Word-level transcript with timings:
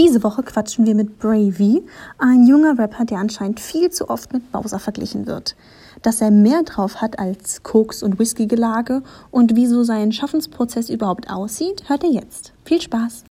Diese 0.00 0.22
Woche 0.22 0.42
quatschen 0.42 0.86
wir 0.86 0.94
mit 0.94 1.18
Bravey, 1.18 1.82
ein 2.16 2.46
junger 2.46 2.78
Rapper, 2.78 3.04
der 3.04 3.18
anscheinend 3.18 3.60
viel 3.60 3.90
zu 3.90 4.08
oft 4.08 4.32
mit 4.32 4.50
Bowser 4.50 4.78
verglichen 4.78 5.26
wird. 5.26 5.56
Dass 6.00 6.22
er 6.22 6.30
mehr 6.30 6.62
drauf 6.62 7.02
hat 7.02 7.18
als 7.18 7.62
Koks- 7.62 8.02
und 8.02 8.18
Whisky-Gelage 8.18 9.02
und 9.30 9.56
wie 9.56 9.66
so 9.66 9.84
sein 9.84 10.10
Schaffensprozess 10.10 10.88
überhaupt 10.88 11.28
aussieht, 11.28 11.90
hört 11.90 12.02
ihr 12.02 12.12
jetzt. 12.12 12.54
Viel 12.64 12.80
Spaß! 12.80 13.24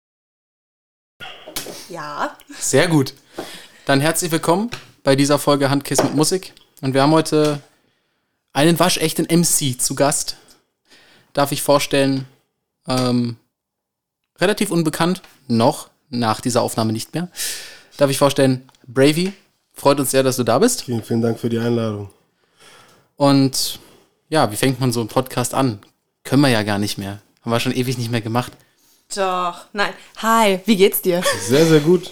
Ja. 1.87 2.35
Sehr 2.59 2.89
gut. 2.89 3.13
Dann 3.85 4.01
herzlich 4.01 4.33
willkommen 4.33 4.69
bei 5.03 5.15
dieser 5.15 5.39
Folge 5.39 5.69
Handkiss 5.69 6.03
mit 6.03 6.15
Musik. 6.15 6.53
Und 6.81 6.93
wir 6.93 7.01
haben 7.01 7.13
heute 7.13 7.61
einen 8.51 8.77
waschechten 8.77 9.25
MC 9.31 9.79
zu 9.79 9.95
Gast. 9.95 10.35
Darf 11.31 11.53
ich 11.53 11.61
vorstellen, 11.61 12.25
ähm, 12.89 13.37
relativ 14.41 14.69
unbekannt, 14.69 15.21
noch 15.47 15.89
nach 16.09 16.41
dieser 16.41 16.61
Aufnahme 16.61 16.93
nicht 16.93 17.13
mehr. 17.13 17.29
Darf 17.97 18.09
ich 18.09 18.17
vorstellen, 18.17 18.69
Bravey. 18.87 19.33
Freut 19.73 19.99
uns 19.99 20.11
sehr, 20.11 20.23
dass 20.23 20.37
du 20.37 20.43
da 20.43 20.57
bist. 20.59 20.83
Vielen, 20.83 21.03
vielen 21.03 21.21
Dank 21.21 21.39
für 21.39 21.49
die 21.49 21.59
Einladung. 21.59 22.09
Und 23.15 23.79
ja, 24.29 24.51
wie 24.51 24.55
fängt 24.55 24.79
man 24.79 24.91
so 24.91 24.99
einen 24.99 25.09
Podcast 25.09 25.53
an? 25.53 25.79
Können 26.23 26.41
wir 26.41 26.49
ja 26.49 26.63
gar 26.63 26.79
nicht 26.79 26.97
mehr. 26.97 27.21
Haben 27.41 27.51
wir 27.51 27.59
schon 27.59 27.75
ewig 27.75 27.97
nicht 27.97 28.11
mehr 28.11 28.21
gemacht. 28.21 28.51
Doch, 29.15 29.65
nein. 29.73 29.93
Hi, 30.17 30.59
wie 30.65 30.75
geht's 30.75 31.01
dir? 31.01 31.23
Sehr, 31.47 31.65
sehr 31.65 31.79
gut. 31.79 32.09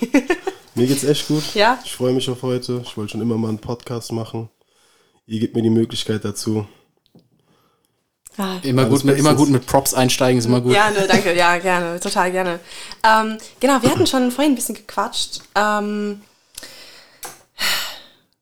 Mir 0.76 0.88
geht's 0.88 1.04
echt 1.04 1.28
gut. 1.28 1.56
Ja? 1.56 1.80
Ich 1.84 1.94
freue 1.94 2.14
mich 2.14 2.30
auf 2.30 2.42
heute. 2.42 2.82
Ich 2.86 2.96
wollte 2.96 3.14
schon 3.14 3.22
immer 3.22 3.38
mal 3.38 3.50
einen 3.50 3.60
Podcast 3.60 4.12
machen. 4.12 4.50
Ihr 5.26 5.40
gebt 5.40 5.56
mir 5.56 5.62
die 5.62 5.70
Möglichkeit 5.70 6.24
dazu. 6.24 6.68
Ah. 8.38 8.58
Immer 8.64 8.86
gut, 8.86 9.04
mit, 9.06 9.18
immer 9.18 9.34
gut 9.34 9.50
mit 9.50 9.66
Props 9.66 9.94
einsteigen, 9.94 10.40
ist 10.40 10.46
immer 10.46 10.60
gut. 10.62 10.74
Ja, 10.74 10.90
ne, 10.90 11.08
danke, 11.08 11.36
ja, 11.36 11.58
gerne, 11.58 12.00
total 12.00 12.32
gerne. 12.32 12.60
Ähm, 13.04 13.38
genau, 13.60 13.82
wir 13.82 13.90
hatten 13.90 14.06
schon 14.08 14.30
vorhin 14.32 14.54
ein 14.54 14.56
bisschen 14.56 14.76
gequatscht. 14.76 15.40
Ähm, 15.56 16.22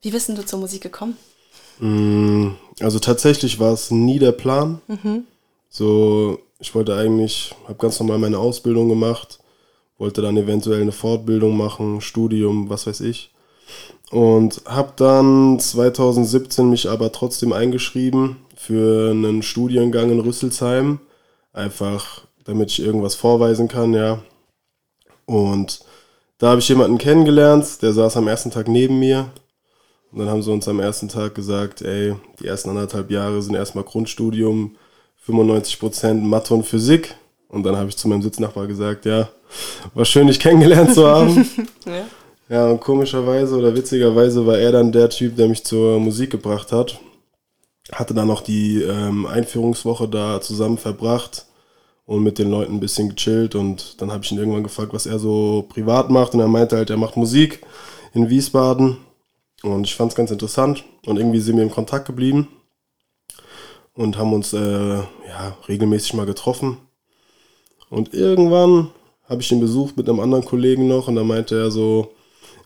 wie 0.01 0.11
bist 0.11 0.27
denn 0.27 0.35
du 0.35 0.45
zur 0.45 0.59
Musik 0.59 0.81
gekommen? 0.81 1.17
Mm, 1.79 2.49
Also 2.79 2.99
tatsächlich 2.99 3.59
war 3.59 3.73
es 3.73 3.91
nie 3.91 4.19
der 4.19 4.31
Plan. 4.31 4.81
So, 5.69 6.39
ich 6.59 6.73
wollte 6.73 6.95
eigentlich, 6.95 7.55
habe 7.65 7.75
ganz 7.75 7.99
normal 7.99 8.17
meine 8.17 8.37
Ausbildung 8.39 8.89
gemacht, 8.89 9.39
wollte 9.97 10.21
dann 10.21 10.37
eventuell 10.37 10.81
eine 10.81 10.91
Fortbildung 10.91 11.55
machen, 11.55 12.01
Studium, 12.01 12.69
was 12.69 12.87
weiß 12.87 13.01
ich. 13.01 13.31
Und 14.11 14.61
habe 14.65 14.93
dann 14.95 15.59
2017 15.59 16.69
mich 16.69 16.89
aber 16.89 17.11
trotzdem 17.11 17.53
eingeschrieben 17.53 18.37
für 18.65 19.11
einen 19.11 19.43
Studiengang 19.43 20.09
in 20.09 20.19
Rüsselsheim. 20.19 20.99
Einfach, 21.51 22.21
damit 22.45 22.71
ich 22.71 22.81
irgendwas 22.81 23.15
vorweisen 23.15 23.67
kann, 23.67 23.93
ja. 23.93 24.19
Und 25.25 25.81
da 26.37 26.49
habe 26.49 26.59
ich 26.59 26.69
jemanden 26.69 26.97
kennengelernt, 26.97 27.81
der 27.81 27.93
saß 27.93 28.17
am 28.17 28.27
ersten 28.27 28.51
Tag 28.51 28.67
neben 28.67 28.99
mir. 28.99 29.29
Und 30.11 30.19
dann 30.19 30.29
haben 30.29 30.43
sie 30.43 30.51
uns 30.51 30.67
am 30.67 30.79
ersten 30.79 31.09
Tag 31.09 31.35
gesagt, 31.35 31.81
ey, 31.81 32.15
die 32.39 32.47
ersten 32.47 32.69
anderthalb 32.69 33.11
Jahre 33.11 33.41
sind 33.41 33.55
erstmal 33.55 33.83
Grundstudium, 33.83 34.75
95% 35.27 36.15
Mathe 36.15 36.53
und 36.53 36.65
Physik. 36.65 37.15
Und 37.49 37.63
dann 37.63 37.75
habe 37.75 37.89
ich 37.89 37.97
zu 37.97 38.07
meinem 38.07 38.21
Sitznachbar 38.21 38.67
gesagt, 38.67 39.05
ja, 39.05 39.29
war 39.93 40.05
schön, 40.05 40.27
dich 40.27 40.39
kennengelernt 40.39 40.93
zu 40.93 41.07
haben. 41.07 41.45
Ja. 41.85 42.05
Ja, 42.49 42.67
und 42.67 42.81
komischerweise 42.81 43.55
oder 43.55 43.73
witzigerweise 43.73 44.45
war 44.45 44.57
er 44.57 44.71
dann 44.73 44.91
der 44.91 45.09
Typ, 45.09 45.35
der 45.35 45.47
mich 45.47 45.63
zur 45.63 45.99
Musik 45.99 46.29
gebracht 46.29 46.71
hat. 46.71 46.99
Hatte 47.93 48.13
dann 48.13 48.27
noch 48.27 48.41
die 48.41 48.81
ähm, 48.81 49.25
Einführungswoche 49.25 50.07
da 50.07 50.41
zusammen 50.41 50.77
verbracht 50.77 51.45
und 52.05 52.23
mit 52.23 52.39
den 52.39 52.49
Leuten 52.49 52.75
ein 52.75 52.79
bisschen 52.79 53.09
gechillt. 53.15 53.55
Und 53.55 54.01
dann 54.01 54.11
habe 54.11 54.23
ich 54.23 54.31
ihn 54.31 54.37
irgendwann 54.37 54.63
gefragt, 54.63 54.93
was 54.93 55.05
er 55.05 55.19
so 55.19 55.65
privat 55.69 56.09
macht. 56.09 56.33
Und 56.33 56.39
er 56.39 56.47
meinte 56.47 56.75
halt, 56.75 56.89
er 56.89 56.97
macht 56.97 57.17
Musik 57.17 57.61
in 58.13 58.29
Wiesbaden. 58.29 58.97
Und 59.61 59.85
ich 59.85 59.95
fand 59.95 60.11
es 60.11 60.15
ganz 60.15 60.31
interessant. 60.31 60.83
Und 61.05 61.17
irgendwie 61.17 61.39
sind 61.39 61.57
wir 61.57 61.63
im 61.63 61.71
Kontakt 61.71 62.05
geblieben 62.05 62.47
und 63.95 64.17
haben 64.17 64.33
uns 64.33 64.53
äh, 64.53 64.97
ja, 64.97 65.57
regelmäßig 65.67 66.13
mal 66.13 66.25
getroffen. 66.25 66.77
Und 67.89 68.13
irgendwann 68.13 68.89
habe 69.29 69.41
ich 69.41 69.51
ihn 69.51 69.59
besucht 69.59 69.97
mit 69.97 70.09
einem 70.09 70.19
anderen 70.19 70.45
Kollegen 70.45 70.87
noch 70.87 71.07
und 71.07 71.15
da 71.15 71.23
meinte 71.23 71.57
er 71.57 71.71
so, 71.71 72.13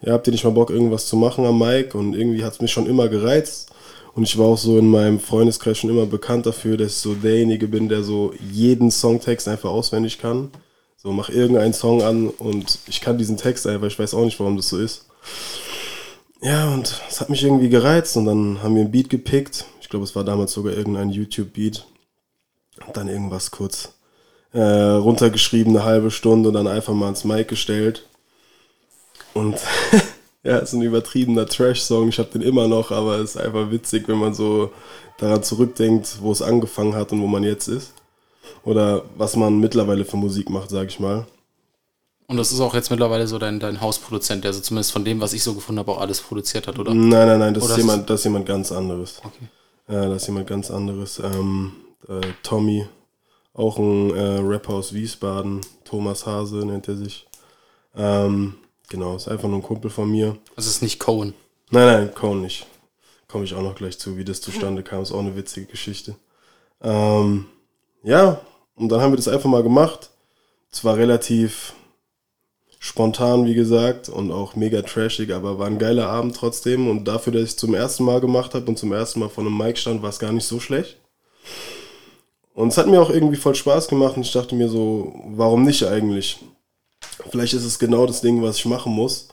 ja, 0.01 0.13
habt 0.13 0.27
ihr 0.27 0.31
nicht 0.31 0.44
mal 0.44 0.51
Bock, 0.51 0.69
irgendwas 0.69 1.07
zu 1.07 1.17
machen 1.17 1.45
am 1.45 1.59
Mic? 1.59 1.95
Und 1.95 2.15
irgendwie 2.15 2.44
hat 2.44 2.53
es 2.53 2.61
mich 2.61 2.71
schon 2.71 2.88
immer 2.88 3.07
gereizt. 3.09 3.71
Und 4.17 4.23
ich 4.23 4.35
war 4.35 4.47
auch 4.47 4.57
so 4.57 4.79
in 4.79 4.89
meinem 4.89 5.19
Freundeskreis 5.19 5.78
schon 5.78 5.91
immer 5.91 6.07
bekannt 6.07 6.47
dafür, 6.47 6.75
dass 6.75 6.94
ich 6.94 6.97
so 6.97 7.13
derjenige 7.13 7.67
bin, 7.67 7.88
der 7.88 8.01
so 8.01 8.33
jeden 8.51 8.89
Songtext 8.89 9.47
einfach 9.47 9.69
auswendig 9.69 10.17
kann. 10.17 10.50
So, 10.95 11.11
mach 11.11 11.29
irgendeinen 11.29 11.73
Song 11.73 12.01
an 12.01 12.29
und 12.29 12.79
ich 12.88 13.00
kann 13.00 13.19
diesen 13.19 13.38
Text 13.38 13.67
einfach, 13.67 13.85
ich 13.85 14.00
weiß 14.00 14.16
auch 14.16 14.25
nicht, 14.25 14.39
warum 14.39 14.57
das 14.57 14.69
so 14.69 14.79
ist. 14.79 15.06
Ja, 16.41 16.73
und 16.73 17.00
es 17.07 17.22
hat 17.22 17.29
mich 17.29 17.44
irgendwie 17.44 17.69
gereizt 17.69 18.17
und 18.17 18.25
dann 18.25 18.63
haben 18.63 18.73
wir 18.73 18.81
ein 18.81 18.89
Beat 18.89 19.11
gepickt. 19.11 19.66
Ich 19.81 19.88
glaube, 19.88 20.03
es 20.03 20.16
war 20.16 20.23
damals 20.23 20.51
sogar 20.51 20.73
irgendein 20.73 21.11
YouTube-Beat. 21.11 21.85
Und 22.88 22.97
dann 22.97 23.09
irgendwas 23.09 23.51
kurz 23.51 23.94
äh, 24.51 24.61
runtergeschrieben, 24.61 25.77
eine 25.77 25.85
halbe 25.85 26.09
Stunde 26.09 26.50
und 26.50 26.56
dann 26.56 26.66
einfach 26.66 26.95
mal 26.95 27.09
ins 27.09 27.23
Mic 27.23 27.50
gestellt. 27.50 28.07
Und 29.35 29.59
ja, 30.47 30.57
es 30.59 30.69
ist 30.69 30.73
ein 30.73 30.81
übertriebener 30.81 31.45
Trash-Song. 31.45 32.07
Ich 32.09 32.19
habe 32.19 32.29
den 32.29 32.41
immer 32.41 32.67
noch, 32.67 32.91
aber 32.91 33.17
es 33.19 33.31
ist 33.35 33.37
einfach 33.37 33.69
witzig, 33.69 34.07
wenn 34.07 34.17
man 34.17 34.33
so 34.33 34.71
daran 35.17 35.43
zurückdenkt, 35.43 36.17
wo 36.21 36.31
es 36.31 36.41
angefangen 36.41 36.95
hat 36.95 37.11
und 37.11 37.21
wo 37.21 37.27
man 37.27 37.43
jetzt 37.43 37.67
ist. 37.67 37.93
Oder 38.63 39.03
was 39.17 39.35
man 39.35 39.59
mittlerweile 39.59 40.05
für 40.05 40.17
Musik 40.17 40.49
macht, 40.49 40.69
sag 40.69 40.87
ich 40.87 40.99
mal. 40.99 41.25
Und 42.27 42.37
das 42.37 42.51
ist 42.51 42.59
auch 42.59 42.73
jetzt 42.73 42.89
mittlerweile 42.91 43.27
so 43.27 43.37
dein, 43.39 43.59
dein 43.59 43.79
Hausproduzent, 43.81 44.43
der 44.43 44.53
so 44.53 44.59
zumindest 44.61 44.91
von 44.91 45.05
dem, 45.05 45.19
was 45.21 45.33
ich 45.33 45.43
so 45.43 45.53
gefunden 45.53 45.79
habe, 45.79 45.91
auch 45.91 46.01
alles 46.01 46.21
produziert 46.21 46.67
hat, 46.67 46.77
oder? 46.79 46.93
Nein, 46.93 47.09
nein, 47.27 47.39
nein, 47.39 47.53
das 47.53 47.63
Oder 47.63 47.73
ist- 47.73 47.77
jemand, 47.79 48.09
das 48.09 48.19
ist 48.19 48.23
jemand 48.25 48.45
ganz 48.45 48.71
anderes. 48.71 49.21
Okay. 49.23 49.47
Äh, 49.95 50.07
das 50.09 50.21
ist 50.23 50.27
jemand 50.27 50.47
ganz 50.47 50.69
anderes. 50.71 51.19
Ähm, 51.19 51.71
äh, 52.07 52.21
Tommy, 52.43 52.85
auch 53.53 53.77
ein 53.79 54.13
äh, 54.15 54.39
Rapper 54.39 54.73
aus 54.75 54.93
Wiesbaden. 54.93 55.61
Thomas 55.85 56.25
Hase 56.25 56.57
nennt 56.57 56.87
er 56.87 56.97
sich. 56.97 57.25
Ähm, 57.95 58.55
genau, 58.89 59.15
ist 59.15 59.27
einfach 59.27 59.47
nur 59.47 59.59
ein 59.59 59.63
Kumpel 59.63 59.89
von 59.89 60.09
mir. 60.09 60.37
Das 60.55 60.67
ist 60.67 60.81
nicht 60.81 60.99
Cohen. 60.99 61.33
Nein, 61.69 61.85
nein, 61.85 62.13
Cone 62.13 62.41
nicht. 62.41 62.65
Komme 63.27 63.43
ich 63.43 63.53
auch 63.53 63.61
noch 63.61 63.75
gleich 63.75 63.99
zu, 63.99 64.17
wie 64.17 64.23
das 64.23 64.39
zustande 64.39 64.83
kam. 64.83 65.03
Ist 65.03 65.11
auch 65.11 65.19
eine 65.19 65.35
witzige 65.35 65.65
Geschichte. 65.65 66.15
Ähm, 66.81 67.45
ja, 68.03 68.39
und 68.75 68.89
dann 68.89 69.01
haben 69.01 69.11
wir 69.11 69.17
das 69.17 69.27
einfach 69.27 69.49
mal 69.49 69.63
gemacht. 69.63 70.11
Es 70.71 70.85
war 70.85 70.95
relativ 70.95 71.73
spontan, 72.79 73.45
wie 73.45 73.55
gesagt, 73.55 74.07
und 74.07 74.31
auch 74.31 74.55
mega 74.55 74.81
trashig, 74.81 75.33
aber 75.33 75.59
war 75.59 75.67
ein 75.67 75.79
geiler 75.79 76.07
Abend 76.07 76.35
trotzdem. 76.35 76.87
Und 76.87 77.05
dafür, 77.05 77.33
dass 77.33 77.43
ich 77.43 77.49
es 77.49 77.57
zum 77.57 77.73
ersten 77.73 78.05
Mal 78.05 78.21
gemacht 78.21 78.53
habe 78.53 78.65
und 78.67 78.77
zum 78.77 78.93
ersten 78.93 79.19
Mal 79.19 79.29
vor 79.29 79.43
einem 79.43 79.57
Mic 79.57 79.77
stand, 79.77 80.01
war 80.01 80.09
es 80.09 80.19
gar 80.19 80.31
nicht 80.31 80.45
so 80.45 80.59
schlecht. 80.59 80.97
Und 82.53 82.69
es 82.69 82.77
hat 82.77 82.87
mir 82.87 83.01
auch 83.01 83.09
irgendwie 83.09 83.35
voll 83.35 83.55
Spaß 83.55 83.87
gemacht 83.87 84.15
und 84.15 84.23
ich 84.23 84.31
dachte 84.31 84.55
mir 84.55 84.69
so, 84.69 85.13
warum 85.27 85.63
nicht 85.63 85.83
eigentlich? 85.83 86.39
Vielleicht 87.29 87.53
ist 87.53 87.66
es 87.66 87.79
genau 87.79 88.05
das 88.05 88.22
Ding, 88.22 88.41
was 88.41 88.57
ich 88.57 88.66
machen 88.66 88.94
muss 88.94 89.29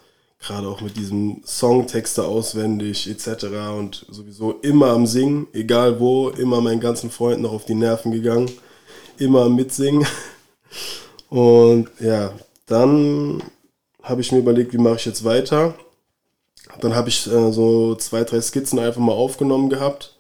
gerade 0.47 0.69
auch 0.69 0.81
mit 0.81 0.97
diesem 0.97 1.43
Songtexte 1.45 2.25
auswendig 2.25 3.09
etc. 3.09 3.47
und 3.77 4.06
sowieso 4.11 4.53
immer 4.62 4.89
am 4.89 5.06
Singen, 5.06 5.47
egal 5.53 6.00
wo, 6.00 6.28
immer 6.31 6.61
meinen 6.61 6.81
ganzen 6.81 7.11
Freunden 7.11 7.43
noch 7.43 7.53
auf 7.53 7.65
die 7.65 7.75
Nerven 7.75 8.12
gegangen, 8.12 8.50
immer 9.19 9.43
am 9.43 9.56
Mitsingen. 9.56 10.06
Und 11.31 11.89
ja, 11.99 12.33
dann 12.67 13.43
habe 14.03 14.21
ich 14.21 14.31
mir 14.31 14.39
überlegt, 14.39 14.73
wie 14.73 14.78
mache 14.78 14.97
ich 14.97 15.05
jetzt 15.05 15.25
weiter. 15.25 15.75
Dann 16.81 16.94
habe 16.94 17.09
ich 17.09 17.27
äh, 17.27 17.50
so 17.50 17.97
zwei, 17.97 18.23
drei 18.23 18.41
Skizzen 18.41 18.78
einfach 18.78 19.00
mal 19.00 19.12
aufgenommen 19.12 19.69
gehabt 19.69 20.17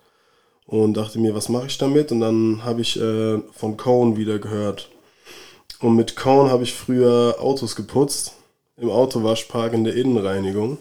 und 0.66 0.94
dachte 0.94 1.20
mir, 1.20 1.34
was 1.34 1.48
mache 1.48 1.66
ich 1.66 1.78
damit? 1.78 2.10
Und 2.10 2.20
dann 2.20 2.64
habe 2.64 2.80
ich 2.80 2.98
äh, 2.98 3.38
von 3.52 3.76
Cone 3.76 4.16
wieder 4.16 4.38
gehört. 4.40 4.90
Und 5.84 5.96
mit 5.96 6.16
Cone 6.16 6.50
habe 6.50 6.62
ich 6.62 6.72
früher 6.72 7.36
Autos 7.38 7.76
geputzt 7.76 8.32
im 8.78 8.88
Autowaschpark 8.88 9.74
in 9.74 9.84
der 9.84 9.94
Innenreinigung. 9.94 10.78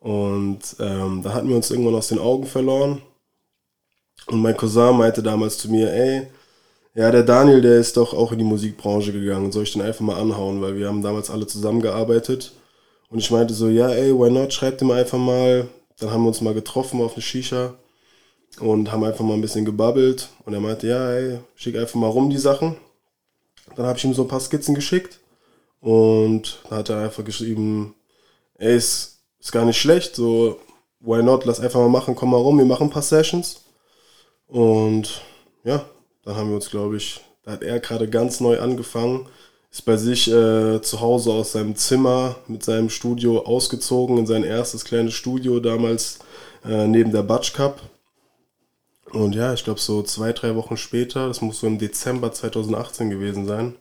Und 0.00 0.60
ähm, 0.80 1.20
da 1.22 1.34
hatten 1.34 1.50
wir 1.50 1.56
uns 1.56 1.70
irgendwann 1.70 1.94
aus 1.94 2.08
den 2.08 2.18
Augen 2.18 2.46
verloren. 2.46 3.02
Und 4.28 4.40
mein 4.40 4.56
Cousin 4.56 4.96
meinte 4.96 5.22
damals 5.22 5.58
zu 5.58 5.70
mir, 5.70 5.92
ey, 5.92 6.26
ja, 6.94 7.10
der 7.10 7.22
Daniel, 7.22 7.60
der 7.60 7.76
ist 7.76 7.98
doch 7.98 8.14
auch 8.14 8.32
in 8.32 8.38
die 8.38 8.46
Musikbranche 8.46 9.12
gegangen. 9.12 9.52
Soll 9.52 9.64
ich 9.64 9.74
den 9.74 9.82
einfach 9.82 10.00
mal 10.00 10.18
anhauen? 10.18 10.62
Weil 10.62 10.76
wir 10.76 10.88
haben 10.88 11.02
damals 11.02 11.28
alle 11.28 11.46
zusammengearbeitet. 11.46 12.52
Und 13.10 13.18
ich 13.18 13.30
meinte 13.30 13.52
so, 13.52 13.68
ja, 13.68 13.90
ey, 13.90 14.18
why 14.18 14.30
not? 14.30 14.54
Schreibt 14.54 14.80
ihm 14.80 14.90
einfach 14.90 15.18
mal. 15.18 15.68
Dann 15.98 16.10
haben 16.12 16.22
wir 16.22 16.28
uns 16.28 16.40
mal 16.40 16.54
getroffen 16.54 17.02
auf 17.02 17.12
eine 17.12 17.20
Shisha 17.20 17.74
und 18.58 18.90
haben 18.90 19.04
einfach 19.04 19.22
mal 19.22 19.34
ein 19.34 19.42
bisschen 19.42 19.66
gebabbelt. 19.66 20.30
Und 20.46 20.54
er 20.54 20.60
meinte, 20.60 20.86
ja, 20.86 21.12
ey, 21.12 21.40
schick 21.56 21.76
einfach 21.76 21.96
mal 21.96 22.08
rum 22.08 22.30
die 22.30 22.38
Sachen. 22.38 22.78
Dann 23.78 23.86
habe 23.86 23.96
ich 23.96 24.04
ihm 24.04 24.12
so 24.12 24.22
ein 24.22 24.28
paar 24.28 24.40
Skizzen 24.40 24.74
geschickt. 24.74 25.20
Und 25.80 26.58
da 26.68 26.78
hat 26.78 26.88
er 26.88 27.04
einfach 27.04 27.24
geschrieben, 27.24 27.94
ey, 28.56 28.76
ist, 28.76 29.20
ist 29.38 29.52
gar 29.52 29.64
nicht 29.64 29.80
schlecht, 29.80 30.16
so, 30.16 30.58
why 30.98 31.22
not, 31.22 31.44
lass 31.44 31.60
einfach 31.60 31.78
mal 31.78 31.88
machen, 31.88 32.16
komm 32.16 32.32
mal 32.32 32.38
rum, 32.38 32.58
wir 32.58 32.64
machen 32.64 32.88
ein 32.88 32.90
paar 32.90 33.02
Sessions. 33.02 33.60
Und 34.48 35.22
ja, 35.62 35.84
dann 36.24 36.34
haben 36.34 36.48
wir 36.48 36.56
uns, 36.56 36.70
glaube 36.70 36.96
ich, 36.96 37.20
da 37.44 37.52
hat 37.52 37.62
er 37.62 37.78
gerade 37.78 38.10
ganz 38.10 38.40
neu 38.40 38.58
angefangen. 38.58 39.28
ist 39.70 39.84
bei 39.84 39.96
sich 39.96 40.26
äh, 40.26 40.82
zu 40.82 41.00
Hause 41.00 41.30
aus 41.30 41.52
seinem 41.52 41.76
Zimmer 41.76 42.34
mit 42.48 42.64
seinem 42.64 42.90
Studio 42.90 43.44
ausgezogen 43.44 44.18
in 44.18 44.26
sein 44.26 44.42
erstes 44.42 44.84
kleines 44.84 45.14
Studio 45.14 45.60
damals 45.60 46.18
äh, 46.64 46.88
neben 46.88 47.12
der 47.12 47.22
Batsch 47.22 47.52
Cup. 47.52 47.80
Und 49.12 49.34
ja, 49.34 49.54
ich 49.54 49.64
glaube 49.64 49.80
so 49.80 50.02
zwei, 50.02 50.32
drei 50.32 50.54
Wochen 50.54 50.76
später, 50.76 51.28
das 51.28 51.40
muss 51.40 51.60
so 51.60 51.66
im 51.66 51.78
Dezember 51.78 52.32
2018 52.32 53.10
gewesen 53.10 53.46
sein, 53.46 53.76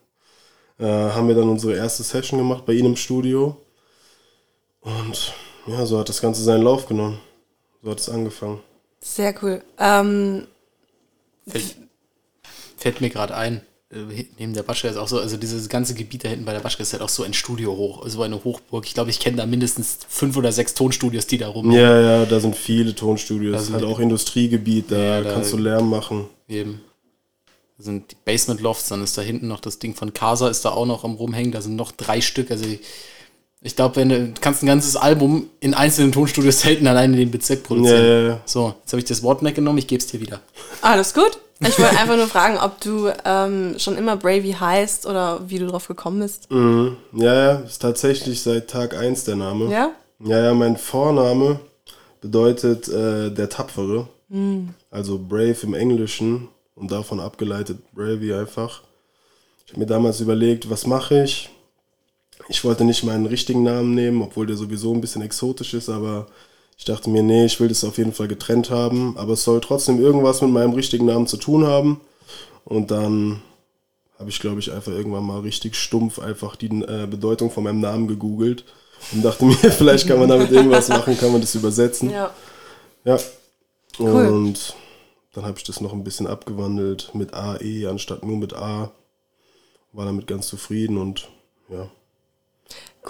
äh, 0.79 0.85
haben 0.85 1.27
wir 1.27 1.35
dann 1.35 1.49
unsere 1.49 1.75
erste 1.75 2.03
Session 2.03 2.39
gemacht 2.39 2.65
bei 2.65 2.73
ihm 2.73 2.85
im 2.85 2.95
Studio. 2.95 3.57
Und 4.81 5.33
ja, 5.65 5.85
so 5.85 5.99
hat 5.99 6.09
das 6.09 6.21
Ganze 6.21 6.43
seinen 6.43 6.63
Lauf 6.63 6.87
genommen. 6.87 7.19
So 7.83 7.91
hat 7.91 7.99
es 7.99 8.09
angefangen. 8.09 8.61
Sehr 9.01 9.35
cool. 9.43 9.63
Ähm, 9.77 10.47
Fällt, 11.47 11.75
fällt 12.77 13.01
mir 13.01 13.09
gerade 13.09 13.35
ein, 13.35 13.61
neben 14.37 14.53
der 14.53 14.67
Waschke 14.67 14.89
ist 14.89 14.97
auch 14.97 15.07
so, 15.07 15.19
also 15.19 15.37
dieses 15.37 15.69
ganze 15.69 15.93
Gebiet 15.93 16.25
da 16.25 16.29
hinten 16.29 16.43
bei 16.45 16.51
der 16.51 16.63
Waschke 16.63 16.83
ist 16.83 16.91
halt 16.91 17.01
auch 17.01 17.09
so 17.09 17.23
ein 17.23 17.33
Studio 17.33 17.71
hoch, 17.75 18.03
so 18.07 18.21
eine 18.21 18.43
Hochburg. 18.43 18.85
Ich 18.85 18.93
glaube, 18.93 19.09
ich 19.11 19.19
kenne 19.19 19.37
da 19.37 19.45
mindestens 19.45 19.99
fünf 20.09 20.35
oder 20.35 20.51
sechs 20.51 20.73
Tonstudios, 20.73 21.25
die 21.27 21.37
da 21.37 21.47
rum. 21.47 21.71
Ja, 21.71 21.99
ja, 22.01 22.25
da 22.25 22.39
sind 22.39 22.55
viele 22.57 22.93
Tonstudios. 22.95 23.53
Da 23.53 23.57
Das 23.59 23.67
ist 23.69 23.73
halt 23.73 23.85
auch 23.85 23.99
Industriegebiet, 23.99 24.91
da, 24.91 24.97
Ja, 24.97 25.21
da- 25.21 25.33
kannst 25.33 25.53
du 25.53 25.57
Lärm 25.57 25.89
machen. 25.89 26.25
Eben. 26.49 26.81
Da 27.77 27.83
sind 27.85 28.11
die 28.11 28.15
Basement 28.25 28.59
Lofts, 28.59 28.89
dann 28.89 29.03
ist 29.03 29.17
da 29.17 29.21
hinten 29.21 29.47
noch 29.47 29.61
das 29.61 29.79
Ding 29.79 29.95
von 29.95 30.13
Casa, 30.13 30.49
ist 30.49 30.65
da 30.65 30.71
auch 30.71 30.85
noch 30.85 31.03
am 31.05 31.13
rumhängen, 31.15 31.51
da 31.53 31.61
sind 31.61 31.75
noch 31.77 31.91
drei 31.93 32.19
Stück. 32.21 32.51
Also 32.51 32.65
ich, 32.65 32.79
ich 33.61 33.75
glaube, 33.77 33.95
wenn 33.97 34.09
du 34.09 34.25
du 34.29 34.41
kannst 34.41 34.63
ein 34.63 34.67
ganzes 34.67 34.97
Album 34.97 35.49
in 35.61 35.73
einzelnen 35.73 36.11
Tonstudios 36.11 36.59
selten 36.61 36.87
allein 36.87 37.13
in 37.13 37.19
dem 37.19 37.31
Bezirk 37.31 37.63
produzieren. 37.63 38.03
Ja, 38.03 38.19
ja, 38.21 38.27
ja. 38.29 38.41
So, 38.45 38.73
jetzt 38.81 38.91
habe 38.91 38.99
ich 38.99 39.05
das 39.05 39.23
Wort 39.23 39.43
weggenommen, 39.43 39.77
ich 39.77 39.87
gebe 39.87 40.01
es 40.03 40.07
dir 40.07 40.19
wieder. 40.19 40.41
alles 40.81 41.13
gut. 41.13 41.39
Ich 41.59 41.79
wollte 41.79 41.97
einfach 41.97 42.17
nur 42.17 42.27
fragen, 42.27 42.57
ob 42.57 42.79
du 42.81 43.11
ähm, 43.25 43.79
schon 43.79 43.97
immer 43.97 44.15
Bravey 44.15 44.53
heißt 44.53 45.05
oder 45.07 45.41
wie 45.49 45.59
du 45.59 45.67
drauf 45.67 45.87
gekommen 45.87 46.19
bist. 46.19 46.51
Mhm. 46.51 46.97
Ja, 47.13 47.33
ja, 47.33 47.51
ist 47.59 47.81
tatsächlich 47.81 48.41
seit 48.41 48.69
Tag 48.69 48.95
1 48.95 49.23
der 49.23 49.35
Name. 49.35 49.71
Ja? 49.71 49.91
Ja, 50.19 50.43
ja, 50.43 50.53
mein 50.53 50.77
Vorname 50.77 51.59
bedeutet 52.21 52.87
äh, 52.87 53.31
der 53.31 53.49
Tapfere. 53.49 54.07
Also 54.91 55.17
Brave 55.19 55.57
im 55.63 55.73
Englischen 55.73 56.49
und 56.75 56.91
davon 56.91 57.19
abgeleitet 57.19 57.79
Bravey 57.93 58.33
einfach. 58.33 58.81
Ich 59.65 59.71
habe 59.71 59.79
mir 59.79 59.85
damals 59.85 60.19
überlegt, 60.19 60.69
was 60.69 60.85
mache 60.85 61.23
ich? 61.23 61.49
Ich 62.49 62.63
wollte 62.63 62.83
nicht 62.83 63.03
meinen 63.03 63.25
richtigen 63.25 63.63
Namen 63.63 63.95
nehmen, 63.95 64.21
obwohl 64.21 64.45
der 64.45 64.57
sowieso 64.57 64.93
ein 64.93 65.01
bisschen 65.01 65.21
exotisch 65.21 65.73
ist, 65.73 65.89
aber 65.89 66.27
ich 66.77 66.85
dachte 66.85 67.09
mir, 67.09 67.23
nee, 67.23 67.45
ich 67.45 67.59
will 67.59 67.67
das 67.67 67.83
auf 67.83 67.97
jeden 67.97 68.13
Fall 68.13 68.27
getrennt 68.27 68.69
haben, 68.69 69.17
aber 69.17 69.33
es 69.33 69.43
soll 69.43 69.59
trotzdem 69.61 69.99
irgendwas 69.99 70.41
mit 70.41 70.51
meinem 70.51 70.73
richtigen 70.73 71.05
Namen 71.05 71.27
zu 71.27 71.37
tun 71.37 71.65
haben. 71.65 72.01
Und 72.65 72.91
dann 72.91 73.41
habe 74.19 74.29
ich, 74.29 74.39
glaube 74.39 74.59
ich, 74.59 74.71
einfach 74.71 74.91
irgendwann 74.91 75.25
mal 75.25 75.39
richtig 75.39 75.75
stumpf 75.75 76.19
einfach 76.19 76.55
die 76.55 76.67
äh, 76.67 77.07
Bedeutung 77.09 77.49
von 77.49 77.63
meinem 77.63 77.79
Namen 77.79 78.07
gegoogelt 78.07 78.63
und 79.11 79.23
dachte 79.23 79.45
mir, 79.45 79.55
vielleicht 79.71 80.07
kann 80.07 80.19
man 80.19 80.29
damit 80.29 80.51
irgendwas 80.51 80.87
machen, 80.89 81.17
kann 81.17 81.31
man 81.31 81.41
das 81.41 81.55
übersetzen. 81.55 82.11
Ja. 82.11 82.31
Ja. 83.03 83.17
Cool. 83.99 84.27
Und 84.27 84.75
dann 85.33 85.45
habe 85.45 85.57
ich 85.57 85.63
das 85.63 85.81
noch 85.81 85.93
ein 85.93 86.03
bisschen 86.03 86.27
abgewandelt 86.27 87.11
mit 87.13 87.33
AE 87.33 87.87
anstatt 87.89 88.23
nur 88.23 88.37
mit 88.37 88.53
A. 88.53 88.91
War 89.93 90.05
damit 90.05 90.27
ganz 90.27 90.47
zufrieden 90.47 90.97
und 90.97 91.29
ja. 91.69 91.89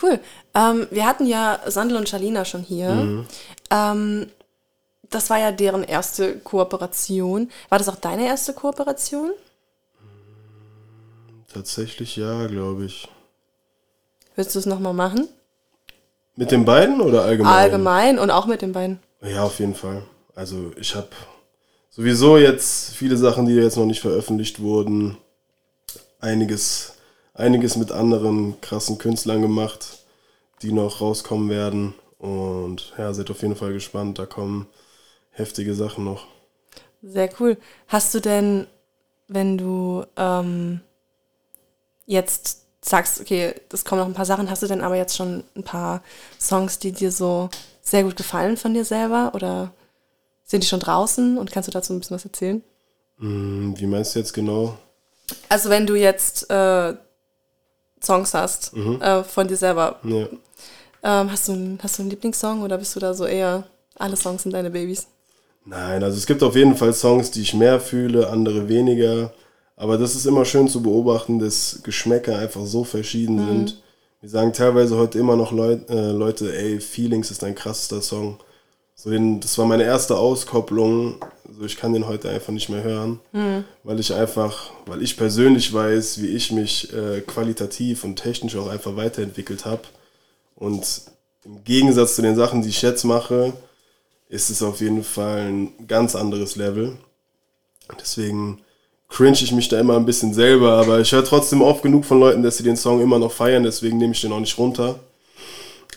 Cool. 0.02 0.20
Ähm, 0.54 0.88
wir 0.92 1.06
hatten 1.06 1.26
ja 1.26 1.60
Sandel 1.68 1.98
und 1.98 2.08
Charlina 2.10 2.46
schon 2.46 2.62
hier. 2.62 3.26
Ähm, 3.72 4.28
das 5.10 5.30
war 5.30 5.40
ja 5.40 5.52
deren 5.52 5.84
erste 5.84 6.38
Kooperation. 6.40 7.50
War 7.70 7.78
das 7.78 7.90
auch 7.90 7.96
deine 7.96 8.26
erste 8.26 8.54
Kooperation? 8.54 9.32
Tatsächlich 11.52 12.16
ja, 12.18 12.48
glaube 12.48 12.86
ich. 12.86 13.08
Willst 14.36 14.54
du 14.54 14.60
es 14.60 14.66
nochmal 14.66 14.94
machen? 14.94 15.28
Mit 16.36 16.52
den 16.52 16.66
beiden 16.66 17.02
oder 17.02 17.24
allgemein? 17.24 17.54
Allgemein 17.54 18.20
und 18.20 18.30
auch 18.30 18.46
mit 18.46 18.62
den 18.62 18.74
beiden. 18.74 19.00
Ja, 19.22 19.44
auf 19.44 19.60
jeden 19.60 19.74
Fall. 19.74 20.04
Also 20.36 20.72
ich 20.78 20.94
habe 20.94 21.08
sowieso 21.90 22.38
jetzt 22.38 22.94
viele 22.94 23.18
Sachen, 23.18 23.48
die 23.48 23.54
jetzt 23.54 23.78
noch 23.78 23.88
nicht 23.88 24.02
veröffentlicht 24.02 24.60
wurden, 24.62 25.18
einiges, 26.20 26.94
einiges 27.38 27.78
mit 27.78 27.92
anderen 27.92 28.60
krassen 28.62 28.98
Künstlern 28.98 29.42
gemacht, 29.42 30.00
die 30.62 30.72
noch 30.72 31.02
rauskommen 31.02 31.50
werden. 31.50 31.94
Und 32.20 32.94
ja, 32.98 33.14
seid 33.14 33.30
auf 33.30 33.42
jeden 33.42 33.56
Fall 33.56 33.74
gespannt. 33.74 34.20
Da 34.20 34.26
kommen 34.26 34.68
heftige 35.32 35.74
Sachen 35.76 36.04
noch. 36.04 36.26
Sehr 37.04 37.30
cool. 37.40 37.58
Hast 37.88 38.14
du 38.14 38.20
denn, 38.20 38.68
wenn 39.28 39.58
du 39.58 40.04
ähm, 40.18 40.82
jetzt 42.06 42.64
sagst, 42.82 43.22
okay, 43.22 43.54
es 43.72 43.86
kommen 43.86 44.02
noch 44.02 44.08
ein 44.08 44.14
paar 44.16 44.26
Sachen, 44.26 44.50
hast 44.50 44.64
du 44.64 44.68
denn 44.68 44.82
aber 44.82 44.96
jetzt 44.96 45.16
schon 45.16 45.44
ein 45.56 45.64
paar 45.64 46.02
Songs, 46.40 46.80
die 46.80 46.92
dir 46.92 47.12
so 47.12 47.50
sehr 47.82 48.04
gut 48.04 48.16
gefallen 48.16 48.58
von 48.58 48.74
dir 48.74 48.86
selber? 48.86 49.32
Oder 49.36 49.72
sind 50.44 50.64
die 50.64 50.68
schon 50.68 50.80
draußen 50.80 51.38
und 51.38 51.52
kannst 51.52 51.68
du 51.68 51.72
dazu 51.72 51.94
ein 51.94 52.00
bisschen 52.00 52.16
was 52.16 52.26
erzählen? 52.26 52.64
Hm, 53.20 53.76
Wie 53.78 53.86
meinst 53.86 54.16
du 54.16 54.20
jetzt 54.20 54.34
genau? 54.34 54.78
Also 55.50 55.70
wenn 55.70 55.86
du 55.86 55.96
jetzt 55.96 56.50
äh, 56.50 56.94
Songs 58.04 58.34
hast 58.34 58.74
äh, 58.76 59.24
von 59.24 59.48
dir 59.48 59.58
selber, 59.58 60.00
Ja. 60.04 60.28
ähm, 61.04 61.32
hast, 61.32 61.48
du 61.48 61.54
einen, 61.54 61.80
hast 61.82 61.98
du 61.98 62.04
einen 62.04 62.10
Lieblingssong 62.12 62.62
oder 62.62 62.78
bist 62.78 62.96
du 62.96 63.00
da 63.00 63.14
so 63.14 63.26
eher, 63.26 63.64
alle 63.96 64.16
Songs 64.16 64.44
sind 64.44 64.52
deine 64.54 64.70
Babys? 64.70 65.08
Nein, 65.66 66.04
also 66.04 66.18
es 66.18 66.26
gibt 66.26 66.42
auf 66.44 66.56
jeden 66.56 66.76
Fall 66.78 66.94
Songs, 66.94 67.32
die 67.32 67.42
ich 67.42 67.54
mehr 67.54 67.80
fühle, 67.80 68.30
andere 68.30 68.70
weniger. 68.70 69.34
Aber 69.76 69.98
das 69.98 70.16
ist 70.16 70.26
immer 70.26 70.46
schön 70.46 70.68
zu 70.70 70.82
beobachten, 70.82 71.40
dass 71.40 71.82
Geschmäcker 71.84 72.38
einfach 72.38 72.66
so 72.66 72.84
verschieden 72.84 73.38
sind. 73.40 73.82
Wir 74.22 74.30
sagen 74.30 74.54
teilweise 74.54 74.98
heute 74.98 75.20
immer 75.20 75.36
noch 75.36 75.52
Leu 75.52 75.74
äh, 75.90 76.12
Leute, 76.12 76.56
ey, 76.58 76.80
Feelings 76.80 77.30
ist 77.32 77.44
ein 77.44 77.54
krassester 77.54 78.02
Song. 78.02 78.40
So 79.00 79.12
den, 79.12 79.40
das 79.40 79.58
war 79.60 79.68
meine 79.68 79.84
erste 79.84 80.18
Auskopplung. 80.18 81.18
Also 81.48 81.66
ich 81.66 81.78
kann 81.78 81.94
den 81.94 82.08
heute 82.08 82.30
einfach 82.30 82.52
nicht 82.52 82.68
mehr 82.70 82.84
hören, 82.84 83.20
weil 83.84 84.00
ich 84.00 84.14
einfach, 84.14 84.72
weil 84.88 85.04
ich 85.04 85.16
persönlich 85.18 85.72
weiß, 85.72 86.20
wie 86.22 86.36
ich 86.36 86.52
mich 86.52 86.92
äh, 86.94 87.22
qualitativ 87.22 88.04
und 88.04 88.16
technisch 88.16 88.56
auch 88.56 88.68
einfach 88.68 88.96
weiterentwickelt 88.96 89.66
habe. 89.66 89.84
Und 90.56 91.04
im 91.46 91.64
Gegensatz 91.64 92.16
zu 92.16 92.24
den 92.24 92.36
Sachen, 92.36 92.64
die 92.64 92.70
ich 92.70 92.82
jetzt 92.82 93.04
mache, 93.04 93.54
ist 94.30 94.50
es 94.50 94.64
auf 94.64 94.82
jeden 94.82 95.04
Fall 95.04 95.42
ein 95.42 95.88
ganz 95.88 96.16
anderes 96.16 96.56
Level. 96.56 96.98
Deswegen 98.02 98.62
cringe 99.10 99.38
ich 99.40 99.52
mich 99.52 99.70
da 99.70 99.80
immer 99.80 99.96
ein 99.96 100.06
bisschen 100.08 100.34
selber, 100.34 100.74
aber 100.74 101.00
ich 101.00 101.12
höre 101.12 101.24
trotzdem 101.24 101.62
oft 101.62 101.84
genug 101.84 102.04
von 102.04 102.20
Leuten, 102.20 102.42
dass 102.42 102.58
sie 102.58 102.64
den 102.64 102.76
Song 102.76 103.00
immer 103.00 103.20
noch 103.20 103.32
feiern, 103.32 103.64
deswegen 103.64 104.00
nehme 104.00 104.14
ich 104.14 104.22
den 104.22 104.34
auch 104.34 104.40
nicht 104.40 104.58
runter. 104.58 105.00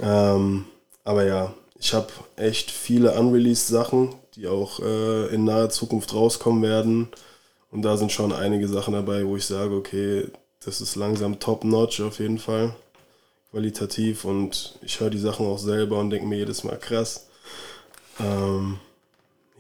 Ähm, 0.00 0.66
aber 1.02 1.24
ja, 1.24 1.54
ich 1.80 1.94
habe 1.94 2.08
echt 2.36 2.70
viele 2.70 3.18
unreleased 3.18 3.68
Sachen, 3.68 4.14
die 4.36 4.46
auch 4.46 4.80
äh, 4.80 5.34
in 5.34 5.44
naher 5.44 5.70
Zukunft 5.70 6.12
rauskommen 6.12 6.62
werden. 6.62 7.08
Und 7.70 7.82
da 7.82 7.96
sind 7.96 8.12
schon 8.12 8.32
einige 8.32 8.68
Sachen 8.68 8.92
dabei, 8.92 9.26
wo 9.26 9.36
ich 9.36 9.46
sage, 9.46 9.74
okay, 9.74 10.28
das 10.62 10.82
ist 10.82 10.94
langsam 10.96 11.40
top-notch 11.40 12.02
auf 12.02 12.18
jeden 12.18 12.38
Fall. 12.38 12.74
Qualitativ 13.50 14.26
und 14.26 14.78
ich 14.82 15.00
höre 15.00 15.08
die 15.08 15.18
Sachen 15.18 15.46
auch 15.46 15.58
selber 15.58 15.98
und 15.98 16.10
denke 16.10 16.26
mir 16.26 16.36
jedes 16.36 16.64
Mal 16.64 16.78
krass. 16.78 17.28
Ähm, 18.20 18.78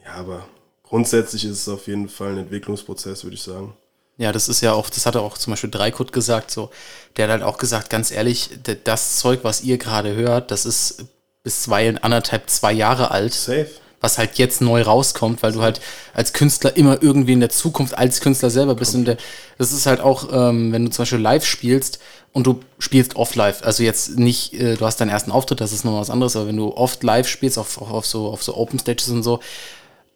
ja, 0.04 0.12
aber 0.12 0.46
grundsätzlich 0.82 1.46
ist 1.46 1.62
es 1.62 1.68
auf 1.68 1.86
jeden 1.86 2.10
Fall 2.10 2.32
ein 2.32 2.38
Entwicklungsprozess, 2.38 3.24
würde 3.24 3.34
ich 3.34 3.42
sagen. 3.42 3.72
Ja, 4.18 4.30
das 4.30 4.50
ist 4.50 4.60
ja 4.60 4.74
auch, 4.74 4.90
das 4.90 5.06
hat 5.06 5.16
auch 5.16 5.38
zum 5.38 5.52
Beispiel 5.52 5.70
Dreikut 5.70 6.12
gesagt, 6.12 6.50
so, 6.50 6.70
der 7.16 7.24
hat 7.24 7.32
halt 7.32 7.42
auch 7.42 7.56
gesagt, 7.56 7.88
ganz 7.88 8.10
ehrlich, 8.10 8.50
das 8.84 9.16
Zeug, 9.16 9.40
was 9.42 9.62
ihr 9.62 9.78
gerade 9.78 10.14
hört, 10.14 10.50
das 10.50 10.66
ist 10.66 11.06
bisweilen 11.42 11.98
anderthalb, 11.98 12.50
zwei 12.50 12.72
Jahre 12.72 13.10
alt. 13.10 13.34
Safe. 13.34 13.68
was 14.00 14.16
halt 14.16 14.38
jetzt 14.38 14.62
neu 14.62 14.80
rauskommt, 14.82 15.42
weil 15.42 15.52
du 15.52 15.60
halt 15.60 15.80
als 16.14 16.32
Künstler 16.32 16.74
immer 16.76 17.02
irgendwie 17.02 17.34
in 17.34 17.40
der 17.40 17.50
Zukunft 17.50 17.96
als 17.96 18.20
Künstler 18.20 18.48
selber 18.48 18.74
bist. 18.74 18.94
Und 18.94 19.04
der, 19.04 19.18
das 19.58 19.72
ist 19.72 19.84
halt 19.84 20.00
auch, 20.00 20.28
ähm, 20.32 20.72
wenn 20.72 20.86
du 20.86 20.90
zum 20.90 21.02
Beispiel 21.02 21.18
live 21.18 21.44
spielst 21.44 21.98
und 22.32 22.46
du 22.46 22.60
spielst 22.78 23.16
oft 23.16 23.36
live, 23.36 23.62
also 23.62 23.82
jetzt 23.82 24.18
nicht, 24.18 24.54
äh, 24.54 24.76
du 24.76 24.86
hast 24.86 25.00
deinen 25.02 25.10
ersten 25.10 25.30
Auftritt, 25.30 25.60
das 25.60 25.72
ist 25.72 25.84
noch 25.84 26.00
was 26.00 26.08
anderes, 26.08 26.34
aber 26.34 26.46
wenn 26.46 26.56
du 26.56 26.74
oft 26.74 27.02
live 27.02 27.28
spielst, 27.28 27.58
auf, 27.58 27.80
auf, 27.80 27.90
auf 27.90 28.06
so, 28.06 28.28
auf 28.28 28.42
so 28.42 28.56
Open 28.56 28.78
Stages 28.78 29.10
und 29.10 29.22
so, 29.22 29.40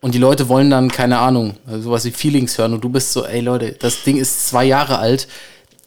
und 0.00 0.14
die 0.14 0.18
Leute 0.18 0.48
wollen 0.48 0.70
dann, 0.70 0.90
keine 0.90 1.18
Ahnung, 1.18 1.56
sowas 1.66 2.04
wie 2.04 2.10
Feelings 2.10 2.58
hören 2.58 2.74
und 2.74 2.84
du 2.84 2.90
bist 2.90 3.12
so, 3.12 3.24
ey 3.24 3.40
Leute, 3.40 3.72
das 3.72 4.02
Ding 4.02 4.18
ist 4.18 4.48
zwei 4.48 4.64
Jahre 4.64 4.98
alt. 4.98 5.28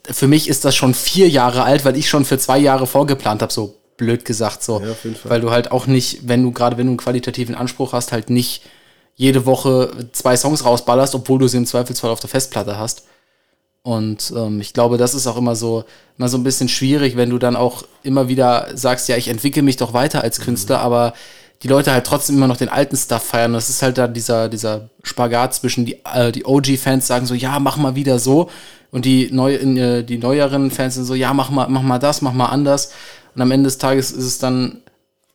Für 0.09 0.27
mich 0.27 0.47
ist 0.47 0.65
das 0.65 0.75
schon 0.75 0.95
vier 0.95 1.29
Jahre 1.29 1.63
alt, 1.63 1.85
weil 1.85 1.95
ich 1.97 2.09
schon 2.09 2.25
für 2.25 2.39
zwei 2.39 2.57
Jahre 2.57 2.87
vorgeplant 2.87 3.43
habe, 3.43 3.53
so 3.53 3.75
blöd 3.97 4.25
gesagt 4.25 4.63
so. 4.63 4.79
Ja. 4.81 4.95
Weil 5.25 5.41
du 5.41 5.51
halt 5.51 5.71
auch 5.71 5.87
nicht, 5.87 6.27
wenn 6.27 6.43
du 6.43 6.51
gerade, 6.51 6.77
wenn 6.77 6.85
du 6.85 6.91
einen 6.91 6.97
qualitativen 6.97 7.55
Anspruch 7.55 7.93
hast, 7.93 8.11
halt 8.11 8.29
nicht 8.29 8.63
jede 9.15 9.45
Woche 9.45 10.09
zwei 10.11 10.37
Songs 10.37 10.63
rausballerst, 10.63 11.15
obwohl 11.15 11.39
du 11.39 11.47
sie 11.47 11.57
im 11.57 11.65
Zweifelsfall 11.65 12.11
auf 12.11 12.19
der 12.19 12.29
Festplatte 12.29 12.77
hast. 12.77 13.03
Und 13.81 14.33
ähm, 14.35 14.61
ich 14.61 14.73
glaube, 14.73 14.97
das 14.97 15.15
ist 15.15 15.27
auch 15.27 15.37
immer 15.37 15.55
so, 15.55 15.85
immer 16.17 16.27
so 16.27 16.37
ein 16.37 16.43
bisschen 16.43 16.69
schwierig, 16.69 17.15
wenn 17.15 17.29
du 17.29 17.37
dann 17.37 17.55
auch 17.55 17.83
immer 18.03 18.27
wieder 18.27 18.67
sagst, 18.73 19.07
ja, 19.07 19.17
ich 19.17 19.29
entwickle 19.29 19.61
mich 19.61 19.77
doch 19.77 19.93
weiter 19.93 20.21
als 20.23 20.39
Künstler, 20.41 20.79
aber 20.79 21.13
die 21.63 21.67
Leute 21.67 21.91
halt 21.91 22.05
trotzdem 22.05 22.35
immer 22.35 22.47
noch 22.47 22.57
den 22.57 22.69
alten 22.69 22.95
Stuff 22.95 23.23
feiern. 23.23 23.53
Das 23.53 23.69
ist 23.69 23.81
halt 23.81 23.97
da 23.97 24.07
dieser, 24.07 24.49
dieser 24.49 24.89
Spagat 25.03 25.55
zwischen 25.55 25.85
die, 25.85 25.97
äh, 26.13 26.31
die 26.31 26.45
OG-Fans 26.45 27.07
sagen 27.07 27.25
so, 27.25 27.33
ja, 27.33 27.59
mach 27.59 27.77
mal 27.77 27.95
wieder 27.95 28.19
so. 28.19 28.49
Und 28.91 29.05
die, 29.05 29.29
neu, 29.31 29.53
äh, 29.55 30.03
die 30.03 30.17
neueren 30.17 30.69
Fans 30.69 30.95
sind 30.95 31.05
so, 31.05 31.15
ja, 31.15 31.33
mach 31.33 31.49
mal, 31.49 31.67
mach 31.67 31.81
mal 31.81 31.97
das, 31.97 32.21
mach 32.21 32.33
mal 32.33 32.47
anders. 32.47 32.91
Und 33.37 33.43
am 33.43 33.51
Ende 33.51 33.67
des 33.67 33.77
Tages 33.77 34.11
ist 34.11 34.25
es 34.25 34.39
dann, 34.39 34.81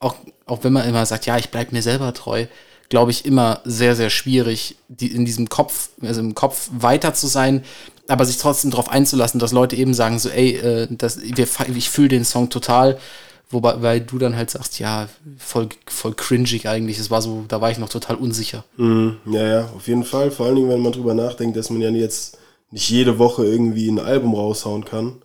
auch, 0.00 0.16
auch 0.44 0.64
wenn 0.64 0.72
man 0.72 0.88
immer 0.88 1.06
sagt, 1.06 1.24
ja, 1.26 1.38
ich 1.38 1.50
bleib 1.50 1.70
mir 1.70 1.82
selber 1.82 2.12
treu, 2.12 2.46
glaube 2.88 3.12
ich, 3.12 3.24
immer 3.24 3.60
sehr, 3.64 3.94
sehr 3.94 4.10
schwierig, 4.10 4.76
die, 4.88 5.06
in 5.06 5.24
diesem 5.24 5.48
Kopf, 5.48 5.90
also 6.02 6.20
im 6.20 6.34
Kopf 6.34 6.68
weiter 6.76 7.14
zu 7.14 7.28
sein, 7.28 7.62
aber 8.08 8.26
sich 8.26 8.38
trotzdem 8.38 8.72
darauf 8.72 8.90
einzulassen, 8.90 9.38
dass 9.38 9.52
Leute 9.52 9.76
eben 9.76 9.94
sagen, 9.94 10.18
so, 10.18 10.28
ey, 10.28 10.56
äh, 10.56 10.88
das, 10.90 11.22
wir, 11.22 11.46
ich 11.74 11.88
fühle 11.88 12.08
den 12.08 12.24
Song 12.24 12.50
total 12.50 12.98
Wobei 13.52 13.82
weil 13.82 14.00
du 14.00 14.18
dann 14.18 14.34
halt 14.34 14.50
sagst, 14.50 14.78
ja, 14.78 15.08
voll, 15.36 15.68
voll 15.86 16.14
cringig 16.14 16.66
eigentlich. 16.68 16.98
Es 16.98 17.10
war 17.10 17.20
so, 17.20 17.44
da 17.48 17.60
war 17.60 17.70
ich 17.70 17.78
noch 17.78 17.90
total 17.90 18.16
unsicher. 18.16 18.64
Mm, 18.78 19.10
ja, 19.26 19.46
ja, 19.46 19.68
auf 19.76 19.86
jeden 19.86 20.04
Fall. 20.04 20.30
Vor 20.30 20.46
allen 20.46 20.56
Dingen, 20.56 20.70
wenn 20.70 20.80
man 20.80 20.92
drüber 20.92 21.12
nachdenkt, 21.12 21.58
dass 21.58 21.68
man 21.68 21.82
ja 21.82 21.90
jetzt 21.90 22.38
nicht 22.70 22.88
jede 22.88 23.18
Woche 23.18 23.44
irgendwie 23.44 23.88
ein 23.90 23.98
Album 23.98 24.34
raushauen 24.34 24.86
kann. 24.86 25.20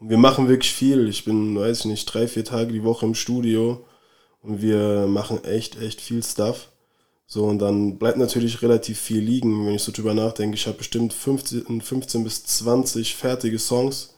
Und 0.00 0.10
wir 0.10 0.18
machen 0.18 0.48
wirklich 0.48 0.72
viel. 0.72 1.08
Ich 1.08 1.24
bin, 1.24 1.58
weiß 1.58 1.80
ich 1.80 1.84
nicht, 1.86 2.06
drei, 2.06 2.28
vier 2.28 2.44
Tage 2.44 2.72
die 2.72 2.84
Woche 2.84 3.06
im 3.06 3.14
Studio 3.14 3.84
und 4.42 4.62
wir 4.62 5.06
machen 5.08 5.42
echt, 5.44 5.80
echt 5.80 6.00
viel 6.00 6.22
Stuff. 6.22 6.68
So, 7.26 7.44
und 7.44 7.58
dann 7.58 7.98
bleibt 7.98 8.16
natürlich 8.16 8.62
relativ 8.62 8.98
viel 8.98 9.20
liegen, 9.20 9.66
wenn 9.66 9.74
ich 9.74 9.82
so 9.82 9.92
drüber 9.92 10.14
nachdenke. 10.14 10.56
Ich 10.56 10.66
habe 10.66 10.78
bestimmt 10.78 11.12
15, 11.12 11.80
15 11.80 12.24
bis 12.24 12.44
20 12.44 13.16
fertige 13.16 13.58
Songs 13.58 14.14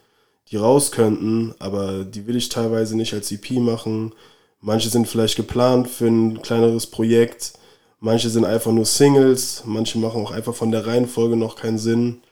die 0.51 0.57
raus 0.57 0.91
könnten, 0.91 1.55
aber 1.59 2.05
die 2.05 2.27
will 2.27 2.37
ich 2.37 2.49
teilweise 2.49 2.97
nicht 2.97 3.15
als 3.15 3.31
EP 3.31 3.53
machen. 3.53 4.13
Manche 4.61 4.89
sind 4.89 5.07
vielleicht 5.07 5.37
geplant 5.37 5.89
für 5.89 6.07
ein 6.07 6.43
kleineres 6.43 6.87
Projekt, 6.87 7.53
manche 8.01 8.31
sind 8.31 8.45
einfach 8.45 8.73
nur 8.73 8.85
Singles, 8.85 9.63
manche 9.65 9.99
machen 9.99 10.23
auch 10.23 10.33
einfach 10.33 10.55
von 10.55 10.73
der 10.73 10.87
Reihenfolge 10.87 11.37
noch 11.37 11.57
keinen 11.57 11.79
Sinn. 11.79 12.23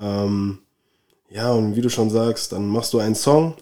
Ähm, 0.00 0.60
ja, 1.30 1.52
und 1.52 1.76
wie 1.76 1.80
du 1.80 1.90
schon 1.90 2.10
sagst, 2.10 2.52
dann 2.52 2.66
machst 2.66 2.92
du 2.92 2.98
einen 2.98 3.14
Song 3.14 3.54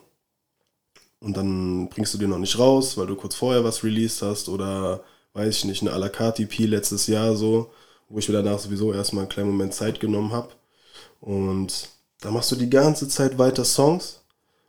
und 1.21 1.37
dann 1.37 1.89
bringst 1.89 2.15
du 2.15 2.19
den 2.19 2.31
noch 2.31 2.39
nicht 2.39 2.59
raus, 2.59 2.97
weil 2.97 3.07
du 3.07 3.17
kurz 3.17 3.35
vorher 3.35 3.65
was 3.65 3.83
released 3.83 4.23
hast 4.23 4.49
oder 4.49 5.03
weiß 5.35 5.57
ich 5.57 5.65
nicht, 5.65 5.83
eine 5.83 5.93
à 5.93 5.99
la 5.99 6.09
carte 6.09 6.43
EP 6.43 6.59
letztes 6.61 7.07
Jahr 7.07 7.37
so, 7.37 7.71
wo 8.09 8.19
ich 8.19 8.29
mir 8.29 8.35
danach 8.35 8.59
sowieso 8.59 8.93
erstmal 8.93 9.23
einen 9.25 9.31
kleinen 9.31 9.51
Moment 9.51 9.75
Zeit 9.75 10.01
genommen 10.01 10.33
habe. 10.33 10.51
Und 11.21 11.91
da 12.21 12.31
machst 12.31 12.51
du 12.53 12.57
die 12.57 12.71
ganze 12.71 13.09
Zeit 13.09 13.39
weiter 13.39 13.65
Songs 13.65 14.23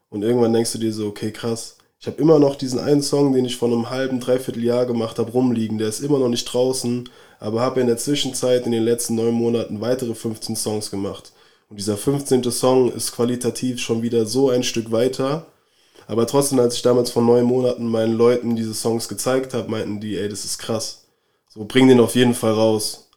und 0.10 0.24
irgendwann 0.24 0.54
denkst 0.54 0.74
du 0.74 0.78
dir 0.80 0.94
so, 0.94 1.08
okay, 1.08 1.32
krass, 1.32 1.78
ich 2.00 2.08
habe 2.08 2.22
immer 2.22 2.40
noch 2.40 2.56
diesen 2.56 2.80
einen 2.80 3.02
Song, 3.02 3.34
den 3.34 3.46
ich 3.46 3.58
vor 3.58 3.70
einem 3.70 3.90
halben, 3.90 4.20
dreiviertel 4.20 4.64
Jahr 4.64 4.86
gemacht 4.86 5.18
habe, 5.20 5.32
rumliegen, 5.32 5.78
der 5.78 5.88
ist 5.88 6.00
immer 6.02 6.20
noch 6.20 6.30
nicht 6.30 6.46
draußen, 6.46 7.10
aber 7.40 7.62
habe 7.62 7.82
in 7.82 7.88
der 7.88 7.98
Zwischenzeit 7.98 8.66
in 8.66 8.72
den 8.72 8.84
letzten 8.84 9.16
neun 9.16 9.34
Monaten 9.34 9.82
weitere 9.82 10.14
15 10.14 10.56
Songs 10.56 10.92
gemacht. 10.92 11.32
Und 11.70 11.78
dieser 11.78 11.98
15. 11.98 12.50
Song 12.52 12.92
ist 12.92 13.12
qualitativ 13.12 13.80
schon 13.80 14.02
wieder 14.02 14.26
so 14.26 14.50
ein 14.50 14.64
Stück 14.64 14.92
weiter. 14.92 15.48
Aber 16.08 16.26
trotzdem, 16.26 16.60
als 16.60 16.76
ich 16.76 16.82
damals 16.82 17.12
vor 17.12 17.22
neun 17.22 17.44
Monaten 17.44 17.88
meinen 17.88 18.14
Leuten 18.14 18.56
diese 18.56 18.74
Songs 18.74 19.10
gezeigt 19.10 19.54
habe, 19.54 19.70
meinten 19.70 20.00
die, 20.00 20.18
ey, 20.18 20.30
das 20.30 20.46
ist 20.46 20.58
krass. 20.58 21.04
So, 21.50 21.66
bring 21.66 21.88
den 21.90 22.00
auf 22.00 22.16
jeden 22.16 22.34
Fall 22.34 22.54
raus. 22.54 23.10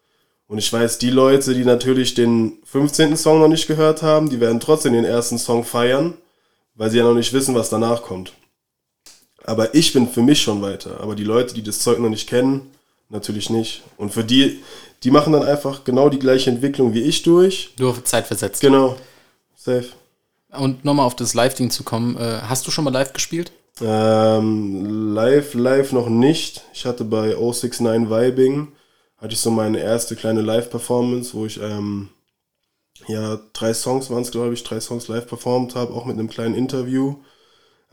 Und 0.48 0.58
ich 0.58 0.72
weiß, 0.72 0.98
die 0.98 1.10
Leute, 1.10 1.54
die 1.54 1.64
natürlich 1.64 2.14
den 2.14 2.58
15. 2.64 3.16
Song 3.16 3.38
noch 3.38 3.46
nicht 3.46 3.68
gehört 3.68 4.02
haben, 4.02 4.30
die 4.30 4.40
werden 4.40 4.58
trotzdem 4.58 4.94
den 4.94 5.04
ersten 5.04 5.38
Song 5.38 5.62
feiern, 5.62 6.14
weil 6.74 6.90
sie 6.90 6.98
ja 6.98 7.04
noch 7.04 7.14
nicht 7.14 7.32
wissen, 7.32 7.54
was 7.54 7.70
danach 7.70 8.02
kommt. 8.02 8.32
Aber 9.44 9.76
ich 9.76 9.92
bin 9.92 10.08
für 10.08 10.22
mich 10.22 10.42
schon 10.42 10.60
weiter. 10.60 11.00
Aber 11.00 11.14
die 11.14 11.24
Leute, 11.24 11.54
die 11.54 11.62
das 11.62 11.78
Zeug 11.78 12.00
noch 12.00 12.08
nicht 12.08 12.28
kennen, 12.28 12.72
natürlich 13.10 13.50
nicht. 13.50 13.82
Und 13.96 14.12
für 14.12 14.24
die, 14.24 14.60
die 15.02 15.10
machen 15.10 15.32
dann 15.32 15.42
einfach 15.42 15.84
genau 15.84 16.08
die 16.08 16.18
gleiche 16.18 16.50
Entwicklung 16.50 16.94
wie 16.94 17.02
ich 17.02 17.22
durch. 17.22 17.74
Nur 17.78 18.04
Zeit 18.04 18.26
versetzt. 18.26 18.60
Genau. 18.60 18.96
Safe. 19.56 19.86
Und 20.52 20.84
nochmal 20.84 21.06
auf 21.06 21.16
das 21.16 21.34
Live-Ding 21.34 21.70
zu 21.70 21.84
kommen. 21.84 22.16
Äh, 22.16 22.40
hast 22.42 22.66
du 22.66 22.70
schon 22.70 22.84
mal 22.84 22.92
live 22.92 23.12
gespielt? 23.12 23.52
Ähm, 23.80 25.14
live, 25.14 25.54
live 25.54 25.92
noch 25.92 26.08
nicht. 26.08 26.64
Ich 26.74 26.84
hatte 26.84 27.04
bei 27.04 27.34
069 27.34 28.10
Vibing 28.10 28.72
hatte 29.20 29.34
ich 29.34 29.40
so 29.40 29.50
meine 29.50 29.78
erste 29.78 30.16
kleine 30.16 30.40
Live-Performance, 30.40 31.34
wo 31.34 31.44
ich 31.44 31.60
ähm, 31.60 32.08
ja 33.06 33.38
drei 33.52 33.74
Songs 33.74 34.10
waren 34.10 34.22
es, 34.22 34.30
glaube 34.30 34.54
ich, 34.54 34.64
drei 34.64 34.80
Songs 34.80 35.08
live 35.08 35.26
performt 35.26 35.74
habe, 35.74 35.92
auch 35.92 36.06
mit 36.06 36.18
einem 36.18 36.30
kleinen 36.30 36.54
Interview 36.54 37.16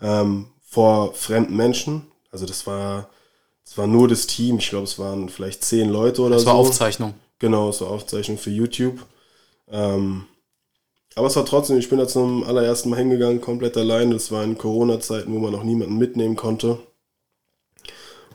ähm, 0.02 0.48
vor 0.62 1.14
fremden 1.14 1.56
Menschen. 1.56 2.08
Also 2.32 2.46
das 2.46 2.66
war, 2.66 3.10
das 3.68 3.78
war 3.78 3.88
nur 3.88 4.08
das 4.08 4.28
Team. 4.28 4.60
Ich 4.60 4.70
glaube, 4.70 4.86
es 4.86 4.98
waren 4.98 5.28
vielleicht 5.28 5.64
zehn 5.64 5.90
Leute 5.90 6.22
oder 6.22 6.36
das 6.36 6.44
so. 6.44 6.46
Das 6.48 6.54
war 6.54 6.60
Aufzeichnung. 6.60 7.14
Genau, 7.40 7.70
es 7.70 7.82
war 7.82 7.90
Aufzeichnung 7.90 8.38
für 8.38 8.50
YouTube. 8.50 9.06
Ähm, 9.70 10.26
aber 11.16 11.28
es 11.28 11.36
war 11.36 11.46
trotzdem, 11.46 11.78
ich 11.78 11.90
bin 11.90 12.00
da 12.00 12.08
zum 12.08 12.44
allerersten 12.44 12.90
Mal 12.90 12.98
hingegangen, 12.98 13.42
komplett 13.42 13.76
alleine. 13.76 14.14
Das 14.14 14.32
war 14.32 14.44
in 14.44 14.58
Corona-Zeiten, 14.58 15.34
wo 15.34 15.40
man 15.40 15.52
noch 15.52 15.64
niemanden 15.64 15.98
mitnehmen 15.98 16.38
konnte. 16.38 16.80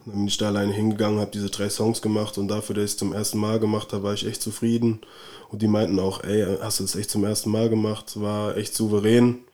Dann 0.04 0.14
bin 0.16 0.26
ich 0.26 0.36
da 0.36 0.48
alleine 0.48 0.72
hingegangen, 0.72 1.20
habe 1.20 1.30
diese 1.30 1.48
drei 1.48 1.70
Songs 1.70 2.02
gemacht 2.02 2.36
und 2.36 2.48
dafür, 2.48 2.74
dass 2.74 2.84
ich 2.84 2.90
es 2.90 2.96
zum 2.96 3.12
ersten 3.12 3.38
Mal 3.38 3.58
gemacht 3.58 3.92
habe, 3.92 4.02
war 4.02 4.14
ich 4.14 4.26
echt 4.26 4.42
zufrieden. 4.42 5.00
Und 5.48 5.62
die 5.62 5.68
meinten 5.68 5.98
auch, 5.98 6.24
ey, 6.24 6.44
hast 6.60 6.80
du 6.80 6.84
das 6.84 6.96
echt 6.96 7.10
zum 7.10 7.24
ersten 7.24 7.50
Mal 7.50 7.70
gemacht? 7.70 8.20
War 8.20 8.56
echt 8.56 8.74
souverän. 8.74 9.44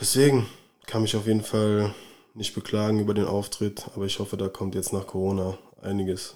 Deswegen 0.00 0.46
kann 0.86 1.02
mich 1.02 1.14
auf 1.16 1.26
jeden 1.26 1.42
Fall 1.42 1.94
nicht 2.34 2.54
beklagen 2.54 3.00
über 3.00 3.14
den 3.14 3.26
Auftritt, 3.26 3.86
aber 3.94 4.06
ich 4.06 4.18
hoffe, 4.18 4.36
da 4.36 4.48
kommt 4.48 4.74
jetzt 4.74 4.92
nach 4.92 5.06
Corona 5.06 5.58
einiges. 5.82 6.34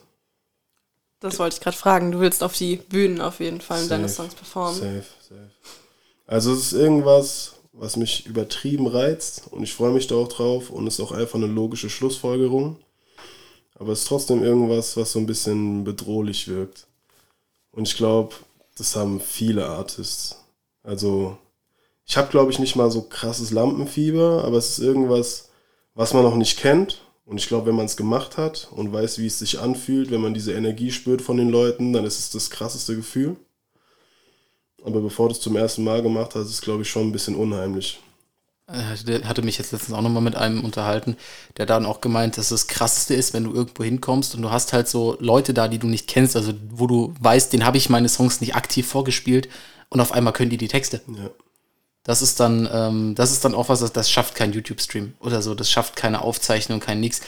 Das 1.20 1.38
wollte 1.38 1.56
ich 1.56 1.62
gerade 1.62 1.76
fragen. 1.76 2.12
Du 2.12 2.20
willst 2.20 2.42
auf 2.42 2.52
die 2.54 2.76
Bühnen 2.76 3.20
auf 3.20 3.40
jeden 3.40 3.60
Fall 3.60 3.78
safe, 3.78 3.88
deine 3.88 4.08
Songs 4.08 4.34
performen. 4.34 4.74
Safe, 4.74 5.04
safe. 5.20 5.50
Also 6.26 6.52
es 6.52 6.66
ist 6.66 6.72
irgendwas, 6.72 7.54
was 7.72 7.96
mich 7.96 8.26
übertrieben 8.26 8.86
reizt 8.86 9.44
und 9.50 9.62
ich 9.62 9.72
freue 9.72 9.92
mich 9.92 10.06
da 10.06 10.16
auch 10.16 10.28
drauf 10.28 10.70
und 10.70 10.86
ist 10.86 11.00
auch 11.00 11.12
einfach 11.12 11.36
eine 11.36 11.46
logische 11.46 11.90
Schlussfolgerung. 11.90 12.76
Aber 13.74 13.92
es 13.92 14.00
ist 14.00 14.08
trotzdem 14.08 14.42
irgendwas, 14.42 14.96
was 14.96 15.12
so 15.12 15.18
ein 15.18 15.26
bisschen 15.26 15.84
bedrohlich 15.84 16.46
wirkt. 16.48 16.86
Und 17.72 17.88
ich 17.88 17.96
glaube, 17.96 18.34
das 18.76 18.94
haben 18.94 19.20
viele 19.20 19.66
Artists. 19.66 20.38
Also, 20.82 21.36
ich 22.06 22.16
habe, 22.16 22.28
glaube 22.28 22.52
ich, 22.52 22.58
nicht 22.58 22.76
mal 22.76 22.90
so 22.90 23.02
krasses 23.02 23.50
Lampenfieber, 23.50 24.44
aber 24.44 24.58
es 24.58 24.70
ist 24.70 24.78
irgendwas, 24.78 25.48
was 25.94 26.12
man 26.12 26.22
noch 26.22 26.36
nicht 26.36 26.58
kennt. 26.58 27.00
Und 27.26 27.38
ich 27.38 27.48
glaube, 27.48 27.66
wenn 27.66 27.76
man 27.76 27.86
es 27.86 27.96
gemacht 27.96 28.36
hat 28.36 28.68
und 28.70 28.92
weiß, 28.92 29.18
wie 29.18 29.26
es 29.26 29.38
sich 29.38 29.58
anfühlt, 29.58 30.10
wenn 30.10 30.20
man 30.20 30.34
diese 30.34 30.52
Energie 30.52 30.90
spürt 30.90 31.22
von 31.22 31.38
den 31.38 31.48
Leuten, 31.48 31.92
dann 31.94 32.04
ist 32.04 32.18
es 32.18 32.30
das 32.30 32.50
krasseste 32.50 32.96
Gefühl. 32.96 33.36
Aber 34.84 35.00
bevor 35.00 35.28
du 35.28 35.32
es 35.32 35.40
zum 35.40 35.56
ersten 35.56 35.84
Mal 35.84 36.02
gemacht 36.02 36.34
hast, 36.34 36.46
ist 36.46 36.54
es, 36.54 36.60
glaube 36.60 36.82
ich, 36.82 36.90
schon 36.90 37.08
ein 37.08 37.12
bisschen 37.12 37.34
unheimlich. 37.34 37.98
Der 39.06 39.28
hatte 39.28 39.42
mich 39.42 39.58
jetzt 39.58 39.72
letztens 39.72 39.96
auch 39.96 40.00
nochmal 40.02 40.22
mit 40.22 40.36
einem 40.36 40.64
unterhalten, 40.64 41.16
der 41.58 41.66
dann 41.66 41.84
auch 41.84 42.00
gemeint, 42.00 42.38
dass 42.38 42.48
das 42.48 42.66
Krasseste 42.66 43.14
ist, 43.14 43.34
wenn 43.34 43.44
du 43.44 43.52
irgendwo 43.52 43.84
hinkommst 43.84 44.34
und 44.34 44.42
du 44.42 44.50
hast 44.50 44.72
halt 44.72 44.88
so 44.88 45.18
Leute 45.20 45.52
da, 45.52 45.68
die 45.68 45.78
du 45.78 45.86
nicht 45.86 46.08
kennst, 46.08 46.34
also 46.34 46.52
wo 46.70 46.86
du 46.86 47.14
weißt, 47.20 47.52
den 47.52 47.66
habe 47.66 47.76
ich 47.76 47.90
meine 47.90 48.08
Songs 48.08 48.40
nicht 48.40 48.54
aktiv 48.54 48.86
vorgespielt 48.86 49.50
und 49.90 50.00
auf 50.00 50.12
einmal 50.12 50.32
können 50.32 50.48
die 50.48 50.56
die 50.56 50.68
Texte. 50.68 51.02
Ja. 51.08 51.30
Das 52.04 52.20
ist 52.20 52.38
dann, 52.38 52.68
ähm, 52.70 53.14
das 53.14 53.32
ist 53.32 53.44
dann 53.44 53.54
auch 53.54 53.70
was, 53.70 53.80
das, 53.80 53.92
das 53.92 54.10
schafft 54.10 54.34
kein 54.34 54.52
YouTube-Stream 54.52 55.14
oder 55.20 55.40
so, 55.40 55.54
das 55.54 55.70
schafft 55.70 55.96
keine 55.96 56.20
Aufzeichnung, 56.20 56.78
kein 56.78 57.00
nix. 57.00 57.22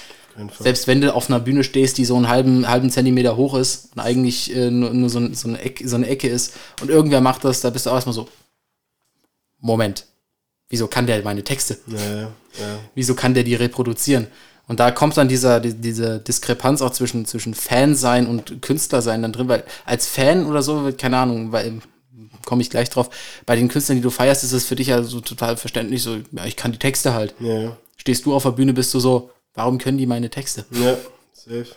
Selbst 0.60 0.86
wenn 0.86 1.00
du 1.00 1.14
auf 1.14 1.30
einer 1.30 1.40
Bühne 1.40 1.64
stehst, 1.64 1.96
die 1.96 2.04
so 2.04 2.14
einen 2.14 2.28
halben, 2.28 2.68
halben 2.68 2.90
Zentimeter 2.90 3.38
hoch 3.38 3.54
ist 3.54 3.88
und 3.94 4.00
eigentlich 4.00 4.54
äh, 4.54 4.70
nur, 4.70 4.90
nur 4.90 5.08
so, 5.08 5.32
so, 5.32 5.48
eine 5.48 5.58
Ecke, 5.60 5.88
so 5.88 5.96
eine 5.96 6.06
Ecke 6.06 6.28
ist 6.28 6.52
und 6.82 6.90
irgendwer 6.90 7.22
macht 7.22 7.44
das, 7.44 7.62
da 7.62 7.70
bist 7.70 7.86
du 7.86 7.90
auch 7.90 7.94
erstmal 7.94 8.14
so, 8.14 8.28
Moment, 9.60 10.04
wieso 10.68 10.88
kann 10.88 11.06
der 11.06 11.22
meine 11.22 11.42
Texte? 11.42 11.78
Ja, 11.86 11.98
ja, 11.98 12.20
ja. 12.22 12.78
Wieso 12.94 13.14
kann 13.14 13.32
der 13.32 13.44
die 13.44 13.54
reproduzieren? 13.54 14.26
Und 14.68 14.80
da 14.80 14.90
kommt 14.90 15.16
dann 15.16 15.28
dieser, 15.28 15.60
die, 15.60 15.72
diese 15.72 16.18
Diskrepanz 16.18 16.82
auch 16.82 16.90
zwischen, 16.90 17.24
zwischen 17.24 17.54
Fan 17.54 17.94
sein 17.94 18.26
und 18.26 18.60
Künstler 18.60 19.00
sein 19.00 19.22
dann 19.22 19.32
drin, 19.32 19.48
weil 19.48 19.64
als 19.86 20.06
Fan 20.06 20.44
oder 20.44 20.62
so, 20.62 20.92
keine 20.98 21.18
Ahnung, 21.18 21.52
weil 21.52 21.80
komme 22.46 22.62
ich 22.62 22.70
gleich 22.70 22.88
drauf, 22.88 23.10
bei 23.44 23.56
den 23.56 23.68
Künstlern, 23.68 23.98
die 23.98 24.02
du 24.02 24.10
feierst, 24.10 24.42
ist 24.44 24.52
es 24.52 24.64
für 24.64 24.76
dich 24.76 24.86
ja 24.86 25.02
so 25.02 25.20
total 25.20 25.58
verständlich, 25.58 26.02
so, 26.02 26.16
ja, 26.32 26.46
ich 26.46 26.56
kann 26.56 26.72
die 26.72 26.78
Texte 26.78 27.12
halt. 27.12 27.34
Ja. 27.40 27.76
Stehst 27.98 28.24
du 28.24 28.34
auf 28.34 28.44
der 28.44 28.52
Bühne, 28.52 28.72
bist 28.72 28.94
du 28.94 29.00
so, 29.00 29.30
Warum 29.56 29.78
können 29.78 29.96
die 29.96 30.06
meine 30.06 30.28
Texte? 30.28 30.66
Ja, 30.70 30.96
safe. 31.32 31.68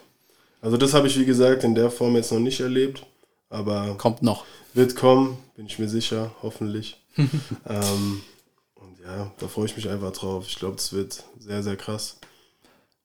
Also 0.60 0.76
das 0.76 0.92
habe 0.92 1.08
ich, 1.08 1.18
wie 1.18 1.24
gesagt, 1.24 1.64
in 1.64 1.74
der 1.74 1.90
Form 1.90 2.14
jetzt 2.14 2.30
noch 2.30 2.38
nicht 2.38 2.60
erlebt. 2.60 3.04
Aber 3.48 3.96
kommt 3.96 4.22
noch. 4.22 4.44
Wird 4.74 4.94
kommen, 4.94 5.38
bin 5.56 5.66
ich 5.66 5.78
mir 5.78 5.88
sicher, 5.88 6.30
hoffentlich. 6.42 7.00
ähm, 7.16 8.20
und 8.74 9.00
ja, 9.02 9.32
da 9.38 9.48
freue 9.48 9.64
ich 9.64 9.76
mich 9.76 9.88
einfach 9.88 10.12
drauf. 10.12 10.44
Ich 10.46 10.56
glaube, 10.56 10.76
es 10.76 10.92
wird 10.92 11.24
sehr, 11.38 11.62
sehr 11.62 11.76
krass. 11.76 12.18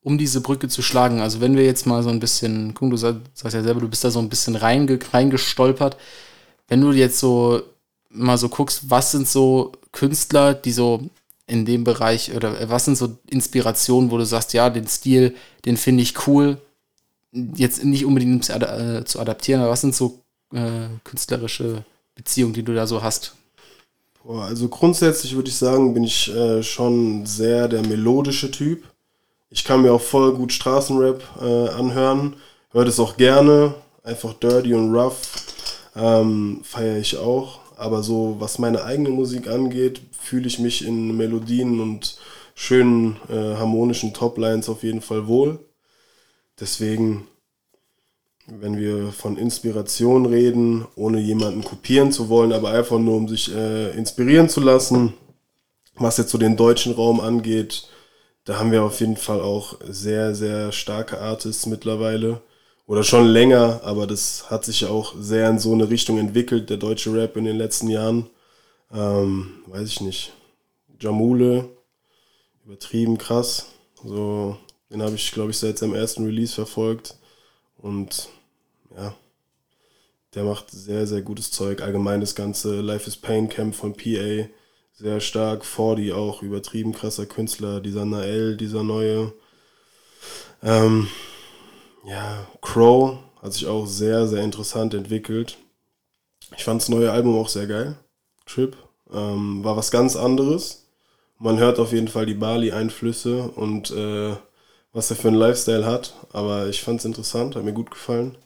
Um 0.04 0.18
diese 0.18 0.42
Brücke 0.42 0.68
zu 0.68 0.84
schlagen, 0.84 1.22
also 1.22 1.40
wenn 1.40 1.56
wir 1.56 1.66
jetzt 1.66 1.88
mal 1.88 2.04
so 2.04 2.10
ein 2.10 2.20
bisschen, 2.20 2.74
guck, 2.76 2.92
du 2.92 2.98
sagst 2.98 3.24
ja 3.44 3.64
selber, 3.64 3.80
du 3.80 3.88
bist 3.88 4.04
da 4.04 4.12
so 4.12 4.20
ein 4.20 4.30
bisschen 4.30 4.56
reinge, 4.56 5.00
reingestolpert. 5.12 5.98
Wenn 6.68 6.82
du 6.82 6.92
jetzt 6.92 7.20
so 7.20 7.62
mal 8.10 8.38
so 8.38 8.50
guckst, 8.50 8.90
was 8.90 9.12
sind 9.12 9.28
so 9.28 9.72
Künstler, 9.92 10.54
die 10.54 10.72
so 10.72 11.10
in 11.48 11.66
dem 11.66 11.84
Bereich 11.84 12.34
oder 12.36 12.70
was 12.70 12.86
sind 12.86 12.98
so 12.98 13.18
Inspirationen, 13.30 14.10
wo 14.10 14.18
du 14.18 14.26
sagst, 14.26 14.54
ja, 14.54 14.70
den 14.70 14.88
Stil, 14.88 15.36
den 15.66 15.78
finde 15.78 16.04
ich 16.04 16.28
cool, 16.28 16.58
jetzt 17.32 17.84
nicht 17.84 18.06
unbedingt 18.06 18.50
äh, 18.50 19.04
zu 19.06 19.20
adaptieren, 19.20 19.62
aber 19.62 19.72
was 19.72 19.82
sind 19.82 19.96
so 19.96 20.20
äh, 20.54 20.88
künstlerische 21.04 21.84
Beziehungen, 22.16 22.54
die 22.54 22.64
du 22.64 22.74
da 22.74 22.88
so 22.88 23.04
hast? 23.04 23.36
Also 24.28 24.70
grundsätzlich 24.70 25.36
würde 25.36 25.50
ich 25.50 25.56
sagen, 25.56 25.94
bin 25.94 26.04
ich 26.04 26.34
äh, 26.34 26.64
schon 26.64 27.26
sehr 27.28 27.68
der 27.68 27.86
melodische 27.86 28.50
Typ. 28.50 28.84
Ich 29.52 29.64
kann 29.64 29.84
mir 29.84 29.94
auch 29.94 30.02
voll 30.02 30.34
gut 30.34 30.52
Straßenrap 30.52 31.22
äh, 31.40 31.70
anhören, 31.70 32.36
höre 32.72 32.86
das 32.86 33.00
auch 33.00 33.18
gerne, 33.18 33.76
einfach 34.04 34.34
dirty 34.34 34.74
und 34.74 34.96
rough, 34.96 35.22
ähm, 35.96 36.62
feiere 36.64 36.98
ich 36.98 37.18
auch. 37.18 37.60
Aber 37.78 38.04
so, 38.04 38.38
was 38.40 38.60
meine 38.60 38.84
eigene 38.84 39.10
Musik 39.10 39.48
angeht, 39.48 40.02
fühle 40.20 40.48
ich 40.48 40.60
mich 40.60 40.86
in 40.86 41.16
Melodien 41.18 41.80
und 41.82 42.18
schönen 42.56 43.18
äh, 43.30 43.56
harmonischen 43.58 44.14
Toplines 44.14 44.70
auf 44.70 44.84
jeden 44.84 45.02
Fall 45.02 45.28
wohl. 45.28 45.60
Deswegen, 46.60 47.28
wenn 48.48 48.78
wir 48.78 49.12
von 49.12 49.38
Inspiration 49.38 50.26
reden, 50.26 50.86
ohne 50.96 51.20
jemanden 51.20 51.64
kopieren 51.64 52.14
zu 52.14 52.30
wollen, 52.30 52.54
aber 52.54 52.70
einfach 52.72 52.98
nur 52.98 53.18
um 53.18 53.28
sich 53.28 53.54
äh, 53.54 53.92
inspirieren 53.92 54.48
zu 54.48 54.62
lassen, 54.62 55.14
was 55.96 56.18
jetzt 56.18 56.32
so 56.32 56.38
den 56.38 56.56
deutschen 56.56 56.94
Raum 56.94 57.20
angeht, 57.20 57.90
da 58.46 58.60
haben 58.60 58.72
wir 58.72 58.84
auf 58.84 59.00
jeden 59.00 59.18
Fall 59.18 59.42
auch 59.42 59.78
sehr, 59.88 60.36
sehr 60.36 60.72
starke 60.72 61.20
Artists 61.20 61.66
mittlerweile. 61.66 62.42
Oder 62.88 63.04
schon 63.04 63.26
länger, 63.26 63.82
aber 63.84 64.06
das 64.06 64.52
hat 64.52 64.64
sich 64.64 64.86
auch 64.86 65.16
sehr 65.20 65.50
in 65.50 65.58
so 65.58 65.74
eine 65.74 65.90
Richtung 65.90 66.20
entwickelt, 66.20 66.70
der 66.70 66.78
deutsche 66.78 67.14
Rap 67.14 67.36
in 67.36 67.46
den 67.46 67.58
letzten 67.58 67.90
Jahren. 67.90 68.30
Ähm, 68.92 69.64
weiß 69.66 69.88
ich 69.88 70.02
nicht. 70.02 70.34
Jamule, 71.00 71.70
übertrieben 72.64 73.18
krass. 73.18 73.68
So, 74.04 74.58
den 74.92 75.02
habe 75.02 75.16
ich, 75.16 75.32
glaube 75.32 75.52
ich, 75.52 75.58
seit 75.58 75.80
seinem 75.80 75.96
ersten 75.96 76.26
Release 76.26 76.54
verfolgt. 76.54 77.18
Und 77.78 78.30
ja, 78.96 79.16
der 80.36 80.44
macht 80.44 80.70
sehr, 80.70 81.08
sehr 81.08 81.22
gutes 81.22 81.52
Zeug. 81.52 81.82
Allgemein 81.82 82.22
das 82.22 82.36
ganze 82.36 82.82
Life 82.82 83.08
is 83.08 83.18
Pain 83.18 83.50
Camp 83.50 83.76
von 83.76 83.94
PA 83.94 84.48
sehr 84.94 85.20
stark. 85.22 85.66
Fordi 85.66 86.14
auch 86.14 86.44
übertrieben 86.44 86.94
krasser 86.94 87.26
Künstler. 87.26 87.82
Dieser 87.82 88.06
Nael, 88.06 88.58
dieser 88.58 88.84
neue. 88.84 89.34
Ähm, 90.62 91.08
ja, 92.06 92.48
Crow 92.62 93.18
hat 93.42 93.54
sich 93.54 93.68
auch 93.68 93.86
sehr, 93.86 94.28
sehr 94.28 94.44
interessant 94.44 94.94
entwickelt. 94.94 95.58
Ich 96.56 96.64
fand 96.64 96.82
das 96.82 96.90
neue 96.90 97.12
Album 97.12 97.38
auch 97.38 97.50
sehr 97.50 97.68
geil. 97.68 97.98
Trip. 98.46 98.76
Ähm, 99.12 99.64
war 99.64 99.78
was 99.78 99.92
ganz 99.92 100.16
anderes. 100.16 100.88
Man 101.38 101.58
hört 101.58 101.80
auf 101.80 101.92
jeden 101.92 102.08
Fall 102.08 102.26
die 102.26 102.34
Bali-Einflüsse 102.34 103.50
und 103.50 103.92
äh, 103.92 104.36
was 104.94 105.10
er 105.10 105.18
für 105.18 105.28
einen 105.28 105.38
Lifestyle 105.38 105.86
hat. 105.86 106.14
Aber 106.32 106.68
ich 106.68 106.82
fand 106.82 107.00
es 107.00 107.06
interessant, 107.06 107.56
hat 107.56 107.64
mir 107.64 107.74
gut 107.74 107.92
gefallen. 107.92 108.38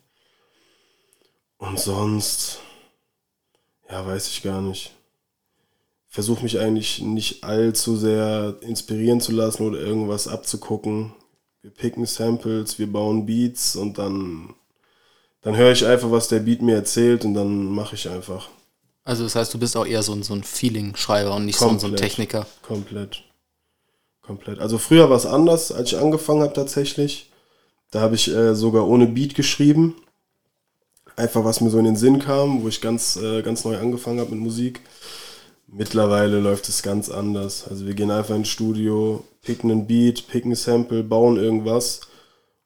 Und 1.58 1.80
sonst, 1.80 2.60
ja, 3.90 4.06
weiß 4.06 4.28
ich 4.30 4.42
gar 4.42 4.62
nicht 4.62 4.94
versuche 6.10 6.44
mich 6.44 6.60
eigentlich 6.60 7.02
nicht 7.02 7.44
allzu 7.44 7.96
sehr 7.96 8.58
inspirieren 8.62 9.22
zu 9.22 9.32
lassen 9.32 9.64
oder 9.64 9.80
irgendwas 9.80 10.28
abzugucken. 10.28 11.14
Wir 11.62 11.72
picken 11.72 12.06
Samples, 12.06 12.80
wir 12.80 12.92
bauen 12.92 13.26
Beats 13.26 13.76
und 13.76 13.98
dann, 13.98 14.54
dann 15.42 15.58
höre 15.58 15.74
ich 15.74 15.86
einfach, 15.86 16.10
was 16.10 16.30
der 16.30 16.40
Beat 16.40 16.62
mir 16.62 16.76
erzählt 16.76 17.26
und 17.26 17.34
dann 17.34 17.66
mache 17.66 17.96
ich 17.96 18.10
einfach. 18.10 18.48
Also 19.04 19.24
das 19.24 19.36
heißt, 19.36 19.54
du 19.54 19.60
bist 19.60 19.76
auch 19.76 19.86
eher 19.86 20.04
so 20.04 20.14
ein, 20.14 20.24
so 20.24 20.34
ein 20.34 20.44
Feeling-Schreiber 20.44 21.36
und 21.36 21.46
nicht 21.46 21.58
komplett, 21.58 21.82
so 21.82 21.88
ein 21.88 21.96
Techniker. 21.96 22.46
Komplett. 22.62 23.24
Komplett. 24.22 24.60
Also 24.60 24.78
früher 24.78 25.10
war 25.10 25.18
es 25.18 25.26
anders, 25.26 25.72
als 25.72 25.92
ich 25.92 25.98
angefangen 25.98 26.44
habe 26.44 26.54
tatsächlich. 26.54 27.32
Da 27.92 28.02
habe 28.02 28.16
ich 28.16 28.30
äh, 28.30 28.54
sogar 28.56 28.88
ohne 28.88 29.08
Beat 29.08 29.36
geschrieben. 29.36 29.96
Einfach 31.16 31.44
was 31.44 31.60
mir 31.60 31.72
so 31.72 31.80
in 31.80 31.86
den 31.86 31.96
Sinn 31.98 32.20
kam, 32.20 32.62
wo 32.62 32.68
ich 32.68 32.80
ganz, 32.80 33.18
äh, 33.18 33.42
ganz 33.42 33.66
neu 33.66 33.78
angefangen 33.78 34.20
habe 34.20 34.32
mit 34.32 34.40
Musik. 34.40 34.82
Mittlerweile 35.72 36.40
läuft 36.40 36.68
es 36.68 36.82
ganz 36.82 37.10
anders. 37.10 37.68
Also 37.68 37.86
wir 37.86 37.94
gehen 37.94 38.12
einfach 38.12 38.36
ins 38.36 38.50
Studio, 38.50 39.24
picken 39.42 39.72
einen 39.72 39.88
Beat, 39.88 40.28
picken 40.28 40.52
ein 40.52 40.56
Sample, 40.56 41.04
bauen 41.04 41.38
irgendwas. 41.38 42.02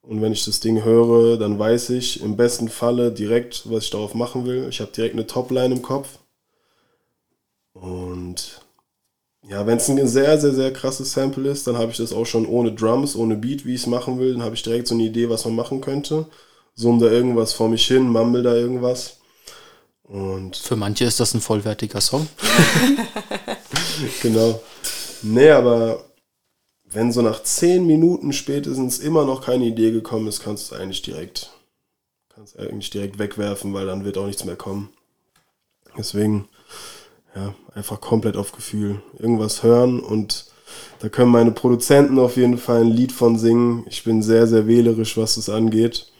Und 0.01 0.21
wenn 0.21 0.31
ich 0.31 0.45
das 0.45 0.59
Ding 0.59 0.83
höre, 0.83 1.37
dann 1.37 1.59
weiß 1.59 1.91
ich 1.91 2.21
im 2.21 2.35
besten 2.37 2.69
Falle 2.69 3.11
direkt, 3.11 3.69
was 3.69 3.85
ich 3.85 3.89
darauf 3.89 4.15
machen 4.15 4.45
will. 4.45 4.67
Ich 4.69 4.79
habe 4.81 4.91
direkt 4.91 5.15
eine 5.15 5.27
Topline 5.27 5.75
im 5.75 5.81
Kopf. 5.81 6.19
Und 7.73 8.61
ja, 9.47 9.65
wenn 9.67 9.77
es 9.77 9.89
ein 9.89 10.07
sehr, 10.07 10.39
sehr, 10.39 10.53
sehr 10.53 10.71
krasses 10.71 11.11
Sample 11.13 11.49
ist, 11.49 11.67
dann 11.67 11.77
habe 11.77 11.91
ich 11.91 11.97
das 11.97 12.13
auch 12.13 12.25
schon 12.25 12.45
ohne 12.45 12.71
Drums, 12.73 13.15
ohne 13.15 13.35
Beat, 13.35 13.65
wie 13.65 13.75
ich 13.75 13.81
es 13.81 13.87
machen 13.87 14.19
will. 14.19 14.33
Dann 14.33 14.43
habe 14.43 14.55
ich 14.55 14.63
direkt 14.63 14.87
so 14.87 14.95
eine 14.95 15.03
Idee, 15.03 15.29
was 15.29 15.45
man 15.45 15.55
machen 15.55 15.81
könnte. 15.81 16.27
Summ 16.75 16.99
da 16.99 17.07
irgendwas 17.07 17.53
vor 17.53 17.69
mich 17.69 17.85
hin, 17.85 18.09
mumble 18.09 18.43
da 18.43 18.55
irgendwas. 18.55 19.17
Und 20.03 20.57
Für 20.57 20.75
manche 20.75 21.05
ist 21.05 21.19
das 21.19 21.33
ein 21.33 21.41
vollwertiger 21.41 22.01
Song. 22.01 22.27
genau. 24.21 24.61
Nee, 25.21 25.49
aber 25.49 26.03
wenn 26.85 27.11
so 27.11 27.21
nach 27.21 27.41
zehn 27.43 27.85
Minuten 27.87 28.33
spätestens 28.33 28.99
immer 28.99 29.25
noch 29.25 29.45
keine 29.45 29.65
Idee 29.65 29.91
gekommen 29.91 30.27
ist, 30.27 30.43
kannst 30.43 30.71
du 30.71 30.75
es 30.75 30.81
eigentlich 30.81 31.01
direkt, 31.01 31.51
kannst 32.29 32.59
eigentlich 32.59 32.89
direkt 32.89 33.17
wegwerfen, 33.17 33.73
weil 33.73 33.85
dann 33.85 34.05
wird 34.05 34.17
auch 34.17 34.27
nichts 34.27 34.45
mehr 34.45 34.55
kommen. 34.55 34.89
Deswegen, 35.97 36.47
ja, 37.35 37.55
einfach 37.73 38.01
komplett 38.01 38.37
auf 38.37 38.51
Gefühl. 38.51 39.01
Irgendwas 39.17 39.63
hören 39.63 39.99
und 39.99 40.47
da 40.99 41.09
können 41.09 41.31
meine 41.31 41.51
Produzenten 41.51 42.19
auf 42.19 42.37
jeden 42.37 42.57
Fall 42.57 42.81
ein 42.81 42.91
Lied 42.91 43.11
von 43.11 43.37
singen. 43.37 43.85
Ich 43.89 44.03
bin 44.03 44.21
sehr, 44.23 44.47
sehr 44.47 44.67
wählerisch, 44.67 45.17
was 45.17 45.35
das 45.35 45.49
angeht. 45.49 46.12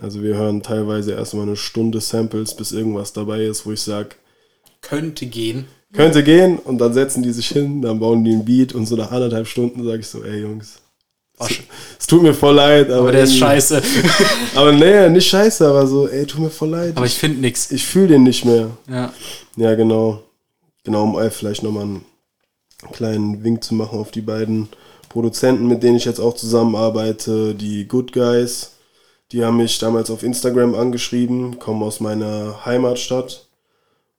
Also 0.00 0.22
wir 0.22 0.36
hören 0.36 0.62
teilweise 0.62 1.12
erstmal 1.12 1.44
eine 1.44 1.56
Stunde 1.56 2.00
Samples, 2.00 2.54
bis 2.54 2.72
irgendwas 2.72 3.12
dabei 3.12 3.44
ist, 3.44 3.66
wo 3.66 3.72
ich 3.72 3.80
sage, 3.80 4.10
könnte 4.80 5.26
gehen. 5.26 5.66
Könnte 5.92 6.22
gehen 6.22 6.58
und 6.58 6.78
dann 6.78 6.92
setzen 6.92 7.22
die 7.22 7.32
sich 7.32 7.48
hin, 7.48 7.82
dann 7.82 7.98
bauen 7.98 8.22
die 8.22 8.32
ein 8.32 8.44
Beat 8.44 8.74
und 8.74 8.86
so 8.86 8.94
nach 8.94 9.10
anderthalb 9.10 9.46
Stunden 9.46 9.84
sage 9.84 10.00
ich 10.00 10.06
so, 10.06 10.22
ey 10.22 10.42
Jungs, 10.42 10.80
es, 11.40 11.58
es 12.00 12.06
tut 12.06 12.22
mir 12.22 12.34
voll 12.34 12.54
leid, 12.54 12.90
aber, 12.90 13.00
aber 13.00 13.12
der 13.12 13.24
ist 13.24 13.36
scheiße. 13.36 13.80
aber 14.54 14.72
nee, 14.72 15.08
nicht 15.08 15.28
scheiße, 15.28 15.66
aber 15.66 15.86
so, 15.86 16.08
ey, 16.08 16.26
tut 16.26 16.40
mir 16.40 16.50
voll 16.50 16.70
leid. 16.70 16.96
Aber 16.96 17.06
ich 17.06 17.14
finde 17.14 17.40
nichts. 17.40 17.70
Ich 17.70 17.86
fühle 17.86 18.08
den 18.08 18.24
nicht 18.24 18.44
mehr. 18.44 18.70
Ja. 18.88 19.12
Ja, 19.56 19.74
genau. 19.74 20.22
Genau, 20.84 21.04
um 21.04 21.30
vielleicht 21.30 21.62
nochmal 21.62 21.84
einen 21.84 22.04
kleinen 22.92 23.44
Wink 23.44 23.62
zu 23.62 23.74
machen 23.74 23.98
auf 23.98 24.10
die 24.10 24.20
beiden 24.20 24.68
Produzenten, 25.08 25.68
mit 25.68 25.82
denen 25.82 25.96
ich 25.96 26.04
jetzt 26.04 26.20
auch 26.20 26.34
zusammenarbeite, 26.34 27.54
die 27.54 27.86
Good 27.86 28.12
Guys 28.12 28.77
die 29.32 29.44
haben 29.44 29.58
mich 29.58 29.78
damals 29.78 30.10
auf 30.10 30.22
Instagram 30.22 30.74
angeschrieben, 30.74 31.58
kommen 31.58 31.82
aus 31.82 32.00
meiner 32.00 32.64
Heimatstadt. 32.64 33.46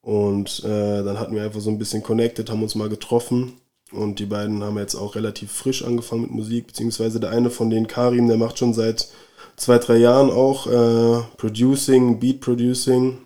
Und 0.01 0.63
äh, 0.63 1.03
dann 1.03 1.19
hatten 1.19 1.35
wir 1.35 1.43
einfach 1.43 1.59
so 1.59 1.69
ein 1.69 1.77
bisschen 1.77 2.03
connected, 2.03 2.49
haben 2.49 2.63
uns 2.63 2.75
mal 2.75 2.89
getroffen. 2.89 3.53
Und 3.91 4.19
die 4.19 4.25
beiden 4.25 4.63
haben 4.63 4.77
jetzt 4.77 4.95
auch 4.95 5.15
relativ 5.15 5.51
frisch 5.51 5.83
angefangen 5.83 6.23
mit 6.23 6.31
Musik, 6.31 6.67
beziehungsweise 6.67 7.19
der 7.19 7.31
eine 7.31 7.49
von 7.49 7.69
denen, 7.69 7.87
Karim, 7.87 8.27
der 8.27 8.37
macht 8.37 8.59
schon 8.59 8.73
seit 8.73 9.09
zwei, 9.55 9.79
drei 9.79 9.97
Jahren 9.97 10.29
auch 10.29 10.67
äh, 10.67 11.23
Producing, 11.37 12.19
Beat 12.19 12.39
Producing. 12.39 13.17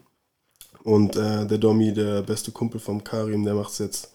Und 0.84 1.16
äh, 1.16 1.46
der 1.46 1.58
Domi, 1.58 1.94
der 1.94 2.22
beste 2.24 2.52
Kumpel 2.52 2.80
vom 2.80 3.04
Karim, 3.04 3.46
der 3.46 3.56
macht 3.56 3.72
es 3.72 3.80
jetzt 3.80 4.14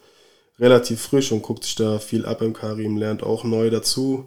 relativ 0.59 1.00
frisch 1.00 1.33
und 1.33 1.42
guckt 1.42 1.64
sich 1.64 1.74
da 1.76 1.98
viel 1.98 2.26
ab 2.26 2.42
im 2.42 2.52
Karim, 2.52 2.96
lernt 2.96 3.22
auch 3.22 3.44
neu 3.44 3.70
dazu. 3.70 4.26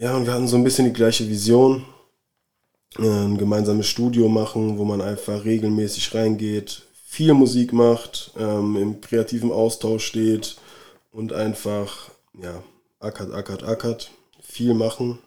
Ja, 0.00 0.16
und 0.16 0.26
wir 0.26 0.32
hatten 0.32 0.46
so 0.46 0.56
ein 0.56 0.62
bisschen 0.62 0.84
die 0.84 0.92
gleiche 0.92 1.28
Vision. 1.28 1.84
Äh, 2.98 3.02
ein 3.02 3.36
gemeinsames 3.36 3.88
Studio 3.88 4.28
machen, 4.28 4.78
wo 4.78 4.84
man 4.84 5.00
einfach 5.00 5.44
regelmäßig 5.44 6.14
reingeht, 6.14 6.82
viel 7.04 7.34
Musik 7.34 7.72
macht, 7.72 8.32
ähm, 8.38 8.76
im 8.76 9.00
kreativen 9.00 9.50
Austausch 9.50 10.06
steht 10.06 10.56
und 11.10 11.32
einfach, 11.32 12.10
ja, 12.40 12.62
ackert, 13.00 13.32
ackert, 13.32 13.64
ackert, 13.64 14.12
viel 14.40 14.72
machen. 14.72 15.18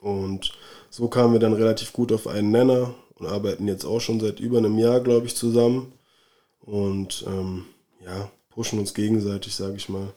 Und 0.00 0.52
so 0.88 1.08
kamen 1.08 1.34
wir 1.34 1.40
dann 1.40 1.52
relativ 1.52 1.92
gut 1.92 2.10
auf 2.10 2.26
einen 2.26 2.50
Nenner 2.50 2.94
und 3.16 3.26
arbeiten 3.26 3.68
jetzt 3.68 3.84
auch 3.84 4.00
schon 4.00 4.18
seit 4.20 4.40
über 4.40 4.58
einem 4.58 4.78
Jahr, 4.78 5.00
glaube 5.00 5.26
ich, 5.26 5.36
zusammen. 5.36 5.92
Und 6.60 7.24
ähm, 7.26 7.66
ja, 8.02 8.30
pushen 8.48 8.78
uns 8.78 8.94
gegenseitig, 8.94 9.54
sage 9.54 9.76
ich 9.76 9.90
mal 9.90 10.14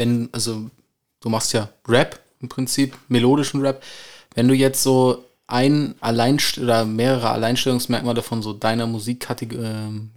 wenn, 0.00 0.30
also 0.32 0.70
du 1.20 1.28
machst 1.28 1.52
ja 1.52 1.68
Rap 1.86 2.18
im 2.40 2.48
Prinzip, 2.48 2.96
melodischen 3.08 3.60
Rap, 3.60 3.82
wenn 4.34 4.48
du 4.48 4.54
jetzt 4.54 4.82
so 4.82 5.26
ein 5.46 5.94
Alleinst 6.00 6.56
oder 6.56 6.86
mehrere 6.86 7.30
Alleinstellungsmerkmale 7.30 8.22
von 8.22 8.40
so 8.40 8.54
deiner 8.54 8.86
Musik 8.86 9.28
äh, 9.28 9.46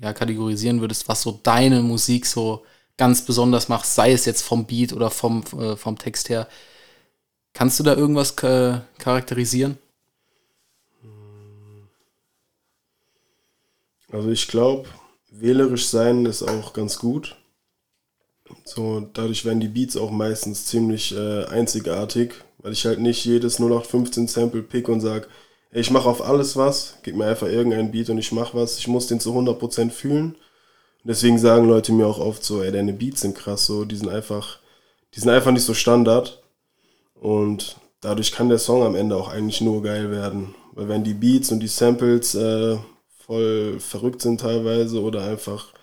ja, 0.02 0.14
kategorisieren 0.14 0.80
würdest, 0.80 1.10
was 1.10 1.22
so 1.22 1.38
deine 1.44 1.82
Musik 1.82 2.26
so 2.26 2.64
ganz 2.96 3.26
besonders 3.26 3.68
macht, 3.68 3.86
sei 3.86 4.14
es 4.14 4.24
jetzt 4.26 4.44
vom 4.44 4.66
Beat 4.66 4.94
oder 4.94 5.10
vom, 5.10 5.44
äh, 5.60 5.76
vom 5.76 5.98
Text 5.98 6.30
her, 6.30 6.48
kannst 7.54 7.78
du 7.78 7.84
da 7.84 7.94
irgendwas 7.94 8.32
äh, 8.44 8.80
charakterisieren? 9.00 9.78
Also 14.10 14.30
ich 14.30 14.48
glaube, 14.48 14.88
wählerisch 15.30 15.88
sein 15.88 16.26
ist 16.26 16.44
auch 16.44 16.72
ganz 16.72 17.00
gut. 17.00 17.36
So, 18.66 19.08
dadurch 19.14 19.46
werden 19.46 19.60
die 19.60 19.68
Beats 19.68 19.98
auch 19.98 20.12
meistens 20.12 20.66
ziemlich 20.66 21.16
äh, 21.16 21.46
einzigartig, 21.46 22.34
weil 22.60 22.74
ich 22.74 22.86
halt 22.86 23.00
nicht 23.00 23.26
jedes 23.26 23.60
0815 23.60 24.28
Sample 24.28 24.64
pick 24.64 24.90
und 24.90 25.02
sag, 25.02 25.28
ey, 25.72 25.82
ich 25.82 25.92
mache 25.92 26.08
auf 26.10 26.24
alles 26.24 26.56
was, 26.56 26.98
gib 27.04 27.16
mir 27.16 27.26
einfach 27.26 27.48
irgendeinen 27.48 27.92
Beat 27.92 28.10
und 28.10 28.18
ich 28.18 28.32
mach 28.32 28.54
was. 28.54 28.78
Ich 28.78 28.88
muss 28.88 29.08
den 29.08 29.20
zu 29.20 29.34
100% 29.34 29.90
fühlen. 29.92 30.36
Und 31.04 31.08
deswegen 31.10 31.38
sagen 31.38 31.68
Leute 31.68 31.92
mir 31.92 32.08
auch 32.08 32.20
oft 32.20 32.44
so, 32.44 32.62
ey, 32.62 32.72
deine 32.72 32.94
Beats 32.94 33.22
sind 33.22 33.36
krass, 33.36 33.66
so, 33.66 33.86
die 33.86 33.96
sind 33.96 34.10
einfach, 34.10 34.60
die 35.16 35.20
sind 35.20 35.30
einfach 35.30 35.52
nicht 35.52 35.66
so 35.66 35.74
Standard. 35.74 36.42
Und 37.16 37.78
dadurch 38.02 38.32
kann 38.32 38.50
der 38.50 38.60
Song 38.60 38.84
am 38.84 38.96
Ende 38.96 39.16
auch 39.16 39.30
eigentlich 39.30 39.62
nur 39.62 39.82
geil 39.84 40.12
werden. 40.12 40.56
Weil 40.74 40.90
wenn 40.90 41.04
die 41.04 41.14
Beats 41.14 41.52
und 41.52 41.60
die 41.60 41.68
Samples 41.68 42.36
äh, 42.36 42.78
voll 43.26 43.80
verrückt 43.80 44.22
sind 44.22 44.42
teilweise 44.42 45.02
oder 45.02 45.24
einfach 45.24 45.74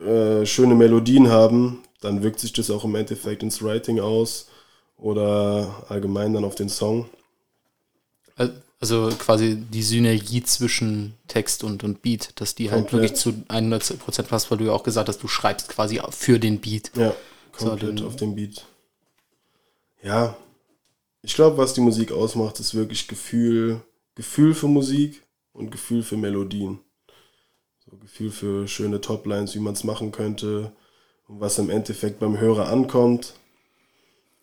äh, 0.00 0.44
schöne 0.46 0.74
Melodien 0.74 1.28
haben, 1.28 1.82
dann 2.04 2.22
wirkt 2.22 2.38
sich 2.38 2.52
das 2.52 2.70
auch 2.70 2.84
im 2.84 2.94
Endeffekt 2.94 3.42
ins 3.42 3.62
Writing 3.62 3.98
aus 3.98 4.48
oder 4.98 5.84
allgemein 5.88 6.34
dann 6.34 6.44
auf 6.44 6.54
den 6.54 6.68
Song. 6.68 7.08
Also 8.80 9.08
quasi 9.18 9.56
die 9.56 9.82
Synergie 9.82 10.42
zwischen 10.42 11.14
Text 11.26 11.64
und, 11.64 11.82
und 11.82 12.02
Beat, 12.02 12.38
dass 12.40 12.54
die 12.54 12.70
halt 12.70 12.92
wirklich 12.92 13.14
zu 13.14 13.30
100% 13.48 14.22
passt, 14.24 14.50
weil 14.50 14.58
du 14.58 14.66
ja 14.66 14.72
auch 14.72 14.82
gesagt 14.82 15.08
hast, 15.08 15.22
du 15.22 15.28
schreibst 15.28 15.68
quasi 15.70 16.00
für 16.10 16.38
den 16.38 16.60
Beat. 16.60 16.90
Ja, 16.94 17.14
komplett 17.52 18.00
so, 18.00 18.06
auf 18.06 18.16
den 18.16 18.34
Beat. 18.34 18.66
Ja, 20.02 20.36
ich 21.22 21.34
glaube, 21.34 21.56
was 21.56 21.72
die 21.72 21.80
Musik 21.80 22.12
ausmacht, 22.12 22.60
ist 22.60 22.74
wirklich 22.74 23.08
Gefühl, 23.08 23.80
Gefühl 24.14 24.54
für 24.54 24.68
Musik 24.68 25.22
und 25.54 25.70
Gefühl 25.70 26.02
für 26.02 26.18
Melodien. 26.18 26.80
So 27.86 27.96
Gefühl 27.96 28.30
für 28.30 28.68
schöne 28.68 29.00
Toplines, 29.00 29.54
wie 29.54 29.60
man 29.60 29.72
es 29.72 29.84
machen 29.84 30.12
könnte 30.12 30.72
und 31.28 31.40
was 31.40 31.58
im 31.58 31.70
Endeffekt 31.70 32.18
beim 32.20 32.38
Hörer 32.38 32.68
ankommt. 32.68 33.34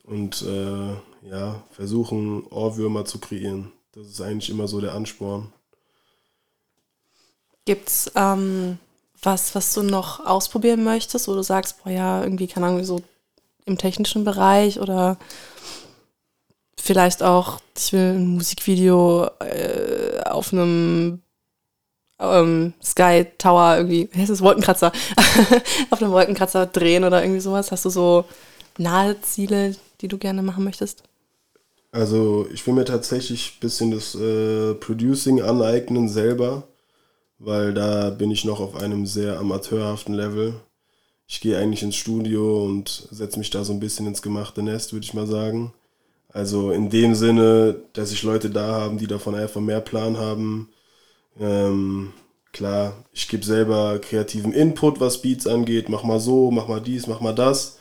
Und 0.04 0.42
äh, 0.42 0.94
ja, 1.30 1.64
versuchen, 1.72 2.46
Ohrwürmer 2.48 3.06
zu 3.06 3.20
kreieren. 3.20 3.72
Das 3.94 4.08
ist 4.08 4.22
eigentlich 4.22 4.50
immer 4.50 4.68
so 4.68 4.82
der 4.82 4.94
Ansporn. 4.94 5.54
Gibt's 7.66 8.12
ähm, 8.16 8.80
was, 9.22 9.54
was 9.54 9.74
du 9.74 9.84
noch 9.84 10.26
ausprobieren 10.26 10.84
möchtest, 10.84 11.28
wo 11.28 11.36
du 11.36 11.44
sagst, 11.44 11.84
boah 11.84 11.92
ja, 11.92 12.24
irgendwie, 12.24 12.48
keine 12.48 12.68
Ahnung, 12.68 12.84
so 12.84 13.02
im 13.66 13.78
technischen 13.78 14.24
Bereich 14.24 14.80
oder 14.80 15.18
vielleicht 16.80 17.22
auch, 17.22 17.62
ich 17.78 17.94
will 17.94 18.16
ein 18.16 18.28
Musikvideo 18.28 19.30
äh, 19.40 20.22
auf 20.26 20.52
einem 20.52 21.22
ähm, 22.22 22.74
Sky 22.84 23.26
Tower 23.38 23.78
irgendwie, 23.78 24.10
wie 24.12 24.20
heißt 24.20 24.30
das, 24.30 24.42
Wolkenkratzer, 24.42 24.92
auf 25.90 26.02
einem 26.02 26.12
Wolkenkratzer 26.12 26.66
drehen 26.68 27.04
oder 27.04 27.22
irgendwie 27.22 27.42
sowas? 27.42 27.72
Hast 27.72 27.86
du 27.86 27.90
so 27.90 28.26
nahe 28.78 29.20
Ziele, 29.22 29.76
die 30.02 30.08
du 30.08 30.18
gerne 30.18 30.42
machen 30.42 30.64
möchtest? 30.64 31.04
Also 31.92 32.48
ich 32.54 32.66
will 32.66 32.74
mir 32.74 32.86
tatsächlich 32.86 33.54
ein 33.56 33.60
bisschen 33.60 33.92
das 33.92 34.16
äh, 34.16 34.74
Producing 34.76 35.42
aneignen 35.42 36.08
selber, 36.08 36.68
weil 37.38 37.74
da 37.74 38.12
bin 38.12 38.32
ich 38.32 38.46
noch 38.46 38.62
auf 38.62 38.76
einem 38.76 39.06
sehr 39.06 39.40
amateurhaften 39.40 40.14
Level. 40.14 40.54
Ich 41.28 41.42
gehe 41.42 41.58
eigentlich 41.58 41.84
ins 41.84 41.96
Studio 41.96 42.64
und 42.66 43.08
setze 43.12 43.40
mich 43.40 43.50
da 43.50 43.64
so 43.64 43.74
ein 43.74 43.80
bisschen 43.80 44.08
ins 44.08 44.22
gemachte 44.22 44.64
Nest, 44.64 44.94
würde 44.94 45.06
ich 45.06 45.14
mal 45.14 45.28
sagen. 45.28 45.74
Also 46.30 46.72
in 46.72 46.90
dem 46.90 47.14
Sinne, 47.16 47.76
dass 47.94 48.12
ich 48.12 48.24
Leute 48.24 48.50
da 48.50 48.68
haben, 48.68 48.98
die 48.98 49.08
davon 49.08 49.36
einfach 49.36 49.60
mehr 49.60 49.82
Plan 49.82 50.18
haben. 50.18 50.70
Ähm, 51.40 52.14
klar, 52.54 52.94
ich 53.14 53.28
gebe 53.28 53.46
selber 53.46 54.00
kreativen 54.00 54.54
Input, 54.54 55.00
was 55.00 55.22
Beats 55.22 55.48
angeht. 55.48 55.90
Mach 55.90 56.04
mal 56.04 56.20
so, 56.20 56.52
mach 56.52 56.68
mal 56.68 56.82
dies, 56.82 57.08
mach 57.08 57.22
mal 57.22 57.34
das. 57.34 57.80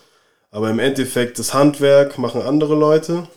Aber 0.51 0.71
im 0.71 0.79
Endeffekt 0.79 1.39
das 1.39 1.55
Handwerk 1.55 2.19
machen 2.19 2.43
andere 2.43 2.75
Leute. 2.75 3.29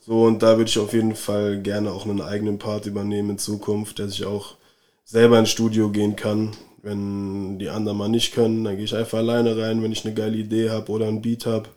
So, 0.00 0.24
und 0.24 0.42
da 0.42 0.58
würde 0.58 0.68
ich 0.68 0.78
auf 0.78 0.92
jeden 0.92 1.16
Fall 1.16 1.60
gerne 1.62 1.92
auch 1.92 2.04
einen 2.04 2.20
eigenen 2.20 2.58
Part 2.58 2.86
übernehmen 2.86 3.30
in 3.30 3.38
Zukunft, 3.38 3.98
dass 3.98 4.12
ich 4.12 4.24
auch 4.26 4.56
selber 5.04 5.38
ins 5.38 5.50
Studio 5.50 5.90
gehen 5.90 6.16
kann. 6.16 6.52
Wenn 6.82 7.58
die 7.58 7.70
anderen 7.70 7.98
mal 7.98 8.08
nicht 8.08 8.34
können, 8.34 8.64
dann 8.64 8.76
gehe 8.76 8.84
ich 8.84 8.94
einfach 8.94 9.18
alleine 9.18 9.56
rein, 9.56 9.82
wenn 9.82 9.92
ich 9.92 10.04
eine 10.04 10.14
geile 10.14 10.36
Idee 10.36 10.70
habe 10.70 10.92
oder 10.92 11.08
ein 11.08 11.22
Beat 11.22 11.46
habe 11.46 11.68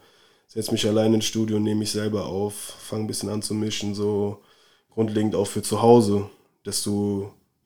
setze 0.47 0.71
mich 0.71 0.87
allein 0.87 1.13
ins 1.13 1.25
Studio, 1.25 1.59
nehme 1.59 1.79
mich 1.79 1.91
selber 1.91 2.25
auf, 2.25 2.55
fange 2.55 3.03
ein 3.03 3.07
bisschen 3.07 3.29
an 3.29 3.41
zu 3.41 3.53
mischen, 3.53 3.93
so 3.93 4.41
grundlegend 4.89 5.35
auch 5.35 5.47
für 5.47 5.61
zu 5.61 5.81
Hause, 5.81 6.29
dass 6.63 6.83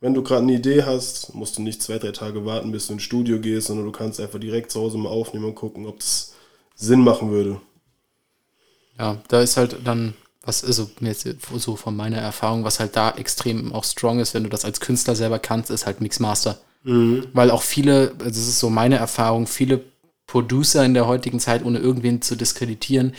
wenn 0.01 0.15
du 0.15 0.23
gerade 0.23 0.41
eine 0.41 0.53
Idee 0.53 0.83
hast, 0.83 1.33
musst 1.35 1.57
du 1.57 1.61
nicht 1.61 1.81
zwei, 1.81 1.99
drei 1.99 2.11
Tage 2.11 2.43
warten, 2.43 2.71
bis 2.71 2.87
du 2.87 2.93
ins 2.93 3.03
Studio 3.03 3.39
gehst, 3.39 3.67
sondern 3.67 3.85
du 3.85 3.91
kannst 3.91 4.19
einfach 4.19 4.39
direkt 4.39 4.71
zu 4.71 4.81
Hause 4.81 4.97
mal 4.97 5.09
aufnehmen 5.09 5.45
und 5.45 5.55
gucken, 5.55 5.85
ob 5.85 5.99
es 5.99 6.33
Sinn 6.75 7.01
machen 7.01 7.29
würde. 7.29 7.61
Ja, 8.97 9.21
da 9.27 9.41
ist 9.41 9.57
halt 9.57 9.77
dann, 9.83 10.15
was 10.43 10.63
also 10.63 10.89
jetzt 11.01 11.27
so 11.55 11.75
von 11.75 11.95
meiner 11.95 12.17
Erfahrung, 12.17 12.63
was 12.63 12.79
halt 12.79 12.95
da 12.95 13.11
extrem 13.11 13.73
auch 13.73 13.83
strong 13.83 14.19
ist, 14.19 14.33
wenn 14.33 14.43
du 14.43 14.49
das 14.49 14.65
als 14.65 14.79
Künstler 14.79 15.15
selber 15.15 15.37
kannst, 15.37 15.69
ist 15.69 15.85
halt 15.85 16.01
Mixmaster. 16.01 16.59
Mhm. 16.83 17.27
Weil 17.33 17.51
auch 17.51 17.61
viele, 17.61 18.15
das 18.17 18.37
ist 18.37 18.59
so 18.59 18.71
meine 18.71 18.95
Erfahrung, 18.95 19.45
viele 19.45 19.81
Producer 20.25 20.83
in 20.83 20.95
der 20.95 21.05
heutigen 21.05 21.39
Zeit, 21.39 21.63
ohne 21.63 21.77
irgendwen 21.77 22.23
zu 22.23 22.35
diskreditieren, 22.35 23.13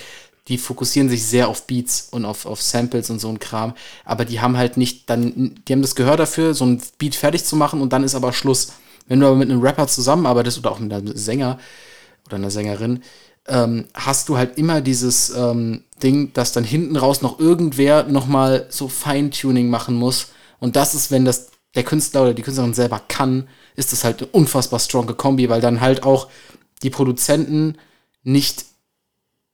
die 0.49 0.59
fokussieren 0.59 1.09
sich 1.09 1.25
sehr 1.25 1.49
auf 1.49 1.67
Beats 1.67 2.09
und 2.11 2.25
auf, 2.25 2.47
auf 2.47 2.61
Samples 2.61 3.11
und 3.11 3.21
so 3.21 3.29
ein 3.29 3.39
Kram, 3.39 3.75
aber 4.05 4.25
die 4.25 4.41
haben 4.41 4.57
halt 4.57 4.77
nicht 4.77 5.09
dann, 5.09 5.61
die 5.67 5.73
haben 5.73 5.83
das 5.83 5.95
Gehör 5.95 6.17
dafür, 6.17 6.55
so 6.55 6.65
ein 6.67 6.83
Beat 6.99 7.15
fertig 7.15 7.45
zu 7.45 7.57
machen 7.57 7.81
und 7.81 7.93
dann 7.93 8.05
ist 8.05 8.15
aber 8.15 8.33
Schluss. 8.33 8.73
Wenn 9.07 9.21
du 9.21 9.27
aber 9.27 9.37
mit 9.37 9.51
einem 9.51 9.61
Rapper 9.61 9.87
zusammenarbeitest 9.87 10.59
oder 10.59 10.73
auch 10.73 10.79
mit 10.79 10.93
einem 10.93 11.17
Sänger 11.17 11.59
oder 12.27 12.37
einer 12.37 12.51
Sängerin, 12.51 13.03
ähm, 13.49 13.87
hast 13.95 14.29
du 14.29 14.37
halt 14.37 14.59
immer 14.59 14.81
dieses 14.81 15.31
ähm, 15.31 15.85
Ding, 16.03 16.33
dass 16.33 16.53
dann 16.53 16.65
hinten 16.65 16.97
raus 16.97 17.23
noch 17.23 17.39
irgendwer 17.41 18.05
nochmal 18.05 18.67
so 18.69 18.89
Feintuning 18.89 19.69
machen 19.69 19.95
muss. 19.95 20.29
Und 20.61 20.77
das 20.77 20.95
ist, 20.95 21.11
wenn 21.11 21.25
das 21.25 21.51
der 21.75 21.83
Künstler 21.83 22.23
oder 22.23 22.35
die 22.35 22.43
Künstlerin 22.43 22.75
selber 22.75 23.01
kann, 23.09 23.49
ist 23.75 23.93
das 23.93 24.05
halt 24.05 24.23
eine 24.23 24.31
unfassbar 24.31 24.79
stronge 24.79 25.15
Kombi, 25.15 25.49
weil 25.49 25.61
dann 25.61 25.81
halt 25.81 26.05
auch 26.05 26.29
die 26.83 26.91
Produzenten 26.91 27.79
nicht 28.23 28.67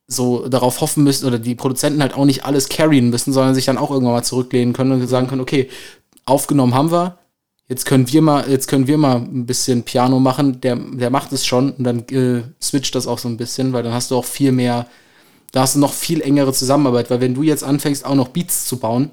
so 0.09 0.49
darauf 0.49 0.81
hoffen 0.81 1.05
müssen 1.05 1.27
oder 1.27 1.38
die 1.38 1.55
Produzenten 1.55 2.01
halt 2.01 2.14
auch 2.14 2.25
nicht 2.25 2.44
alles 2.44 2.71
carryen 2.71 3.11
müssen, 3.11 3.33
sondern 3.33 3.55
sich 3.55 3.66
dann 3.66 3.77
auch 3.77 3.90
irgendwann 3.90 4.14
mal 4.14 4.25
zurücklehnen 4.25 4.73
können 4.73 4.92
und 4.92 5.07
sagen 5.07 5.29
können, 5.29 5.42
okay, 5.42 5.68
aufgenommen 6.25 6.75
haben 6.75 6.90
wir, 6.90 7.18
jetzt 7.68 7.85
können 7.85 8.11
wir 8.11 8.23
mal, 8.23 8.49
jetzt 8.51 8.68
können 8.68 8.87
wir 8.87 8.97
mal 8.97 9.16
ein 9.16 9.44
bisschen 9.44 9.83
Piano 9.83 10.18
machen, 10.18 10.62
der, 10.62 10.77
der 10.77 11.11
macht 11.11 11.33
es 11.33 11.44
schon 11.44 11.73
und 11.73 11.85
dann 11.85 12.09
äh, 12.09 12.42
switcht 12.61 12.94
das 12.94 13.07
auch 13.07 13.18
so 13.18 13.29
ein 13.29 13.37
bisschen, 13.37 13.75
weil 13.75 13.83
dann 13.83 13.92
hast 13.92 14.11
du 14.11 14.16
auch 14.16 14.25
viel 14.25 14.51
mehr, 14.51 14.87
da 15.53 15.61
hast 15.61 15.75
du 15.75 15.79
noch 15.79 15.92
viel 15.92 16.23
engere 16.23 16.55
Zusammenarbeit, 16.55 17.11
weil 17.11 17.21
wenn 17.21 17.35
du 17.35 17.42
jetzt 17.42 17.62
anfängst, 17.62 18.07
auch 18.07 18.14
noch 18.14 18.29
Beats 18.29 18.64
zu 18.64 18.79
bauen, 18.79 19.11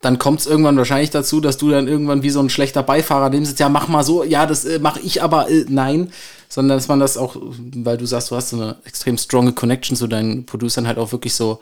dann 0.00 0.18
kommt 0.18 0.40
es 0.40 0.46
irgendwann 0.46 0.76
wahrscheinlich 0.78 1.10
dazu, 1.10 1.40
dass 1.40 1.58
du 1.58 1.70
dann 1.70 1.88
irgendwann 1.88 2.22
wie 2.22 2.30
so 2.30 2.40
ein 2.40 2.50
schlechter 2.50 2.82
Beifahrer 2.82 3.28
nimmst, 3.28 3.58
ja, 3.58 3.68
mach 3.68 3.88
mal 3.88 4.04
so, 4.04 4.24
ja, 4.24 4.46
das 4.46 4.64
äh, 4.64 4.78
mache 4.78 5.00
ich 5.00 5.22
aber, 5.22 5.50
äh, 5.50 5.66
nein, 5.68 6.10
sondern 6.48 6.78
dass 6.78 6.88
man 6.88 7.00
das 7.00 7.16
auch, 7.16 7.36
weil 7.38 7.98
du 7.98 8.06
sagst, 8.06 8.30
du 8.30 8.36
hast 8.36 8.50
so 8.50 8.56
eine 8.56 8.76
extrem 8.84 9.18
stronge 9.18 9.52
Connection 9.52 9.96
zu 9.96 10.06
deinen 10.06 10.46
Producern 10.46 10.86
halt 10.86 10.98
auch 10.98 11.12
wirklich 11.12 11.34
so, 11.34 11.60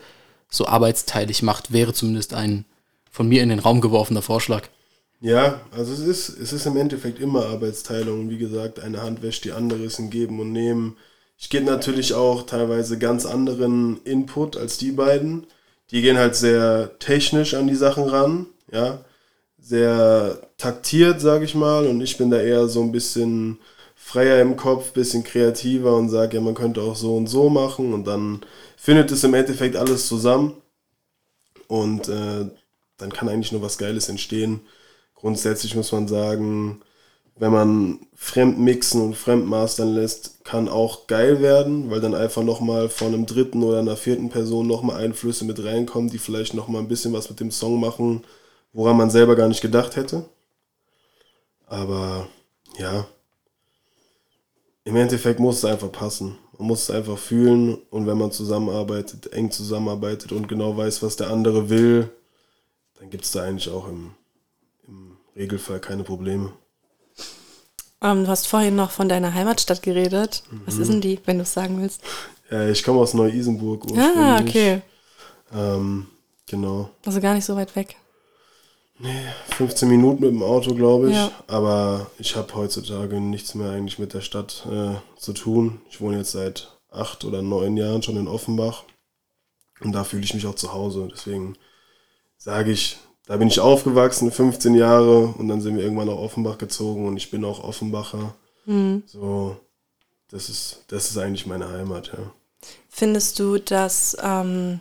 so 0.49 0.67
arbeitsteilig 0.67 1.43
macht, 1.43 1.73
wäre 1.73 1.93
zumindest 1.93 2.35
ein 2.35 2.65
von 3.11 3.29
mir 3.29 3.43
in 3.43 3.49
den 3.49 3.59
Raum 3.59 3.81
geworfener 3.81 4.23
Vorschlag. 4.23 4.69
Ja, 5.21 5.63
also 5.71 5.93
es 5.93 6.01
ist, 6.01 6.29
es 6.29 6.53
ist 6.53 6.67
im 6.67 6.77
Endeffekt 6.77 7.19
immer 7.19 7.47
Arbeitsteilung. 7.47 8.29
Wie 8.29 8.37
gesagt, 8.37 8.81
eine 8.81 9.03
Hand 9.03 9.23
wäscht 9.23 9.45
die 9.45 9.53
andere, 9.53 9.83
ist 9.83 9.99
ein 9.99 10.11
Geben 10.11 10.39
und 10.41 10.53
Nehmen. 10.53 10.97
Ich 11.39 11.49
gebe 11.49 11.65
natürlich 11.65 12.15
auch 12.15 12.45
teilweise 12.45 12.99
ganz 12.99 13.25
anderen 13.27 14.03
Input 14.05 14.57
als 14.57 14.77
die 14.79 14.93
beiden. 14.93 15.47
Die 15.91 16.03
gehen 16.03 16.19
halt 16.19 16.37
sehr 16.37 16.99
technisch 16.99 17.55
an 17.55 17.67
die 17.67 17.75
Sachen 17.75 18.05
ran, 18.05 18.47
ja. 18.71 19.05
Sehr 19.59 20.41
taktiert, 20.59 21.21
sage 21.21 21.45
ich 21.45 21.55
mal. 21.55 21.87
Und 21.87 22.01
ich 22.01 22.19
bin 22.19 22.31
da 22.31 22.41
eher 22.41 22.69
so 22.69 22.83
ein 22.83 22.93
bisschen 22.93 23.59
freier 24.07 24.41
im 24.41 24.57
Kopf, 24.57 24.93
bisschen 24.93 25.25
kreativer 25.25 25.97
und 25.97 26.11
sage, 26.11 26.37
ja, 26.37 26.41
man 26.41 26.55
könnte 26.55 26.81
auch 26.81 26.95
so 26.95 27.17
und 27.17 27.27
so 27.27 27.51
machen 27.51 27.93
und 27.93 28.07
dann 28.07 28.41
findet 28.77 29.11
es 29.11 29.25
im 29.25 29.35
Endeffekt 29.35 29.75
alles 29.75 30.07
zusammen 30.07 30.55
und 31.67 32.09
äh, 32.09 32.47
dann 32.99 33.13
kann 33.13 33.29
eigentlich 33.29 33.51
nur 33.51 33.63
was 33.63 33.79
Geiles 33.79 34.09
entstehen. 34.09 34.61
Grundsätzlich 35.17 35.75
muss 35.75 35.91
man 35.91 36.07
sagen, 36.07 36.83
wenn 37.35 37.51
man 37.51 37.99
fremd 38.15 38.61
mixen 38.61 39.03
und 39.03 39.17
fremd 39.17 39.45
mastern 39.45 39.93
lässt, 39.93 40.45
kann 40.45 40.69
auch 40.69 41.09
geil 41.09 41.43
werden, 41.43 41.91
weil 41.91 42.01
dann 42.01 42.15
einfach 42.15 42.45
nochmal 42.45 42.89
von 42.89 43.09
einem 43.09 43.27
dritten 43.27 43.65
oder 43.65 43.81
einer 43.81 43.97
vierten 43.97 44.31
Person 44.31 44.69
nochmal 44.69 45.03
Einflüsse 45.03 45.45
mit 45.45 45.65
reinkommen, 45.65 46.11
die 46.11 46.19
vielleicht 46.19 46.55
nochmal 46.55 46.81
ein 46.81 46.89
bisschen 46.89 47.13
was 47.13 47.29
mit 47.29 47.41
dem 47.41 47.51
Song 47.51 47.81
machen, 47.81 48.25
woran 48.73 48.97
man 48.97 49.11
selber 49.11 49.35
gar 49.35 49.49
nicht 49.49 49.63
gedacht 49.63 49.97
hätte. 49.97 50.27
Aber 51.67 52.29
ja, 52.79 53.09
im 54.87 54.95
Endeffekt 54.95 55.41
muss 55.41 55.59
es 55.59 55.65
einfach 55.65 55.91
passen. 55.91 56.39
Man 56.57 56.69
muss 56.69 56.85
es 56.85 56.91
einfach 56.91 57.19
fühlen 57.19 57.77
und 57.91 58.07
wenn 58.07 58.17
man 58.17 58.31
zusammenarbeitet, 58.31 59.33
eng 59.33 59.51
zusammenarbeitet 59.51 60.31
und 60.31 60.49
genau 60.49 60.77
weiß, 60.77 61.03
was 61.03 61.17
der 61.17 61.29
andere 61.29 61.69
will, 61.69 62.09
dann 62.99 63.11
gibt 63.11 63.25
es 63.25 63.33
da 63.33 63.43
eigentlich 63.43 63.69
auch 63.69 63.89
im, 63.89 64.13
im 64.87 65.17
Regelfall 65.35 65.81
keine 65.81 66.05
Probleme. 66.05 66.53
Ähm, 68.01 68.25
du 68.25 68.31
hast 68.31 68.47
vorhin 68.47 68.77
noch 68.77 68.93
von 68.93 69.09
deiner 69.09 69.35
Heimatstadt 69.35 69.83
geredet. 69.83 70.45
Was 70.67 70.79
ist 70.79 70.93
denn 70.93 71.01
die, 71.01 71.19
wenn 71.25 71.39
du 71.39 71.43
es 71.43 71.53
sagen 71.53 71.83
willst? 71.83 72.03
Ja, 72.49 72.69
ich 72.69 72.85
komme 72.85 73.01
aus 73.01 73.13
Neu-Isenburg 73.13 73.85
ursprünglich. 73.85 74.17
Ah, 74.17 74.41
okay. 74.41 74.83
Ähm, 75.53 76.07
genau. 76.47 76.91
Also 77.05 77.21
gar 77.21 77.35
nicht 77.35 77.45
so 77.45 77.57
weit 77.57 77.75
weg. 77.75 77.97
15 78.99 79.89
Minuten 79.89 80.23
mit 80.23 80.31
dem 80.33 80.43
Auto, 80.43 80.75
glaube 80.75 81.11
ich. 81.11 81.17
Ja. 81.17 81.31
Aber 81.47 82.11
ich 82.19 82.37
habe 82.37 82.55
heutzutage 82.55 83.21
nichts 83.21 83.55
mehr 83.55 83.71
eigentlich 83.71 83.99
mit 83.99 84.15
der 84.15 84.23
Stadt 84.23 84.67
äh, 84.71 84.95
zu 85.19 85.33
tun. 85.33 85.81
Ich 85.91 86.01
wohne 86.01 86.19
jetzt 86.19 86.33
seit 86.33 86.77
acht 86.91 87.25
oder 87.25 87.43
neun 87.43 87.77
Jahren 87.77 88.03
schon 88.03 88.17
in 88.17 88.29
Offenbach. 88.29 88.85
Und 89.81 89.93
da 89.93 90.05
fühle 90.05 90.25
ich 90.25 90.33
mich 90.33 90.47
auch 90.47 90.55
zu 90.55 90.73
Hause. 90.73 91.09
Deswegen 91.13 91.57
sage 92.39 92.73
ich, 92.73 92.99
da 93.27 93.37
bin 93.37 93.49
ich 93.49 93.61
aufgewachsen, 93.61 94.31
15 94.31 94.75
Jahre. 94.75 95.27
Und 95.27 95.49
dann 95.49 95.61
sind 95.61 95.77
wir 95.77 95.83
irgendwann 95.83 96.09
nach 96.09 96.15
Offenbach 96.15 96.57
gezogen. 96.57 97.07
Und 97.07 97.19
ich 97.19 97.31
bin 97.31 97.45
auch 97.45 97.63
Offenbacher. 97.63 98.35
So, 99.07 99.57
das 100.31 100.49
ist, 100.49 100.85
das 100.89 101.11
ist 101.11 101.19
eigentlich 101.19 101.47
meine 101.47 101.69
Heimat, 101.69 102.09
ja. 102.09 102.33
Findest 102.89 103.39
du, 103.39 103.59
dass, 103.59 104.17
ähm, 104.21 104.81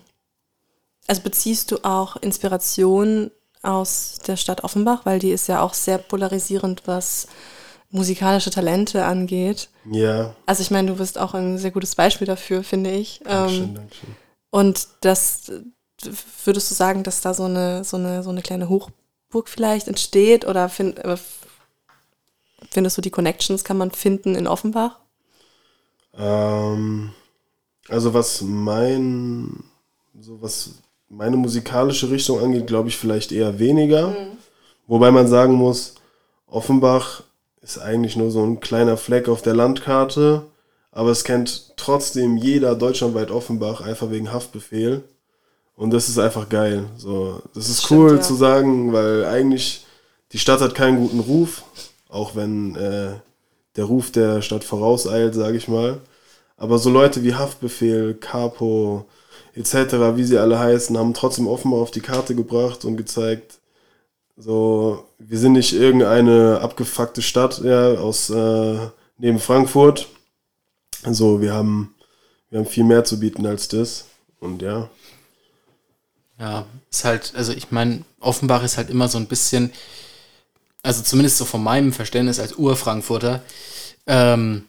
also 1.08 1.22
beziehst 1.22 1.72
du 1.72 1.84
auch 1.84 2.16
Inspiration 2.16 3.30
aus 3.66 4.20
der 4.28 4.38
Stadt 4.38 4.64
Offenbach, 4.64 5.06
weil 5.06 5.20
die 5.20 5.32
ist 5.32 5.48
ja 5.48 5.62
auch 5.62 5.74
sehr 5.74 5.98
polarisierend, 5.98 6.84
was 6.86 7.28
musikalische 7.92 8.50
Talente 8.52 9.06
angeht. 9.06 9.70
Ja, 9.92 10.36
Also 10.46 10.62
ich 10.62 10.72
meine, 10.72 10.92
du 10.92 10.98
bist 10.98 11.18
auch 11.18 11.34
ein 11.34 11.58
sehr 11.58 11.72
gutes 11.72 11.96
Beispiel 11.96 12.28
dafür, 12.28 12.64
finde 12.64 12.92
ich. 12.92 13.22
Dankeschön, 13.24 13.64
Ähm, 13.64 13.76
Dankeschön. 13.76 14.16
und 14.50 14.88
das 15.02 15.52
würdest 16.44 16.70
du 16.72 16.76
sagen, 16.76 17.04
dass 17.04 17.22
da 17.22 17.34
so 17.34 17.44
eine, 17.46 17.84
so 17.84 17.98
eine, 17.98 18.22
so 18.22 18.30
eine 18.30 18.42
kleine 18.42 18.68
Hochburg 18.70 19.48
vielleicht 19.48 19.88
entsteht? 19.88 20.46
Oder 20.46 20.68
find, 20.70 21.00
äh, 21.00 21.18
findest 22.70 22.98
du 22.98 23.02
die 23.02 23.12
Connections 23.12 23.64
kann 23.64 23.78
man 23.78 23.92
finden 23.92 24.36
in 24.36 24.48
Offenbach? 24.48 25.00
Ähm, 26.14 27.12
also 27.90 28.14
was 28.14 28.42
mein, 28.42 29.64
so 30.20 30.42
was 30.42 30.82
meine 31.10 31.38
musikalische 31.38 32.10
Richtung 32.10 32.40
angeht, 32.40 32.68
glaube 32.68 32.90
ich 32.90 32.98
vielleicht 32.98 33.32
eher 33.32 33.60
weniger. 33.60 34.16
Wobei 34.88 35.12
man 35.12 35.28
sagen 35.28 35.54
muss, 35.54 35.96
Offenbach 36.48 37.24
ist 37.62 37.80
eigentlich 37.80 38.16
nur 38.16 38.32
so 38.32 38.44
ein 38.44 38.60
kleiner 38.60 38.98
Fleck 38.98 39.28
auf 39.28 39.42
der 39.42 39.56
Landkarte, 39.56 40.44
aber 40.92 41.10
es 41.10 41.24
kennt 41.24 41.74
trotzdem 41.78 42.38
jeder 42.38 42.76
deutschlandweit 42.76 43.32
Offenbach 43.32 43.82
einfach 43.82 44.12
wegen 44.12 44.32
Haftbefehl. 44.32 45.04
Und 45.76 45.92
das 45.92 46.08
ist 46.08 46.20
einfach 46.20 46.48
geil. 46.48 46.86
So, 46.98 47.42
das 47.54 47.70
ist 47.70 47.84
Stimmt, 47.84 48.00
cool 48.00 48.16
ja. 48.16 48.22
zu 48.22 48.36
sagen, 48.36 48.94
weil 48.94 49.26
eigentlich 49.26 49.86
die 50.32 50.40
Stadt 50.40 50.62
hat 50.62 50.76
keinen 50.76 51.00
guten 51.00 51.20
Ruf, 51.20 51.64
auch 52.08 52.36
wenn 52.36 52.76
äh, 52.76 53.16
der 53.76 53.86
Ruf 53.86 54.12
der 54.12 54.42
Stadt 54.42 54.64
vorauseilt, 54.64 55.36
sage 55.36 55.58
ich 55.58 55.68
mal. 55.68 56.00
Aber 56.56 56.78
so 56.78 56.90
Leute 56.90 57.24
wie 57.24 57.36
Haftbefehl, 57.36 58.14
Capo 58.14 59.06
etc., 59.56 60.16
wie 60.16 60.24
sie 60.24 60.38
alle 60.38 60.60
heißen, 60.60 60.98
haben 60.98 61.14
trotzdem 61.14 61.48
offenbar 61.48 61.82
auf 61.82 61.92
die 61.92 62.02
Karte 62.02 62.36
gebracht 62.36 62.86
und 62.86 62.98
gezeigt, 62.98 63.60
so, 64.38 65.06
wir 65.18 65.38
sind 65.40 65.54
nicht 65.54 65.74
irgendeine 65.74 66.60
abgefuckte 66.62 67.22
Stadt 67.22 67.60
ja, 67.64 67.94
aus 67.94 68.30
äh, 68.30 68.78
neben 69.18 69.40
Frankfurt. 69.40 70.08
So, 71.10 71.42
wir 71.42 71.54
haben, 71.54 71.96
wir 72.50 72.60
haben 72.60 72.66
viel 72.66 72.84
mehr 72.84 73.06
zu 73.06 73.20
bieten 73.20 73.46
als 73.46 73.68
das. 73.70 74.06
Und 74.40 74.62
ja, 74.62 74.90
Ja, 76.40 76.66
ist 76.92 77.06
halt, 77.06 77.34
also 77.36 77.54
ich 77.54 77.72
meine, 77.72 78.04
Offenbach 78.20 78.64
ist 78.64 78.78
halt 78.78 78.90
immer 78.90 79.08
so 79.08 79.18
ein 79.18 79.28
bisschen, 79.28 79.72
also 80.84 81.02
zumindest 81.02 81.38
so 81.38 81.46
von 81.46 81.64
meinem 81.64 81.94
Verständnis 81.94 82.40
als 82.40 82.58
Ur-Frankfurter, 82.58 83.42
ähm, 84.08 84.68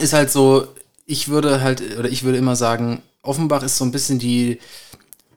ist 0.00 0.14
halt 0.14 0.30
so, 0.30 0.66
ich 1.06 1.28
würde 1.28 1.60
halt, 1.60 1.98
oder 1.98 2.08
ich 2.08 2.22
würde 2.24 2.38
immer 2.38 2.56
sagen, 2.56 3.02
Offenbach 3.22 3.62
ist 3.62 3.78
so 3.78 3.84
ein 3.84 3.92
bisschen 3.92 4.18
die, 4.18 4.58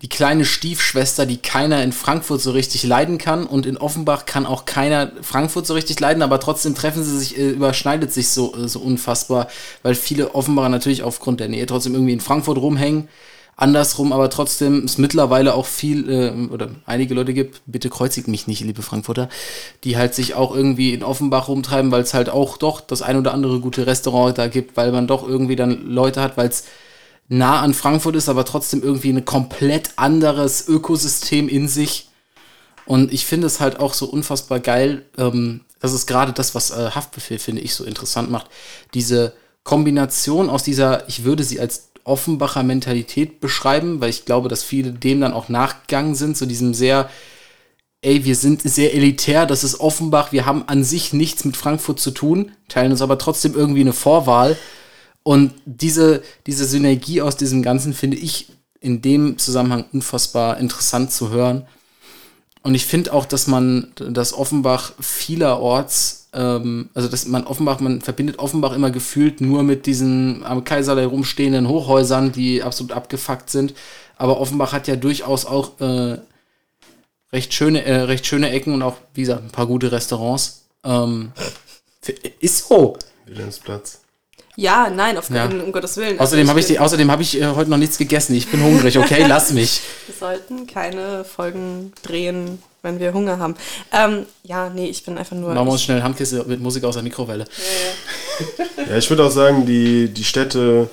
die 0.02 0.10
kleine 0.10 0.44
Stiefschwester, 0.44 1.28
die 1.28 1.38
keiner 1.38 1.84
in 1.84 1.92
Frankfurt 1.92 2.42
so 2.42 2.52
richtig 2.52 2.84
leiden 2.84 3.20
kann. 3.20 3.46
Und 3.46 3.68
in 3.68 3.78
Offenbach 3.78 4.26
kann 4.26 4.48
auch 4.48 4.66
keiner 4.66 5.12
Frankfurt 5.22 5.68
so 5.68 5.76
richtig 5.76 6.00
leiden, 6.00 6.24
aber 6.24 6.40
trotzdem 6.40 6.74
treffen 6.74 7.04
sie 7.04 7.18
sich, 7.18 7.38
äh, 7.38 7.52
überschneidet 7.52 8.12
sich 8.12 8.30
so, 8.30 8.56
äh, 8.56 8.68
so 8.68 8.80
unfassbar, 8.80 9.48
weil 9.84 9.94
viele 9.94 10.34
Offenbacher 10.34 10.70
natürlich 10.70 11.04
aufgrund 11.04 11.40
der 11.40 11.48
Nähe 11.48 11.68
trotzdem 11.68 11.94
irgendwie 11.94 12.14
in 12.14 12.22
Frankfurt 12.22 12.58
rumhängen. 12.58 13.08
Andersrum, 13.58 14.12
aber 14.12 14.30
trotzdem 14.30 14.84
es 14.84 14.98
mittlerweile 14.98 15.54
auch 15.54 15.66
viel 15.66 16.10
äh, 16.10 16.52
oder 16.52 16.72
einige 16.86 17.14
Leute 17.14 17.34
gibt, 17.34 17.62
bitte 17.68 17.90
kreuzigt 17.90 18.28
mich 18.28 18.48
nicht, 18.48 18.62
liebe 18.62 18.82
Frankfurter, 18.82 19.30
die 19.86 19.96
halt 19.96 20.14
sich 20.14 20.34
auch 20.34 20.54
irgendwie 20.54 20.94
in 20.94 21.04
Offenbach 21.04 21.48
rumtreiben, 21.48 21.90
weil 21.90 22.02
es 22.02 22.14
halt 22.14 22.30
auch 22.30 22.58
doch 22.58 22.82
das 22.82 23.02
ein 23.02 23.16
oder 23.16 23.34
andere 23.34 23.62
gute 23.62 23.88
Restaurant 23.88 24.38
da 24.38 24.48
gibt, 24.48 24.76
weil 24.76 24.92
man 24.92 25.08
doch 25.08 25.26
irgendwie 25.26 25.56
dann 25.56 25.88
Leute 25.88 26.22
hat, 26.22 26.36
weil 26.36 26.50
es 26.50 26.66
nah 27.28 27.62
an 27.62 27.74
Frankfurt 27.74 28.16
ist, 28.16 28.30
aber 28.30 28.46
trotzdem 28.46 28.84
irgendwie 28.84 29.10
ein 29.10 29.26
komplett 29.26 29.92
anderes 29.96 30.68
Ökosystem 30.68 31.48
in 31.48 31.68
sich. 31.68 32.10
Und 32.86 33.12
ich 33.12 33.26
finde 33.26 33.48
es 33.48 33.60
halt 33.60 33.80
auch 33.80 33.94
so 33.94 34.06
unfassbar 34.06 34.60
geil. 34.60 35.06
Ähm, 35.18 35.62
das 35.80 35.94
ist 35.94 36.06
gerade 36.06 36.34
das, 36.34 36.56
was 36.56 36.72
äh, 36.72 36.92
Haftbefehl, 36.92 37.40
finde 37.40 37.62
ich, 37.62 37.74
so 37.74 37.84
interessant 37.84 38.30
macht. 38.30 38.50
Diese 38.94 39.34
Kombination 39.64 40.50
aus 40.50 40.64
dieser, 40.64 41.08
ich 41.10 41.24
würde 41.24 41.44
sie 41.44 41.60
als 41.60 41.90
Offenbacher 42.04 42.62
Mentalität 42.62 43.40
beschreiben, 43.42 44.00
weil 44.00 44.12
ich 44.12 44.26
glaube, 44.26 44.48
dass 44.48 44.64
viele 44.64 44.92
dem 44.92 45.22
dann 45.22 45.34
auch 45.34 45.50
nachgegangen 45.50 46.14
sind, 46.14 46.38
so 46.38 46.46
diesem 46.46 46.76
sehr, 46.76 47.10
ey, 48.04 48.26
wir 48.26 48.36
sind 48.36 48.62
sehr 48.62 48.94
elitär, 48.94 49.48
das 49.48 49.64
ist 49.64 49.80
Offenbach, 49.80 50.32
wir 50.32 50.46
haben 50.46 50.68
an 50.68 50.84
sich 50.84 51.14
nichts 51.14 51.46
mit 51.46 51.58
Frankfurt 51.58 52.00
zu 52.00 52.12
tun, 52.12 52.52
teilen 52.68 52.92
uns 52.92 53.02
aber 53.02 53.18
trotzdem 53.18 53.56
irgendwie 53.56 53.82
eine 53.82 53.94
Vorwahl. 53.94 54.56
Und 55.28 55.56
diese, 55.66 56.22
diese 56.46 56.66
Synergie 56.66 57.20
aus 57.20 57.36
diesem 57.36 57.64
Ganzen 57.64 57.96
finde 57.96 58.16
ich 58.16 58.50
in 58.80 59.02
dem 59.02 59.40
Zusammenhang 59.40 59.86
unfassbar 59.92 60.60
interessant 60.60 61.12
zu 61.12 61.32
hören. 61.32 61.66
Und 62.62 62.76
ich 62.76 62.86
finde 62.86 63.12
auch, 63.12 63.26
dass 63.26 63.48
man, 63.48 63.92
dass 63.96 64.34
Offenbach 64.34 64.94
vielerorts, 65.00 66.30
ähm, 66.34 66.90
also 66.94 67.08
dass 67.08 67.26
man 67.26 67.48
Offenbach, 67.48 67.80
man 67.80 68.02
verbindet 68.02 68.38
Offenbach 68.38 68.74
immer 68.74 68.92
gefühlt 68.92 69.42
nur 69.42 69.64
mit 69.64 69.88
diesen 69.88 70.46
am 70.46 70.64
Kaiserlei 70.64 71.08
rumstehenden 71.08 71.68
Hochhäusern, 71.68 72.32
die 72.32 72.62
absolut 72.62 72.92
abgefuckt 72.92 73.50
sind. 73.50 73.74
Aber 74.18 74.40
Offenbach 74.40 74.74
hat 74.74 74.88
ja 74.88 74.96
durchaus 74.96 75.48
auch 75.48 75.80
äh, 75.80 76.20
recht 77.34 77.52
schöne, 77.52 77.84
äh, 77.84 78.02
recht 78.02 78.28
schöne 78.28 78.52
Ecken 78.52 78.76
und 78.76 78.84
auch, 78.84 78.98
wie 79.16 79.22
gesagt, 79.22 79.44
ein 79.44 79.52
paar 79.52 79.66
gute 79.66 79.92
Restaurants. 79.92 80.66
Ähm, 80.84 81.32
ist 82.40 82.68
so. 82.68 82.96
Wilhelmsplatz. 83.26 84.05
Ja, 84.58 84.90
nein, 84.90 85.18
auf, 85.18 85.30
Ja. 85.30 85.46
um 85.46 85.72
Gottes 85.72 85.96
Willen. 85.98 86.18
Außerdem 86.20 86.42
Also 86.44 86.50
habe 86.52 86.60
ich, 86.62 86.66
die- 86.68 86.80
außerdem 86.80 87.12
hab 87.12 87.20
ich 87.20 87.42
äh, 87.42 87.46
heute 87.56 87.70
noch 87.70 87.78
nichts 87.78 87.98
gegessen. 87.98 88.36
Ich 88.36 88.50
bin 88.50 88.64
hungrig, 88.64 88.98
okay? 88.98 89.26
Lass 89.30 89.52
mich. 89.52 89.82
Wir 90.08 90.16
sollten 90.18 90.66
keine 90.66 91.26
Folgen 91.26 91.92
drehen, 92.04 92.62
wenn 92.82 93.00
wir 93.00 93.14
Hunger 93.14 93.38
haben. 93.40 93.56
Ähm, 93.92 94.26
ja, 94.44 94.70
nee, 94.70 94.88
ich 94.88 95.04
bin 95.04 95.18
einfach 95.18 95.36
nur. 95.36 95.54
Machen 95.54 95.68
wir 95.68 95.72
uns 95.74 95.84
schnell 95.84 96.02
Handkiste 96.02 96.44
mit 96.48 96.62
Musik 96.62 96.84
aus 96.86 96.94
der 96.96 97.04
Mikrowelle. 97.04 97.46
Ja, 98.90 98.96
ich 98.98 99.10
würde 99.10 99.26
auch 99.26 99.32
sagen, 99.32 99.66
die, 99.66 100.08
die 100.10 100.24
Städte, 100.24 100.90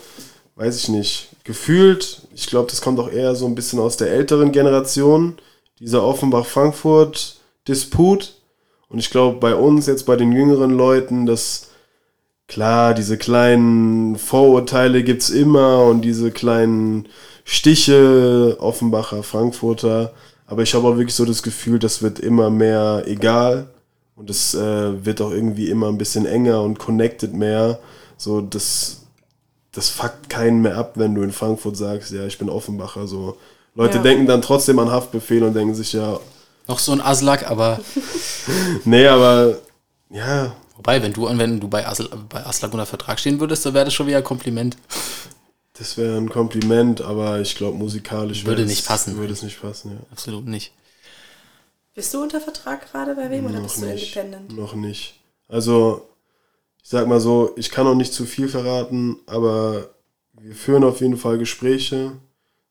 weiß 0.56 0.76
ich 0.78 0.88
nicht, 0.88 1.28
gefühlt, 1.44 2.22
ich 2.34 2.46
glaube, 2.48 2.68
das 2.70 2.80
kommt 2.80 2.98
auch 2.98 3.10
eher 3.10 3.34
so 3.36 3.46
ein 3.46 3.54
bisschen 3.54 3.78
aus 3.78 3.96
der 3.96 4.10
älteren 4.10 4.50
Generation, 4.52 5.38
dieser 5.78 6.02
Offenbach-Frankfurt-Disput. 6.02 8.34
Und 8.88 8.98
ich 8.98 9.10
glaube, 9.10 9.38
bei 9.38 9.54
uns 9.54 9.86
jetzt, 9.86 10.04
bei 10.06 10.16
den 10.16 10.32
jüngeren 10.32 10.76
Leuten, 10.76 11.26
dass 11.26 11.68
klar, 12.52 12.92
diese 12.92 13.16
kleinen 13.16 14.16
Vorurteile 14.16 15.02
gibt's 15.02 15.30
immer 15.30 15.84
und 15.86 16.02
diese 16.02 16.30
kleinen 16.30 17.08
Stiche, 17.44 18.58
Offenbacher, 18.60 19.22
Frankfurter. 19.22 20.12
Aber 20.46 20.62
ich 20.62 20.74
habe 20.74 20.86
auch 20.86 20.96
wirklich 20.98 21.14
so 21.14 21.24
das 21.24 21.42
Gefühl, 21.42 21.78
das 21.78 22.02
wird 22.02 22.18
immer 22.18 22.50
mehr 22.50 23.04
egal. 23.06 23.68
Und 24.16 24.28
es 24.28 24.54
äh, 24.54 25.04
wird 25.04 25.22
auch 25.22 25.30
irgendwie 25.30 25.70
immer 25.70 25.88
ein 25.88 25.96
bisschen 25.96 26.26
enger 26.26 26.60
und 26.60 26.78
connected 26.78 27.32
mehr. 27.32 27.78
So, 28.18 28.42
das, 28.42 29.00
das 29.72 29.88
fuckt 29.88 30.28
keinen 30.28 30.60
mehr 30.60 30.76
ab, 30.76 30.92
wenn 30.96 31.14
du 31.14 31.22
in 31.22 31.32
Frankfurt 31.32 31.78
sagst, 31.78 32.12
ja, 32.12 32.26
ich 32.26 32.38
bin 32.38 32.50
Offenbacher. 32.50 33.06
So. 33.06 33.38
Leute 33.74 33.96
Ja. 33.96 34.02
denken 34.02 34.26
dann 34.26 34.42
trotzdem 34.42 34.78
an 34.78 34.90
Haftbefehl 34.90 35.42
und 35.42 35.54
denken 35.54 35.74
sich, 35.74 35.94
ja, 35.94 36.20
Noch 36.68 36.78
so 36.78 36.92
ein 36.92 37.00
Aslak, 37.00 37.50
aber 37.50 37.80
nee, 38.84 39.06
aber 39.06 39.56
ja, 40.10 40.52
wobei, 40.76 41.02
wenn 41.02 41.12
du, 41.12 41.26
wenn 41.26 41.60
du 41.60 41.68
bei, 41.68 41.86
Asl, 41.86 42.08
bei 42.28 42.44
Aslak 42.44 42.72
unter 42.72 42.86
Vertrag 42.86 43.18
stehen 43.20 43.40
würdest, 43.40 43.64
dann 43.66 43.74
wäre 43.74 43.84
das 43.84 43.94
schon 43.94 44.06
wieder 44.06 44.18
ein 44.18 44.24
Kompliment. 44.24 44.76
das 45.74 45.96
wäre 45.96 46.16
ein 46.16 46.28
Kompliment, 46.28 47.00
aber 47.00 47.40
ich 47.40 47.54
glaube, 47.56 47.76
musikalisch 47.78 48.44
Würde 48.44 48.58
würde 48.58 48.70
nicht 48.70 48.80
es- 48.80 48.86
passen. 48.86 49.16
Würde 49.16 49.32
es 49.32 49.42
nicht 49.42 49.60
passen, 49.60 49.92
ja. 49.92 49.98
Absolut 50.10 50.46
nicht. 50.46 50.72
Bist 51.94 52.14
du 52.14 52.22
unter 52.22 52.40
Vertrag 52.40 52.90
gerade 52.90 53.14
bei 53.14 53.30
wem 53.30 53.44
oder 53.46 53.56
Noch 53.56 53.64
bist 53.64 53.82
du 53.82 53.86
nicht. 53.86 54.16
independent? 54.16 54.56
Noch 54.56 54.74
nicht. 54.74 55.20
Also, 55.48 56.08
ich 56.82 56.88
sag 56.88 57.06
mal 57.06 57.20
so, 57.20 57.52
ich 57.56 57.70
kann 57.70 57.84
noch 57.84 57.94
nicht 57.94 58.14
zu 58.14 58.24
viel 58.24 58.48
verraten, 58.48 59.16
aber 59.26 59.90
wir 60.32 60.54
führen 60.54 60.84
auf 60.84 61.00
jeden 61.00 61.18
Fall 61.18 61.36
Gespräche. 61.38 62.12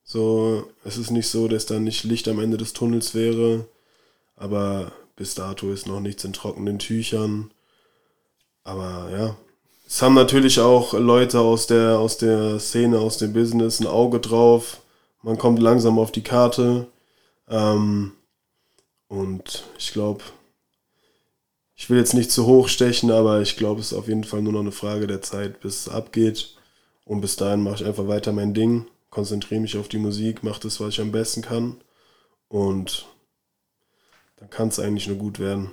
So, 0.04 0.68
es 0.84 0.98
ist 0.98 1.12
nicht 1.12 1.28
so, 1.30 1.48
dass 1.48 1.68
da 1.68 1.80
nicht 1.80 2.04
Licht 2.04 2.28
am 2.28 2.40
Ende 2.40 2.58
des 2.58 2.74
Tunnels 2.74 3.14
wäre, 3.14 3.66
aber 4.36 4.92
bis 5.16 5.36
dato 5.36 5.72
ist 5.72 5.88
noch 5.88 6.00
nichts 6.00 6.24
in 6.24 6.34
trockenen 6.34 6.80
Tüchern. 6.80 7.52
Aber 8.64 9.10
ja, 9.12 9.36
es 9.88 10.02
haben 10.02 10.14
natürlich 10.14 10.60
auch 10.60 10.94
Leute 10.94 11.40
aus 11.40 11.68
der, 11.68 12.00
aus 12.00 12.18
der 12.18 12.60
Szene, 12.60 13.00
aus 13.00 13.18
dem 13.18 13.34
Business 13.34 13.80
ein 13.80 13.88
Auge 13.88 14.20
drauf. 14.20 14.82
Man 15.22 15.38
kommt 15.38 15.60
langsam 15.60 16.00
auf 16.00 16.12
die 16.12 16.24
Karte. 16.24 16.88
Ähm, 17.50 18.14
und 19.08 19.66
ich 19.78 19.92
glaube, 19.92 20.24
ich 21.76 21.90
will 21.90 21.98
jetzt 21.98 22.14
nicht 22.14 22.32
zu 22.32 22.46
hoch 22.46 22.68
stechen, 22.70 23.12
aber 23.12 23.42
ich 23.42 23.58
glaube, 23.58 23.82
es 23.82 23.92
ist 23.92 23.98
auf 23.98 24.08
jeden 24.08 24.24
Fall 24.24 24.42
nur 24.42 24.54
noch 24.54 24.62
eine 24.62 24.72
Frage 24.72 25.08
der 25.08 25.22
Zeit, 25.22 25.60
bis 25.60 25.88
es 25.88 25.90
abgeht. 25.90 26.56
Und 27.04 27.22
bis 27.22 27.36
dahin 27.36 27.64
mache 27.64 27.76
ich 27.76 27.86
einfach 27.86 28.08
weiter 28.08 28.32
mein 28.32 28.54
Ding, 28.54 28.86
konzentriere 29.10 29.62
mich 29.62 29.78
auf 29.78 29.90
die 29.90 29.98
Musik, 29.98 30.44
mache 30.44 30.62
das, 30.62 30.80
was 30.80 30.90
ich 30.90 31.02
am 31.02 31.12
besten 31.12 31.42
kann. 31.42 31.82
Und 32.48 33.08
dann 34.38 34.50
kann 34.50 34.70
es 34.70 34.80
eigentlich 34.80 35.08
nur 35.08 35.18
gut 35.18 35.40
werden. 35.40 35.72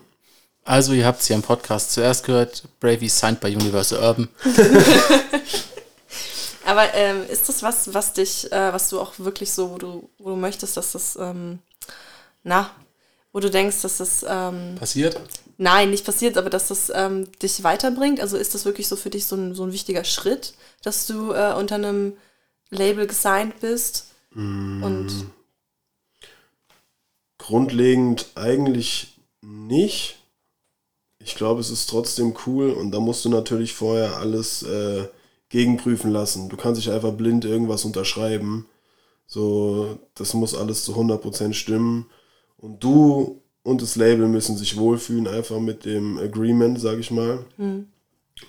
Also, 0.64 0.92
ihr 0.92 1.06
habt 1.06 1.20
es 1.20 1.26
hier 1.26 1.36
im 1.36 1.42
Podcast 1.42 1.92
zuerst 1.92 2.24
gehört. 2.24 2.64
Bravey 2.80 3.08
signed 3.08 3.40
bei 3.40 3.48
Universal 3.48 4.00
Urban. 4.00 4.28
Aber 6.68 6.92
ähm, 6.94 7.24
ist 7.30 7.48
das 7.48 7.62
was, 7.62 7.94
was 7.94 8.12
dich, 8.12 8.52
äh, 8.52 8.72
was 8.72 8.90
du 8.90 9.00
auch 9.00 9.14
wirklich 9.18 9.50
so, 9.50 9.70
wo 9.70 9.78
du, 9.78 10.10
wo 10.18 10.30
du 10.30 10.36
möchtest, 10.36 10.76
dass 10.76 10.92
das, 10.92 11.16
ähm, 11.16 11.60
na, 12.42 12.70
wo 13.32 13.40
du 13.40 13.48
denkst, 13.48 13.80
dass 13.80 13.96
das 13.96 14.24
ähm, 14.28 14.74
passiert? 14.78 15.18
Nein, 15.56 15.90
nicht 15.90 16.04
passiert, 16.04 16.36
aber 16.36 16.50
dass 16.50 16.68
das 16.68 16.92
ähm, 16.94 17.26
dich 17.40 17.64
weiterbringt. 17.64 18.20
Also 18.20 18.36
ist 18.36 18.54
das 18.54 18.66
wirklich 18.66 18.86
so 18.86 18.96
für 18.96 19.08
dich 19.08 19.24
so 19.24 19.34
ein, 19.34 19.54
so 19.54 19.64
ein 19.64 19.72
wichtiger 19.72 20.04
Schritt, 20.04 20.52
dass 20.82 21.06
du 21.06 21.32
äh, 21.32 21.54
unter 21.54 21.76
einem 21.76 22.18
Label 22.68 23.06
gesigned 23.06 23.60
bist? 23.60 24.12
Mm. 24.34 24.82
Und 24.82 25.26
grundlegend 27.38 28.26
eigentlich 28.34 29.18
nicht. 29.40 30.17
Ich 31.20 31.34
glaube, 31.34 31.60
es 31.60 31.70
ist 31.70 31.88
trotzdem 31.90 32.34
cool 32.46 32.70
und 32.70 32.92
da 32.92 33.00
musst 33.00 33.24
du 33.24 33.28
natürlich 33.28 33.72
vorher 33.72 34.18
alles 34.18 34.62
äh, 34.62 35.08
gegenprüfen 35.48 36.10
lassen. 36.12 36.48
Du 36.48 36.56
kannst 36.56 36.78
nicht 36.78 36.90
einfach 36.90 37.12
blind 37.12 37.44
irgendwas 37.44 37.84
unterschreiben. 37.84 38.66
So, 39.26 39.98
das 40.14 40.34
muss 40.34 40.54
alles 40.54 40.84
zu 40.84 40.94
100% 40.94 41.52
stimmen. 41.52 42.06
Und 42.56 42.82
du 42.82 43.42
und 43.62 43.82
das 43.82 43.96
Label 43.96 44.28
müssen 44.28 44.56
sich 44.56 44.78
wohlfühlen, 44.78 45.26
einfach 45.26 45.60
mit 45.60 45.84
dem 45.84 46.18
Agreement, 46.18 46.80
sag 46.80 46.98
ich 46.98 47.10
mal. 47.10 47.44
Mhm. 47.58 47.88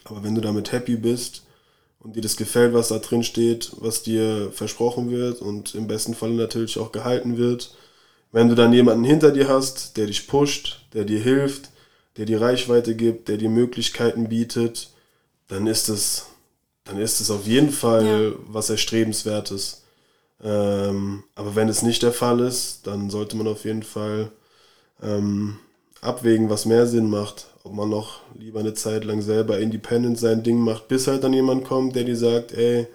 Aber 0.06 0.24
wenn 0.24 0.36
du 0.36 0.42
damit 0.42 0.72
happy 0.72 0.96
bist 0.96 1.44
und 2.00 2.16
dir 2.16 2.22
das 2.22 2.38
gefällt, 2.38 2.74
was 2.74 2.90
da 2.90 3.00
drin 3.00 3.24
steht, 3.24 3.72
was 3.80 4.04
dir 4.04 4.52
versprochen 4.54 5.12
wird 5.12 5.42
und 5.42 5.76
im 5.76 5.88
besten 5.88 6.14
Fall 6.14 6.32
natürlich 6.32 6.78
auch 6.78 6.92
gehalten 6.92 7.38
wird, 7.38 7.76
wenn 8.32 8.48
du 8.48 8.56
dann 8.56 8.72
jemanden 8.72 9.04
hinter 9.04 9.32
dir 9.32 9.50
hast, 9.50 9.98
der 9.98 10.06
dich 10.06 10.28
pusht, 10.28 10.86
der 10.94 11.04
dir 11.04 11.20
hilft, 11.20 11.70
der 12.18 12.26
dir 12.26 12.42
Reichweite 12.42 12.96
gibt, 12.96 13.28
der 13.28 13.38
dir 13.38 13.50
Möglichkeiten 13.50 14.30
bietet, 14.30 14.90
dann 15.48 15.68
ist 15.68 15.90
es, 15.90 16.28
dann 16.84 17.00
ist 17.00 17.20
es 17.20 17.32
auf 17.32 17.46
jeden 17.46 17.72
Fall 17.72 18.06
ja. 18.06 18.32
was 18.48 18.70
Erstrebenswertes. 18.70 19.84
Ähm, 20.42 21.24
aber 21.36 21.56
wenn 21.56 21.70
es 21.70 21.82
nicht 21.82 22.04
der 22.04 22.14
Fall 22.14 22.40
ist, 22.40 22.88
dann 22.88 23.10
sollte 23.10 23.36
man 23.36 23.48
auf 23.48 23.66
jeden 23.66 23.84
Fall 23.84 24.32
ähm, 25.02 25.60
abwägen, 26.02 26.50
was 26.50 26.66
mehr 26.66 26.88
Sinn 26.88 27.10
macht. 27.10 27.48
Ob 27.64 27.74
man 27.74 27.90
noch 27.90 28.22
lieber 28.38 28.62
eine 28.62 28.74
Zeit 28.74 29.04
lang 29.04 29.22
selber 29.22 29.60
independent 29.60 30.18
sein 30.18 30.44
Ding 30.44 30.60
macht, 30.60 30.88
bis 30.88 31.08
halt 31.08 31.24
dann 31.24 31.34
jemand 31.34 31.66
kommt, 31.66 31.96
der 31.96 32.06
dir 32.06 32.16
sagt, 32.16 32.54
ey, 32.54 32.88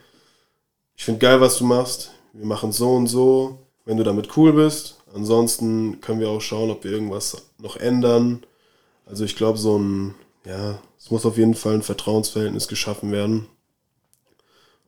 ich 0.97 1.05
finde 1.05 1.21
geil, 1.21 1.41
was 1.41 1.59
du 1.59 1.65
machst, 1.65 2.13
wir 2.33 2.47
machen 2.47 2.73
so 2.73 2.95
und 2.95 3.09
so, 3.09 3.59
wenn 3.85 3.97
du 3.97 4.05
damit 4.05 4.37
cool 4.37 4.53
bist. 4.53 4.97
Ansonsten 5.15 6.01
können 6.01 6.21
wir 6.21 6.31
auch 6.31 6.41
schauen, 6.41 6.71
ob 6.71 6.85
wir 6.85 6.93
irgendwas 6.93 7.37
noch 7.59 7.77
ändern. 7.77 8.43
Also 9.07 9.25
ich 9.25 9.37
glaube, 9.37 9.59
so 9.59 9.79
ein, 9.79 10.15
ja, 10.45 10.81
es 10.99 11.11
muss 11.11 11.27
auf 11.27 11.37
jeden 11.37 11.55
Fall 11.55 11.75
ein 11.75 11.83
Vertrauensverhältnis 11.83 12.69
geschaffen 12.69 13.13
werden. 13.13 13.47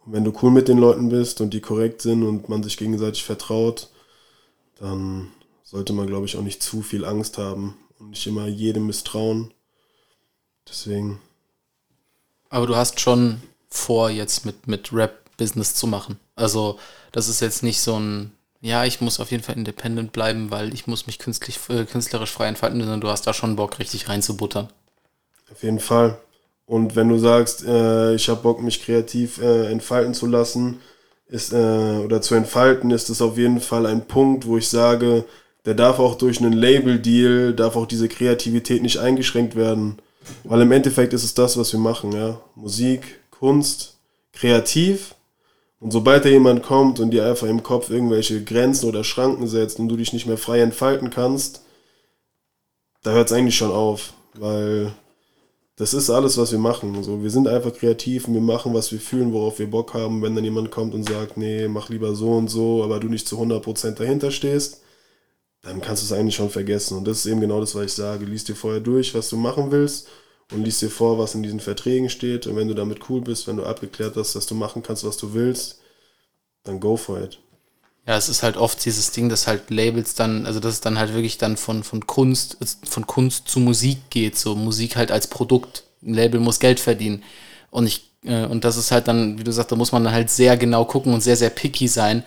Und 0.05 0.13
wenn 0.13 0.25
du 0.25 0.33
cool 0.43 0.51
mit 0.51 0.69
den 0.69 0.79
Leuten 0.79 1.09
bist 1.09 1.41
und 1.41 1.53
die 1.53 1.61
korrekt 1.61 2.03
sind 2.03 2.23
und 2.23 2.49
man 2.49 2.63
sich 2.63 2.77
gegenseitig 2.77 3.25
vertraut, 3.25 3.91
dann 4.79 5.31
sollte 5.65 5.93
man, 5.93 6.07
glaube 6.07 6.27
ich, 6.27 6.37
auch 6.37 6.43
nicht 6.43 6.63
zu 6.63 6.83
viel 6.83 7.05
Angst 7.05 7.39
haben 7.39 7.77
und 7.99 8.11
nicht 8.11 8.27
immer 8.27 8.47
jedem 8.47 8.87
misstrauen. 8.87 9.53
Deswegen. 10.69 11.21
Aber 12.49 12.67
du 12.67 12.77
hast 12.77 13.01
schon 13.01 13.41
vor, 13.69 14.11
jetzt 14.11 14.47
mit, 14.47 14.67
mit 14.67 14.93
Rap-Business 14.93 15.75
zu 15.75 15.87
machen. 15.87 16.19
Also, 16.35 16.79
das 17.13 17.29
ist 17.29 17.41
jetzt 17.41 17.63
nicht 17.63 17.81
so 17.81 17.99
ein, 17.99 18.33
ja, 18.67 18.85
ich 18.85 19.01
muss 19.01 19.21
auf 19.21 19.31
jeden 19.31 19.45
Fall 19.45 19.57
independent 19.57 20.13
bleiben, 20.13 20.51
weil 20.51 20.75
ich 20.75 20.89
muss 20.89 21.07
mich 21.07 21.19
künstlich, 21.21 21.59
äh, 21.69 21.85
künstlerisch 21.85 22.33
frei 22.33 22.49
entfalten, 22.49 22.81
sondern 22.81 23.01
du 23.01 23.09
hast 23.09 23.27
da 23.27 23.33
schon 23.33 23.55
Bock, 23.57 23.79
richtig 23.79 24.09
reinzubuttern. 24.09 24.69
Auf 25.53 25.63
jeden 25.63 25.79
Fall. 25.79 26.19
Und 26.67 26.97
wenn 26.97 27.09
du 27.09 27.19
sagst, 27.19 27.65
äh, 27.65 28.15
ich 28.17 28.29
habe 28.29 28.43
Bock, 28.43 28.61
mich 28.61 28.83
kreativ 28.85 29.39
äh, 29.39 29.71
entfalten 29.71 30.15
zu 30.15 30.27
lassen, 30.27 30.81
ist, 31.29 31.53
äh, 31.53 31.57
oder 32.05 32.21
zu 32.21 32.35
entfalten, 32.35 32.91
ist 32.91 33.09
es 33.09 33.23
auf 33.23 33.39
jeden 33.39 33.61
Fall 33.61 33.87
ein 33.87 34.07
Punkt, 34.07 34.47
wo 34.47 34.57
ich 34.57 34.69
sage, 34.69 35.25
der 35.65 35.75
darf 35.75 36.01
auch 36.01 36.17
durch 36.17 36.41
einen 36.41 36.53
Label-Deal, 36.53 37.55
darf 37.55 37.77
auch 37.77 37.87
diese 37.87 38.09
Kreativität 38.09 38.83
nicht 38.83 38.99
eingeschränkt 38.99 39.55
werden. 39.55 39.99
Weil 40.43 40.63
im 40.63 40.73
Endeffekt 40.73 41.13
ist 41.13 41.23
es 41.23 41.35
das, 41.35 41.57
was 41.57 41.73
wir 41.73 41.81
machen, 41.81 42.11
ja. 42.13 42.41
Musik, 42.57 43.21
Kunst, 43.31 43.99
kreativ. 44.33 45.15
Und 45.87 45.93
sobald 45.93 46.25
da 46.25 46.29
jemand 46.29 46.65
kommt 46.65 46.99
und 46.99 47.13
dir 47.13 47.25
einfach 47.25 47.47
im 47.47 47.63
Kopf 47.63 47.91
irgendwelche 47.91 48.43
Grenzen 48.43 48.89
oder 48.89 49.05
Schranken 49.05 49.47
setzt 49.47 49.79
und 49.79 49.89
du 49.89 49.97
dich 49.97 50.13
nicht 50.13 50.27
mehr 50.27 50.37
frei 50.37 50.59
entfalten 50.59 51.11
kannst, 51.11 51.63
da 53.05 53.13
hört 53.13 53.29
es 53.29 53.33
eigentlich 53.33 53.55
schon 53.55 53.71
auf. 53.71 54.13
Weil 54.35 54.93
das 55.77 55.95
ist 55.95 56.11
alles, 56.11 56.39
was 56.39 56.51
wir 56.51 56.59
machen. 56.59 56.97
Also 56.97 57.23
wir 57.23 57.31
sind 57.31 57.47
einfach 57.47 57.73
kreativ 57.73 58.27
und 58.27 58.35
wir 58.35 58.41
machen, 58.41 58.75
was 58.75 58.91
wir 58.91 58.99
fühlen, 58.99 59.33
worauf 59.33 59.61
wir 59.61 59.71
Bock 59.71 59.95
haben. 59.95 60.23
Wenn 60.23 60.35
dann 60.35 60.43
jemand 60.43 60.73
kommt 60.73 60.93
und 60.93 61.09
sagt, 61.09 61.37
nee, 61.37 61.69
mach 61.69 61.89
lieber 61.89 62.17
so 62.17 62.33
und 62.33 62.49
so, 62.49 62.83
aber 62.83 62.99
du 62.99 63.07
nicht 63.07 63.29
zu 63.29 63.41
100% 63.41 63.93
dahinter 63.93 64.33
stehst, 64.33 64.81
dann 65.63 65.81
kannst 65.81 66.03
du 66.03 66.13
es 66.13 66.19
eigentlich 66.19 66.35
schon 66.35 66.51
vergessen. 66.51 66.99
Und 66.99 67.07
das 67.07 67.19
ist 67.19 67.27
eben 67.27 67.41
genau 67.41 67.61
das, 67.61 67.77
was 67.77 67.85
ich 67.85 67.93
sage. 67.93 68.25
Lies 68.25 68.43
dir 68.43 68.57
vorher 68.57 68.81
durch, 68.81 69.15
was 69.15 69.29
du 69.29 69.37
machen 69.37 69.71
willst 69.71 70.09
und 70.53 70.65
lies 70.65 70.79
dir 70.79 70.91
vor, 70.91 71.19
was 71.19 71.35
in 71.35 71.43
diesen 71.43 71.61
Verträgen 71.61 72.09
steht. 72.09 72.47
Und 72.47 72.57
wenn 72.57 72.69
du 72.69 72.75
damit 72.75 73.09
cool 73.11 73.21
bist, 73.21 73.47
wenn 73.47 73.57
du 73.57 73.65
abgeklärt 73.65 74.17
hast, 74.17 74.35
dass 74.35 74.47
du 74.47 74.55
machen 74.55 74.83
kannst, 74.83 75.05
was 75.05 75.17
du 75.17 75.35
willst, 75.35 75.81
dann 76.65 76.81
go 76.81 76.97
for 76.97 77.21
it. 77.21 77.39
Ja, 78.07 78.17
es 78.17 78.29
ist 78.29 78.45
halt 78.45 78.57
oft 78.57 78.85
dieses 78.85 79.11
Ding, 79.11 79.29
dass 79.29 79.49
halt 79.49 79.69
Labels 79.71 80.15
dann, 80.15 80.47
also 80.47 80.61
dass 80.61 80.75
es 80.75 80.81
dann 80.81 80.99
halt 80.99 81.13
wirklich 81.13 81.39
dann 81.39 81.57
von, 81.57 81.83
von 81.83 82.07
Kunst, 82.07 82.57
von 82.85 83.07
Kunst 83.07 83.49
zu 83.49 83.59
Musik 83.59 84.11
geht, 84.11 84.39
so 84.39 84.55
Musik 84.55 84.95
halt 84.95 85.11
als 85.11 85.27
Produkt. 85.27 85.83
Ein 86.03 86.15
Label 86.15 86.39
muss 86.39 86.61
Geld 86.61 86.79
verdienen. 86.79 87.25
Und 87.73 87.87
ich, 87.87 88.09
äh, 88.23 88.47
und 88.47 88.65
das 88.65 88.77
ist 88.77 88.93
halt 88.93 89.09
dann, 89.09 89.41
wie 89.41 89.45
du 89.45 89.53
sagst, 89.53 89.73
da 89.73 89.77
muss 89.77 89.91
man 89.91 90.05
dann 90.05 90.13
halt 90.13 90.31
sehr 90.31 90.57
genau 90.57 90.85
gucken 90.85 91.13
und 91.13 91.21
sehr, 91.21 91.37
sehr 91.37 91.51
picky 91.51 91.89
sein, 91.89 92.23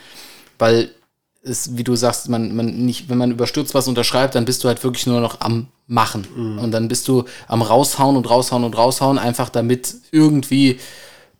weil 0.58 0.92
ist, 1.41 1.78
wie 1.78 1.84
du 1.84 1.95
sagst, 1.95 2.30
man, 2.30 2.56
man 2.56 2.86
nicht, 2.86 3.10
wenn 3.10 3.17
man 3.17 3.32
überstürzt 3.32 3.73
was 3.73 3.88
unterschreibt, 3.88 4.36
dann 4.36 4.45
bist 4.45 4.63
du 4.63 4.67
halt 4.67 4.84
wirklich 4.84 5.08
nur 5.08 5.21
noch 5.21 5.39
am 5.41 5.67
Machen. 5.88 6.28
Mhm. 6.36 6.60
Und 6.60 6.71
dann 6.71 6.88
bist 6.88 7.08
du 7.08 7.25
am 7.47 7.62
raushauen 7.62 8.15
und 8.15 8.30
raushauen 8.30 8.63
und 8.63 8.78
raushauen, 8.78 9.17
einfach 9.17 9.49
damit 9.49 9.95
irgendwie 10.12 10.80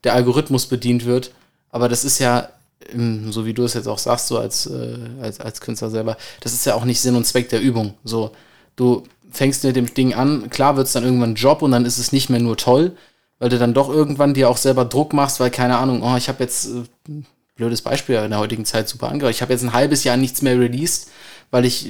der 0.04 0.14
Algorithmus 0.14 0.68
bedient 0.68 1.06
wird. 1.06 1.32
Aber 1.70 1.90
das 1.90 2.06
ist 2.06 2.20
ja, 2.20 2.50
ähm, 2.92 3.32
so 3.32 3.46
wie 3.46 3.54
du 3.54 3.64
es 3.64 3.74
jetzt 3.74 3.88
auch 3.88 4.00
sagst, 4.00 4.28
so 4.28 4.40
als, 4.40 4.66
äh, 4.66 4.98
als, 5.22 5.40
als 5.40 5.62
Künstler 5.62 5.90
selber, 5.90 6.18
das 6.42 6.54
ist 6.54 6.66
ja 6.66 6.76
auch 6.76 6.86
nicht 6.86 7.02
Sinn 7.02 7.16
und 7.16 7.26
Zweck 7.26 7.50
der 7.50 7.62
Übung. 7.62 7.94
So, 8.04 8.32
du 8.76 9.04
fängst 9.30 9.64
mit 9.64 9.76
dem 9.76 9.94
Ding 9.94 10.14
an, 10.14 10.50
klar 10.50 10.78
wird 10.78 10.88
es 10.88 10.94
dann 10.94 11.04
irgendwann 11.04 11.32
ein 11.32 11.36
Job 11.36 11.62
und 11.62 11.72
dann 11.72 11.86
ist 11.86 12.00
es 12.00 12.12
nicht 12.12 12.30
mehr 12.30 12.40
nur 12.40 12.58
toll, 12.58 12.96
weil 13.38 13.50
du 13.50 13.60
dann 13.60 13.74
doch 13.74 13.90
irgendwann 13.90 14.34
dir 14.34 14.50
auch 14.50 14.58
selber 14.58 14.86
Druck 14.86 15.14
machst, 15.14 15.40
weil 15.40 15.52
keine 15.52 15.78
Ahnung, 15.78 16.02
oh, 16.02 16.16
ich 16.16 16.30
habe 16.30 16.44
jetzt 16.44 16.70
äh, 16.70 17.22
blödes 17.60 17.82
Beispiel 17.82 18.16
in 18.16 18.32
der 18.32 18.40
heutigen 18.40 18.66
Zeit 18.66 18.88
super 18.88 19.10
angehört. 19.10 19.36
Ich 19.36 19.42
habe 19.42 19.52
jetzt 19.52 19.64
ein 19.64 19.74
halbes 19.74 20.06
Jahr 20.06 20.18
nichts 20.18 20.42
mehr 20.42 20.58
released, 20.58 21.10
weil 21.52 21.66
ich, 21.66 21.90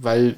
weil 0.00 0.36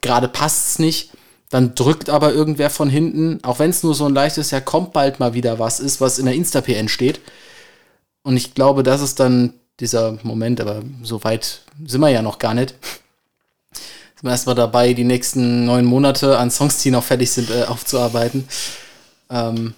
gerade 0.00 0.28
passt 0.28 0.68
es 0.68 0.78
nicht. 0.78 1.10
Dann 1.50 1.74
drückt 1.74 2.08
aber 2.08 2.32
irgendwer 2.32 2.70
von 2.70 2.88
hinten, 2.88 3.40
auch 3.42 3.58
wenn 3.58 3.70
es 3.70 3.82
nur 3.82 3.94
so 3.94 4.06
ein 4.06 4.14
leichtes, 4.14 4.52
ja, 4.52 4.60
kommt 4.60 4.92
bald 4.92 5.20
mal 5.20 5.34
wieder 5.34 5.58
was 5.58 5.80
ist, 5.80 6.00
was 6.00 6.18
in 6.18 6.24
der 6.24 6.34
Insta-PN 6.34 6.88
steht. 6.88 7.20
Und 8.22 8.36
ich 8.36 8.54
glaube, 8.54 8.84
das 8.84 9.02
ist 9.02 9.18
dann 9.20 9.54
dieser 9.80 10.18
Moment, 10.22 10.60
aber 10.60 10.82
so 11.02 11.24
weit 11.24 11.62
sind 11.84 12.00
wir 12.00 12.08
ja 12.08 12.22
noch 12.22 12.38
gar 12.38 12.54
nicht. 12.54 12.76
Sind 13.72 14.22
wir 14.22 14.30
erstmal 14.30 14.54
dabei, 14.54 14.94
die 14.94 15.04
nächsten 15.04 15.66
neun 15.66 15.84
Monate 15.84 16.38
an 16.38 16.52
Songs, 16.52 16.80
die 16.80 16.92
noch 16.92 17.02
fertig 17.02 17.32
sind, 17.32 17.50
äh, 17.50 17.64
aufzuarbeiten. 17.64 18.48
Ähm, 19.28 19.74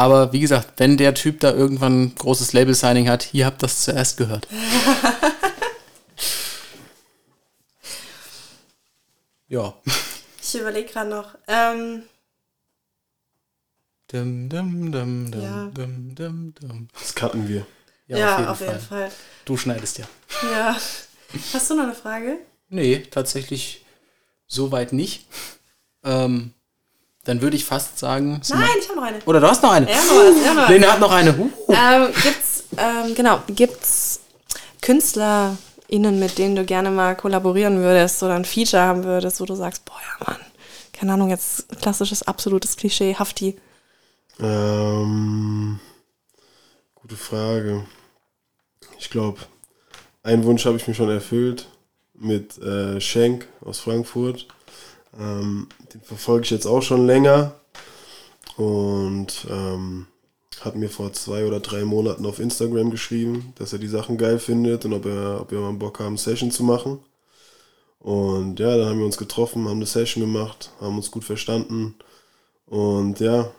aber 0.00 0.32
wie 0.32 0.40
gesagt, 0.40 0.72
wenn 0.78 0.96
der 0.96 1.12
Typ 1.12 1.40
da 1.40 1.52
irgendwann 1.52 2.04
ein 2.04 2.14
großes 2.14 2.54
Label-Signing 2.54 3.06
hat, 3.06 3.34
ihr 3.34 3.44
habt 3.44 3.62
das 3.62 3.82
zuerst 3.82 4.16
gehört. 4.16 4.48
ja. 9.48 9.74
Ich 10.42 10.54
überlege 10.58 10.90
gerade 10.90 11.10
noch. 11.10 11.36
Ähm, 11.46 12.04
dum, 14.10 14.48
dum, 14.48 14.90
dum, 14.90 15.30
ja. 15.34 15.70
Das 16.98 17.14
cutten 17.14 17.46
wir. 17.46 17.66
Ja, 18.06 18.16
ja 18.16 18.50
auf, 18.50 18.60
jeden, 18.60 18.72
auf 18.72 18.86
Fall. 18.86 19.00
jeden, 19.00 19.10
Fall. 19.10 19.10
Du 19.44 19.58
schneidest 19.58 19.98
ja. 19.98 20.06
Ja. 20.50 20.78
Hast 21.52 21.68
du 21.68 21.74
noch 21.74 21.82
eine 21.82 21.94
Frage? 21.94 22.38
Nee, 22.70 23.00
tatsächlich 23.00 23.84
soweit 24.46 24.94
nicht. 24.94 25.26
Ähm, 26.04 26.54
Dann 27.24 27.42
würde 27.42 27.56
ich 27.56 27.64
fast 27.64 27.98
sagen. 27.98 28.40
Nein, 28.48 28.68
ich 28.80 28.88
habe 28.88 28.98
noch 28.98 29.06
eine. 29.06 29.18
Oder 29.26 29.40
du 29.40 29.48
hast 29.48 29.62
noch 29.62 29.72
eine. 29.72 29.90
Ja, 29.90 29.96
noch 29.96 30.14
was, 30.14 30.44
ja, 30.44 30.54
noch 30.54 30.62
was. 30.62 30.68
Lena 30.70 30.92
hat 30.92 31.00
noch 31.00 31.12
eine. 31.12 31.36
Uh. 31.36 31.50
Ähm, 31.68 32.08
gibt's, 32.22 32.64
ähm, 32.76 33.14
genau, 33.14 33.42
gibt's 33.48 34.20
KünstlerInnen, 34.80 36.18
mit 36.18 36.38
denen 36.38 36.56
du 36.56 36.64
gerne 36.64 36.90
mal 36.90 37.14
kollaborieren 37.16 37.78
würdest 37.78 38.22
oder 38.22 38.34
ein 38.34 38.46
Feature 38.46 38.82
haben 38.82 39.04
würdest, 39.04 39.40
wo 39.40 39.44
du 39.44 39.54
sagst, 39.54 39.84
boah, 39.84 40.00
ja, 40.00 40.26
Mann, 40.26 40.40
keine 40.92 41.12
Ahnung, 41.12 41.28
jetzt 41.28 41.68
klassisches, 41.80 42.22
absolutes 42.22 42.76
Klischee, 42.76 43.14
Hafti. 43.14 43.56
Ähm, 44.40 45.78
gute 46.94 47.16
Frage. 47.16 47.84
Ich 48.98 49.10
glaube, 49.10 49.40
einen 50.22 50.44
Wunsch 50.44 50.64
habe 50.64 50.78
ich 50.78 50.88
mir 50.88 50.94
schon 50.94 51.10
erfüllt 51.10 51.68
mit 52.14 52.56
äh, 52.58 53.00
Schenk 53.00 53.46
aus 53.62 53.80
Frankfurt. 53.80 54.46
Ähm, 55.18 55.68
den 55.92 56.00
verfolge 56.02 56.44
ich 56.44 56.50
jetzt 56.50 56.66
auch 56.66 56.82
schon 56.82 57.06
länger 57.06 57.54
und 58.56 59.46
ähm, 59.50 60.06
hat 60.60 60.76
mir 60.76 60.88
vor 60.90 61.12
zwei 61.12 61.46
oder 61.46 61.60
drei 61.60 61.84
Monaten 61.84 62.26
auf 62.26 62.38
Instagram 62.38 62.90
geschrieben, 62.90 63.52
dass 63.56 63.72
er 63.72 63.78
die 63.78 63.88
Sachen 63.88 64.18
geil 64.18 64.38
findet 64.38 64.84
und 64.84 64.92
ob 64.92 65.06
er, 65.06 65.40
ob 65.40 65.50
wir 65.50 65.60
mal 65.60 65.72
Bock 65.72 66.00
haben, 66.00 66.16
Session 66.18 66.50
zu 66.50 66.64
machen. 66.64 66.98
Und 67.98 68.60
ja, 68.60 68.76
dann 68.76 68.88
haben 68.88 68.98
wir 68.98 69.06
uns 69.06 69.18
getroffen, 69.18 69.68
haben 69.68 69.76
eine 69.76 69.86
Session 69.86 70.22
gemacht, 70.22 70.70
haben 70.80 70.96
uns 70.96 71.10
gut 71.10 71.24
verstanden 71.24 71.94
und 72.66 73.20
ja, 73.20 73.50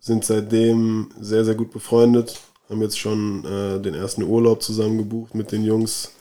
sind 0.00 0.24
seitdem 0.24 1.10
sehr, 1.20 1.44
sehr 1.44 1.54
gut 1.54 1.70
befreundet. 1.70 2.40
Haben 2.68 2.82
jetzt 2.82 2.98
schon 2.98 3.44
äh, 3.44 3.80
den 3.80 3.94
ersten 3.94 4.22
Urlaub 4.22 4.62
zusammen 4.62 4.98
gebucht 4.98 5.34
mit 5.34 5.50
den 5.50 5.64
Jungs, 5.64 6.12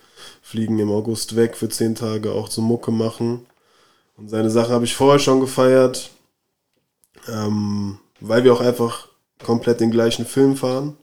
fliegen 0.42 0.80
im 0.80 0.92
August 0.92 1.36
weg 1.36 1.56
für 1.56 1.70
zehn 1.70 1.96
Tage 1.96 2.32
auch 2.32 2.50
zum 2.50 2.66
Mucke 2.66 2.92
machen. 2.92 3.46
Und 4.20 4.28
seine 4.28 4.50
Sache 4.50 4.74
habe 4.74 4.84
ich 4.84 4.96
vorher 4.96 5.20
schon 5.20 5.40
gefeiert, 5.40 6.12
ähm, 7.30 8.00
weil 8.20 8.44
wir 8.44 8.54
auch 8.54 8.60
einfach 8.60 9.08
komplett 9.42 9.80
den 9.80 9.92
gleichen 9.92 10.26
Film 10.26 10.58
fahren. 10.58 10.98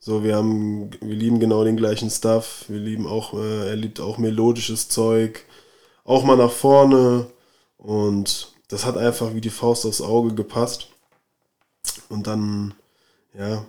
So, 0.00 0.24
wir 0.24 0.34
haben, 0.34 0.90
wir 1.00 1.14
lieben 1.14 1.38
genau 1.38 1.62
den 1.62 1.76
gleichen 1.76 2.10
Stuff. 2.10 2.64
Wir 2.66 2.80
lieben 2.80 3.06
auch, 3.06 3.34
äh, 3.34 3.68
er 3.68 3.76
liebt 3.76 4.00
auch 4.00 4.18
melodisches 4.18 4.88
Zeug, 4.88 5.44
auch 6.02 6.24
mal 6.24 6.36
nach 6.36 6.50
vorne. 6.50 7.28
Und 7.76 8.52
das 8.66 8.84
hat 8.84 8.96
einfach 8.96 9.34
wie 9.34 9.40
die 9.40 9.50
Faust 9.50 9.86
aufs 9.86 10.00
Auge 10.00 10.34
gepasst. 10.34 10.88
Und 12.08 12.26
dann, 12.26 12.74
ja, 13.38 13.64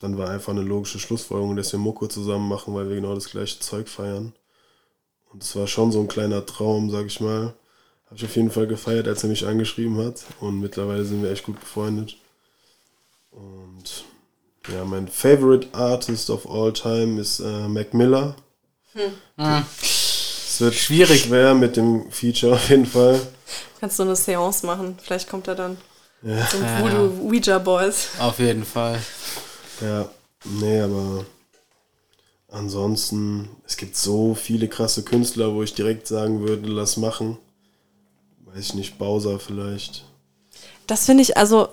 dann 0.00 0.18
war 0.18 0.28
einfach 0.28 0.52
eine 0.52 0.60
logische 0.60 0.98
Schlussfolgerung, 0.98 1.56
dass 1.56 1.72
wir 1.72 1.78
Moko 1.78 2.06
zusammen 2.08 2.48
machen, 2.48 2.74
weil 2.74 2.90
wir 2.90 2.96
genau 2.96 3.14
das 3.14 3.30
gleiche 3.30 3.58
Zeug 3.60 3.88
feiern. 3.88 4.34
Und 5.32 5.42
es 5.42 5.56
war 5.56 5.66
schon 5.66 5.92
so 5.92 6.00
ein 6.00 6.08
kleiner 6.08 6.44
Traum, 6.44 6.90
sag 6.90 7.06
ich 7.06 7.20
mal. 7.20 7.54
Habe 8.08 8.16
ich 8.16 8.24
auf 8.24 8.36
jeden 8.36 8.50
Fall 8.50 8.66
gefeiert, 8.66 9.06
als 9.06 9.22
er 9.22 9.28
mich 9.28 9.46
angeschrieben 9.46 9.98
hat. 9.98 10.22
Und 10.40 10.60
mittlerweile 10.60 11.04
sind 11.04 11.22
wir 11.22 11.30
echt 11.30 11.44
gut 11.44 11.60
befreundet. 11.60 12.16
Und 13.30 14.04
ja, 14.72 14.84
mein 14.84 15.08
Favorite 15.08 15.68
Artist 15.72 16.30
of 16.30 16.48
all 16.48 16.72
time 16.72 17.20
ist 17.20 17.40
äh, 17.40 17.68
Mac 17.68 17.94
Miller. 17.94 18.34
Es 19.36 20.56
wird 20.60 20.74
Schwierig. 20.74 21.22
schwer 21.24 21.54
mit 21.54 21.76
dem 21.76 22.10
Feature 22.10 22.54
auf 22.54 22.68
jeden 22.70 22.86
Fall. 22.86 23.20
Kannst 23.80 23.98
du 23.98 24.02
eine 24.02 24.16
Seance 24.16 24.64
machen? 24.66 24.98
Vielleicht 25.02 25.28
kommt 25.28 25.46
er 25.46 25.54
dann 25.54 25.76
Ja. 26.22 26.48
zum 26.48 26.62
Voodoo 26.62 27.28
Ouija 27.28 27.58
Boys. 27.58 28.08
Auf 28.18 28.38
jeden 28.40 28.64
Fall. 28.64 28.98
Ja, 29.80 30.08
nee, 30.44 30.80
aber 30.80 31.24
ansonsten, 32.48 33.48
es 33.66 33.76
gibt 33.76 33.96
so 33.96 34.34
viele 34.34 34.68
krasse 34.68 35.02
Künstler, 35.04 35.52
wo 35.54 35.62
ich 35.62 35.74
direkt 35.74 36.06
sagen 36.08 36.40
würde, 36.40 36.68
lass 36.68 36.96
machen. 36.96 37.38
Weiß 38.58 38.70
ich 38.70 38.74
nicht, 38.74 38.98
Bowser 38.98 39.38
vielleicht. 39.38 40.04
Das 40.88 41.06
finde 41.06 41.22
ich, 41.22 41.36
also 41.36 41.68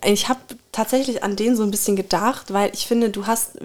äh, 0.00 0.12
ich 0.14 0.30
habe 0.30 0.40
tatsächlich 0.72 1.22
an 1.22 1.36
den 1.36 1.56
so 1.56 1.62
ein 1.62 1.70
bisschen 1.70 1.94
gedacht, 1.94 2.54
weil 2.54 2.70
ich 2.72 2.86
finde, 2.86 3.10
du 3.10 3.26
hast 3.26 3.58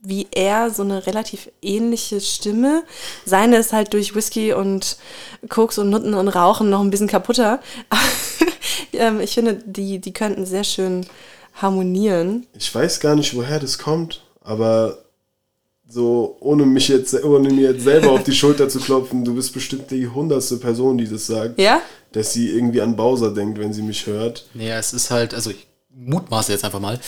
wie 0.00 0.26
er 0.32 0.70
so 0.70 0.82
eine 0.82 1.06
relativ 1.06 1.50
ähnliche 1.62 2.20
Stimme. 2.20 2.82
Seine 3.24 3.58
ist 3.58 3.72
halt 3.72 3.94
durch 3.94 4.16
Whisky 4.16 4.52
und 4.52 4.96
Koks 5.48 5.78
und 5.78 5.88
Nutten 5.88 6.14
und 6.14 6.26
Rauchen 6.28 6.68
noch 6.68 6.80
ein 6.80 6.90
bisschen 6.90 7.06
kaputter. 7.06 7.60
ähm, 8.92 9.20
ich 9.20 9.34
finde, 9.34 9.54
die, 9.64 10.00
die 10.00 10.12
könnten 10.12 10.46
sehr 10.46 10.64
schön 10.64 11.06
harmonieren. 11.54 12.44
Ich 12.58 12.74
weiß 12.74 12.98
gar 12.98 13.14
nicht, 13.14 13.36
woher 13.36 13.60
das 13.60 13.78
kommt, 13.78 14.24
aber 14.42 15.03
so, 15.94 16.36
ohne 16.40 16.66
mich 16.66 16.88
jetzt, 16.88 17.14
ohne 17.24 17.48
mir 17.50 17.70
jetzt 17.72 17.84
selber 17.84 18.10
auf 18.10 18.24
die 18.24 18.32
Schulter 18.32 18.68
zu 18.68 18.80
klopfen, 18.80 19.24
du 19.24 19.34
bist 19.34 19.52
bestimmt 19.54 19.90
die 19.90 20.08
hundertste 20.08 20.56
Person, 20.56 20.98
die 20.98 21.08
das 21.08 21.26
sagt, 21.26 21.58
Ja? 21.60 21.80
dass 22.12 22.32
sie 22.32 22.50
irgendwie 22.50 22.80
an 22.80 22.96
Bowser 22.96 23.32
denkt, 23.32 23.58
wenn 23.58 23.72
sie 23.72 23.82
mich 23.82 24.06
hört. 24.06 24.46
Naja, 24.54 24.76
es 24.78 24.92
ist 24.92 25.10
halt, 25.10 25.32
also 25.34 25.50
ich 25.50 25.66
mutmaße 25.96 26.50
jetzt 26.52 26.64
einfach 26.64 26.80
mal, 26.80 26.98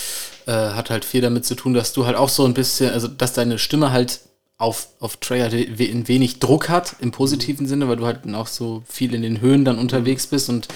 äh, 0.45 0.51
hat 0.51 0.89
halt 0.89 1.03
viel 1.03 1.21
damit 1.21 1.45
zu 1.45 1.55
tun, 1.55 1.73
dass 1.73 1.91
du 1.93 2.05
halt 2.05 2.15
auch 2.15 2.29
so 2.29 2.45
ein 2.45 2.53
bisschen, 2.53 2.89
also 2.91 3.07
dass 3.09 3.33
deine 3.33 3.59
Stimme 3.59 3.91
halt 3.91 4.21
auf, 4.57 4.87
auf 4.99 5.17
Trey 5.17 5.41
we- 5.77 5.91
ein 5.91 6.07
wenig 6.07 6.39
Druck 6.39 6.69
hat, 6.69 6.95
im 7.01 7.11
positiven 7.11 7.67
Sinne, 7.67 7.87
weil 7.89 7.97
du 7.97 8.05
halt 8.05 8.19
auch 8.33 8.47
so 8.47 8.83
viel 8.87 9.13
in 9.13 9.21
den 9.21 9.41
Höhen 9.41 9.65
dann 9.65 9.77
unterwegs 9.77 10.27
bist 10.27 10.49
und 10.49 10.67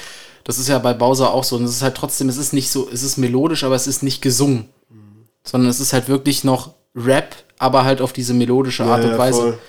das 0.43 0.59
ist 0.59 0.67
ja 0.67 0.77
bei 0.79 0.93
Bowser 0.93 1.31
auch 1.33 1.43
so 1.45 1.55
und 1.55 1.63
es 1.63 1.71
ist 1.71 1.81
halt 1.81 1.95
trotzdem, 1.95 2.27
es 2.29 2.37
ist 2.37 2.51
nicht 2.51 2.69
so, 2.69 2.89
es 2.91 3.03
ist 3.03 3.17
melodisch, 3.17 3.63
aber 3.63 3.75
es 3.75 3.87
ist 3.87 4.03
nicht 4.03 4.21
gesungen, 4.21 4.65
sondern 5.43 5.69
es 5.69 5.79
ist 5.79 5.93
halt 5.93 6.07
wirklich 6.09 6.43
noch 6.43 6.73
Rap, 6.95 7.35
aber 7.57 7.83
halt 7.83 8.01
auf 8.01 8.13
diese 8.13 8.33
melodische 8.33 8.83
Art 8.83 9.03
und 9.03 9.17
Weise. 9.17 9.41
voll. 9.41 9.59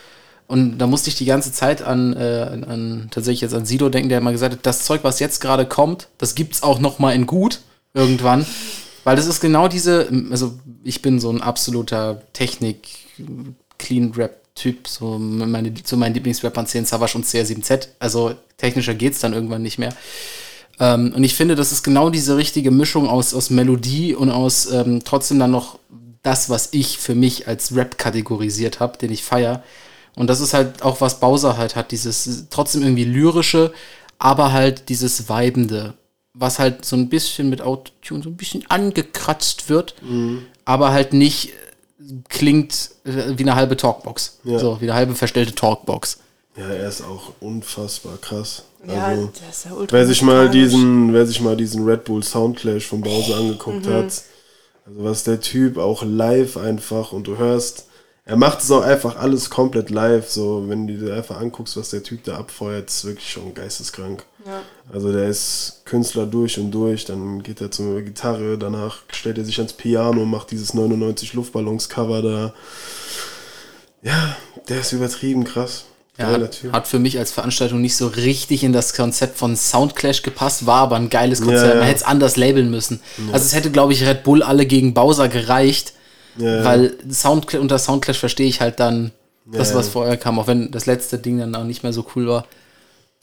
Und 0.48 0.78
da 0.78 0.86
musste 0.86 1.08
ich 1.08 1.16
die 1.16 1.24
ganze 1.24 1.50
Zeit 1.52 1.82
an, 1.82 2.14
äh, 2.14 2.48
an, 2.52 2.64
an 2.64 3.08
tatsächlich 3.10 3.40
jetzt 3.40 3.54
an 3.54 3.64
Sido 3.64 3.88
denken, 3.88 4.10
der 4.10 4.18
immer 4.18 4.32
gesagt 4.32 4.52
hat, 4.52 4.66
das 4.66 4.84
Zeug, 4.84 5.02
was 5.02 5.18
jetzt 5.18 5.40
gerade 5.40 5.64
kommt, 5.64 6.08
das 6.18 6.34
gibt's 6.34 6.62
auch 6.62 6.78
noch 6.78 6.98
mal 6.98 7.14
in 7.14 7.26
gut 7.26 7.60
irgendwann, 7.94 8.44
weil 9.04 9.16
das 9.16 9.26
ist 9.26 9.40
genau 9.40 9.68
diese, 9.68 10.08
also 10.30 10.52
ich 10.84 11.00
bin 11.00 11.20
so 11.20 11.30
ein 11.30 11.40
absoluter 11.40 12.22
Technik 12.32 12.88
Clean 13.78 14.12
Rap 14.12 14.42
Typ, 14.54 14.86
so 14.86 15.18
meine 15.18 15.72
zu 15.72 15.96
meinen 15.96 16.12
Lieblingsrappern 16.12 16.66
zählen 16.66 16.84
Savage 16.84 17.16
und 17.16 17.24
CR7Z, 17.24 17.88
also 17.98 18.34
technischer 18.58 18.92
geht's 18.92 19.20
dann 19.20 19.32
irgendwann 19.32 19.62
nicht 19.62 19.78
mehr. 19.78 19.94
Ähm, 20.78 21.12
und 21.16 21.24
ich 21.24 21.34
finde, 21.34 21.54
das 21.54 21.72
ist 21.72 21.82
genau 21.82 22.10
diese 22.10 22.36
richtige 22.36 22.70
Mischung 22.70 23.08
aus, 23.08 23.32
aus 23.32 23.48
Melodie 23.48 24.14
und 24.14 24.30
aus 24.30 24.70
ähm, 24.70 25.00
trotzdem 25.04 25.38
dann 25.38 25.50
noch 25.50 25.78
das, 26.22 26.50
was 26.50 26.68
ich 26.72 26.98
für 26.98 27.14
mich 27.14 27.48
als 27.48 27.74
Rap 27.74 27.98
kategorisiert 27.98 28.80
habe, 28.80 28.98
den 28.98 29.12
ich 29.12 29.24
feier. 29.24 29.62
Und 30.14 30.28
das 30.28 30.40
ist 30.40 30.54
halt 30.54 30.82
auch, 30.82 31.00
was 31.00 31.20
Bowser 31.20 31.56
halt 31.56 31.74
hat, 31.74 31.90
dieses 31.90 32.46
trotzdem 32.50 32.82
irgendwie 32.82 33.04
lyrische, 33.04 33.72
aber 34.18 34.52
halt 34.52 34.88
dieses 34.88 35.28
Weibende, 35.28 35.94
was 36.34 36.58
halt 36.58 36.84
so 36.84 36.96
ein 36.96 37.08
bisschen 37.08 37.48
mit 37.50 37.60
Autotune 37.60 38.22
so 38.22 38.28
ein 38.28 38.36
bisschen 38.36 38.64
angekratzt 38.68 39.68
wird, 39.68 39.94
aber 40.64 40.92
halt 40.92 41.12
nicht 41.12 41.48
äh, 41.48 41.52
klingt 42.28 42.90
äh, 43.04 43.36
wie 43.36 43.42
eine 43.42 43.56
halbe 43.56 43.76
Talkbox. 43.76 44.38
Ja. 44.44 44.58
So, 44.58 44.80
wie 44.80 44.84
eine 44.84 44.94
halbe 44.94 45.14
verstellte 45.14 45.54
Talkbox. 45.54 46.18
Ja, 46.56 46.68
er 46.68 46.88
ist 46.88 47.02
auch 47.02 47.32
unfassbar 47.40 48.18
krass. 48.20 48.64
Ja, 48.86 49.06
Also, 49.06 49.32
der 49.40 49.48
ist 49.48 49.64
ja 49.64 49.72
ultra 49.72 49.96
wer 49.96 50.06
sich 50.06 50.22
mal 50.22 50.50
diesen, 50.50 51.12
wer 51.12 51.26
sich 51.26 51.40
mal 51.40 51.56
diesen 51.56 51.84
Red 51.84 52.04
Bull 52.04 52.22
Soundclash 52.22 52.86
von 52.86 53.00
Bowser 53.00 53.36
angeguckt 53.36 53.86
hat, 53.86 54.12
also 54.84 55.04
was 55.04 55.24
der 55.24 55.40
Typ 55.40 55.78
auch 55.78 56.02
live 56.04 56.56
einfach 56.56 57.12
und 57.12 57.26
du 57.26 57.36
hörst, 57.38 57.86
er 58.24 58.36
macht 58.36 58.60
es 58.60 58.70
auch 58.70 58.82
einfach 58.82 59.16
alles 59.16 59.50
komplett 59.50 59.90
live, 59.90 60.30
so 60.30 60.68
wenn 60.68 60.86
du 60.86 60.96
dir 60.96 61.14
einfach 61.14 61.40
anguckst, 61.40 61.76
was 61.76 61.90
der 61.90 62.04
Typ 62.04 62.22
da 62.24 62.36
abfeuert, 62.36 62.88
ist 62.88 63.04
wirklich 63.04 63.30
schon 63.30 63.52
geisteskrank. 63.52 64.24
Also 64.92 65.12
der 65.12 65.28
ist 65.28 65.82
Künstler 65.84 66.26
durch 66.26 66.58
und 66.58 66.70
durch, 66.70 67.04
dann 67.04 67.42
geht 67.42 67.60
er 67.60 67.70
zur 67.70 68.02
Gitarre, 68.02 68.58
danach 68.58 69.02
stellt 69.10 69.38
er 69.38 69.44
sich 69.44 69.58
ans 69.58 69.72
Piano, 69.72 70.24
macht 70.24 70.50
dieses 70.52 70.72
99 70.74 71.34
Luftballons 71.34 71.88
Cover 71.88 72.22
da. 72.22 72.54
Ja, 74.02 74.36
der 74.68 74.80
ist 74.80 74.92
übertrieben 74.92 75.44
krass. 75.44 75.86
Ja, 76.18 76.26
hat, 76.30 76.58
hat 76.72 76.88
für 76.88 76.98
mich 76.98 77.18
als 77.18 77.32
Veranstaltung 77.32 77.80
nicht 77.80 77.96
so 77.96 78.06
richtig 78.06 78.64
in 78.64 78.74
das 78.74 78.92
Konzept 78.92 79.38
von 79.38 79.56
Soundclash 79.56 80.22
gepasst, 80.22 80.66
war 80.66 80.82
aber 80.82 80.96
ein 80.96 81.08
geiles 81.08 81.40
Konzert. 81.40 81.62
Ja, 81.62 81.70
ja. 81.70 81.76
Man 81.76 81.84
hätte 81.84 82.00
es 82.00 82.02
anders 82.02 82.36
labeln 82.36 82.70
müssen. 82.70 83.00
Also 83.32 83.46
es 83.46 83.54
hätte, 83.54 83.70
glaube 83.70 83.94
ich, 83.94 84.04
Red 84.04 84.22
Bull 84.22 84.42
alle 84.42 84.66
gegen 84.66 84.92
Bowser 84.92 85.28
gereicht, 85.28 85.94
weil 86.36 86.94
Sound, 87.10 87.52
unter 87.54 87.78
Soundclash 87.78 88.18
verstehe 88.18 88.46
ich 88.46 88.60
halt 88.60 88.78
dann 88.78 89.12
das, 89.46 89.74
was 89.74 89.88
vorher 89.88 90.16
kam, 90.18 90.38
auch 90.38 90.46
wenn 90.46 90.70
das 90.70 90.84
letzte 90.86 91.18
Ding 91.18 91.38
dann 91.38 91.54
auch 91.54 91.64
nicht 91.64 91.82
mehr 91.82 91.92
so 91.94 92.06
cool 92.14 92.26
war. 92.26 92.46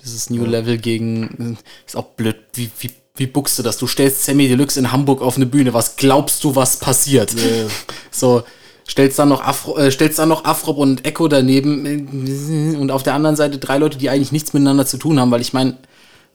Dieses 0.04 0.30
New 0.30 0.46
Level 0.46 0.78
gegen, 0.78 1.58
ist 1.86 1.96
auch 1.96 2.06
blöd, 2.06 2.38
wie, 2.54 2.72
wie, 2.80 2.92
wie 3.18 3.28
buckst 3.28 3.60
du 3.60 3.64
das? 3.64 3.78
Du 3.78 3.86
stellst 3.86 4.26
Sammy 4.26 4.48
Deluxe 4.48 4.80
in 4.80 4.92
Hamburg 4.92 5.22
auf 5.22 5.36
eine 5.36 5.46
Bühne, 5.46 5.74
was 5.74 5.96
glaubst 5.96 6.44
du, 6.44 6.56
was 6.56 6.78
passiert? 6.78 7.34
ja. 7.34 7.68
So, 8.12 8.44
stellst 8.90 9.20
dann 9.20 9.30
noch 9.30 9.42
Afro, 9.42 9.78
äh, 9.78 9.92
stellst 9.92 10.20
dann 10.20 10.30
noch 10.30 10.46
Afrop 10.46 10.78
und 10.78 11.06
Echo 11.06 11.28
daneben 11.28 11.86
äh, 11.86 12.76
und 12.76 12.92
auf 12.92 13.04
der 13.04 13.14
anderen 13.14 13.36
Seite 13.36 13.60
drei 13.60 13.78
Leute, 13.78 13.98
die 13.98 14.10
eigentlich 14.10 14.32
nichts 14.32 14.54
miteinander 14.54 14.86
zu 14.86 14.98
tun 14.98 15.20
haben, 15.20 15.32
weil 15.32 15.42
ich 15.42 15.54
meine, 15.54 15.78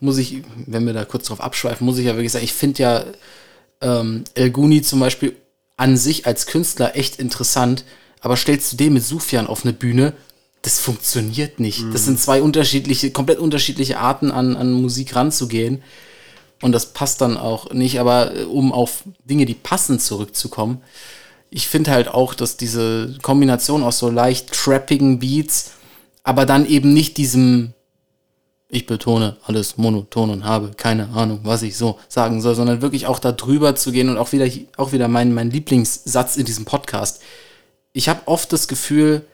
muss 0.01 0.19
ich, 0.19 0.43
wenn 0.67 0.87
wir 0.87 0.93
da 0.93 1.05
kurz 1.05 1.27
drauf 1.27 1.41
abschweifen, 1.41 1.85
muss 1.85 1.99
ich 1.99 2.07
ja 2.07 2.15
wirklich 2.15 2.33
sagen, 2.33 2.45
ich 2.45 2.53
finde 2.53 2.83
ja 2.83 3.05
ähm, 3.81 4.25
El 4.35 4.51
Guni 4.51 4.83
zum 4.83 5.01
Beispiel 5.01 5.37
an 5.77 5.97
sich 5.97 6.27
als 6.27 6.47
Künstler 6.47 6.97
echt 6.97 7.19
interessant, 7.19 7.85
aber 8.21 8.37
stellst 8.37 8.73
du 8.73 8.77
den 8.77 8.95
mit 8.95 9.05
Sufjan 9.05 9.49
auf 9.49 9.65
eine 9.65 9.73
Bühne, 9.73 10.15
das 10.63 10.81
funktioniert 10.81 11.61
nicht. 11.61 11.85
Das 11.93 12.07
sind 12.07 12.19
zwei 12.19 12.41
unterschiedliche, 12.41 13.11
komplett 13.11 13.39
unterschiedliche 13.39 13.99
Arten 13.99 14.31
an, 14.31 14.57
an 14.57 14.73
Musik 14.73 15.15
ranzugehen. 15.15 15.83
und 16.63 16.73
das 16.73 16.95
passt 16.95 17.21
dann 17.21 17.37
auch 17.37 17.73
nicht, 17.73 17.99
aber 18.01 18.35
äh, 18.37 18.45
um 18.45 18.73
auf 18.73 19.03
Dinge, 19.25 19.45
die 19.45 19.55
passen, 19.55 19.99
zurückzukommen, 19.99 20.81
ich 21.55 21.69
finde 21.69 21.93
halt 21.93 22.09
auch, 22.09 22.35
dass 22.35 22.57
diese 22.57 23.17
Kombination 23.23 23.85
aus 23.85 24.01
so 24.01 24.11
leicht 24.11 24.53
trappigen 24.53 25.21
Beats, 25.21 25.71
aber 26.25 26.47
dann 26.47 26.67
eben 26.67 26.93
nicht 26.93 27.17
diesem, 27.17 27.75
ich 28.69 28.87
betone 28.87 29.37
alles 29.45 29.77
monoton 29.77 30.31
und 30.31 30.45
habe 30.45 30.73
keine 30.77 31.11
Ahnung, 31.11 31.41
was 31.45 31.63
ich 31.63 31.77
so 31.77 31.97
sagen 32.09 32.41
soll, 32.41 32.57
sondern 32.57 32.83
wirklich 32.83 33.07
auch 33.07 33.21
da 33.21 33.31
drüber 33.31 33.77
zu 33.77 33.93
gehen 33.93 34.09
und 34.09 34.19
auch 34.19 34.33
wieder, 34.33 34.49
auch 34.79 34.91
wieder 34.91 35.07
mein, 35.07 35.33
mein 35.33 35.53
Lieblingssatz 35.53 36.37
in 36.37 36.45
diesem 36.45 36.65
Podcast. 36.65 37.23
Ich 37.93 38.09
habe 38.09 38.23
oft 38.27 38.53
das 38.53 38.67
Gefühl, 38.67 39.25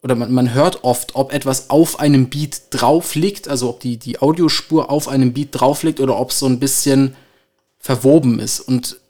oder 0.00 0.14
man, 0.14 0.32
man 0.32 0.54
hört 0.54 0.84
oft, 0.84 1.16
ob 1.16 1.32
etwas 1.32 1.70
auf 1.70 1.98
einem 1.98 2.28
Beat 2.30 2.62
drauf 2.70 3.16
liegt, 3.16 3.48
also 3.48 3.70
ob 3.70 3.80
die, 3.80 3.96
die 3.96 4.22
Audiospur 4.22 4.92
auf 4.92 5.08
einem 5.08 5.32
Beat 5.32 5.48
drauf 5.50 5.82
liegt 5.82 5.98
oder 5.98 6.20
ob 6.20 6.30
es 6.30 6.38
so 6.38 6.46
ein 6.46 6.60
bisschen 6.60 7.16
verwoben 7.80 8.38
ist. 8.38 8.60
Und 8.60 9.00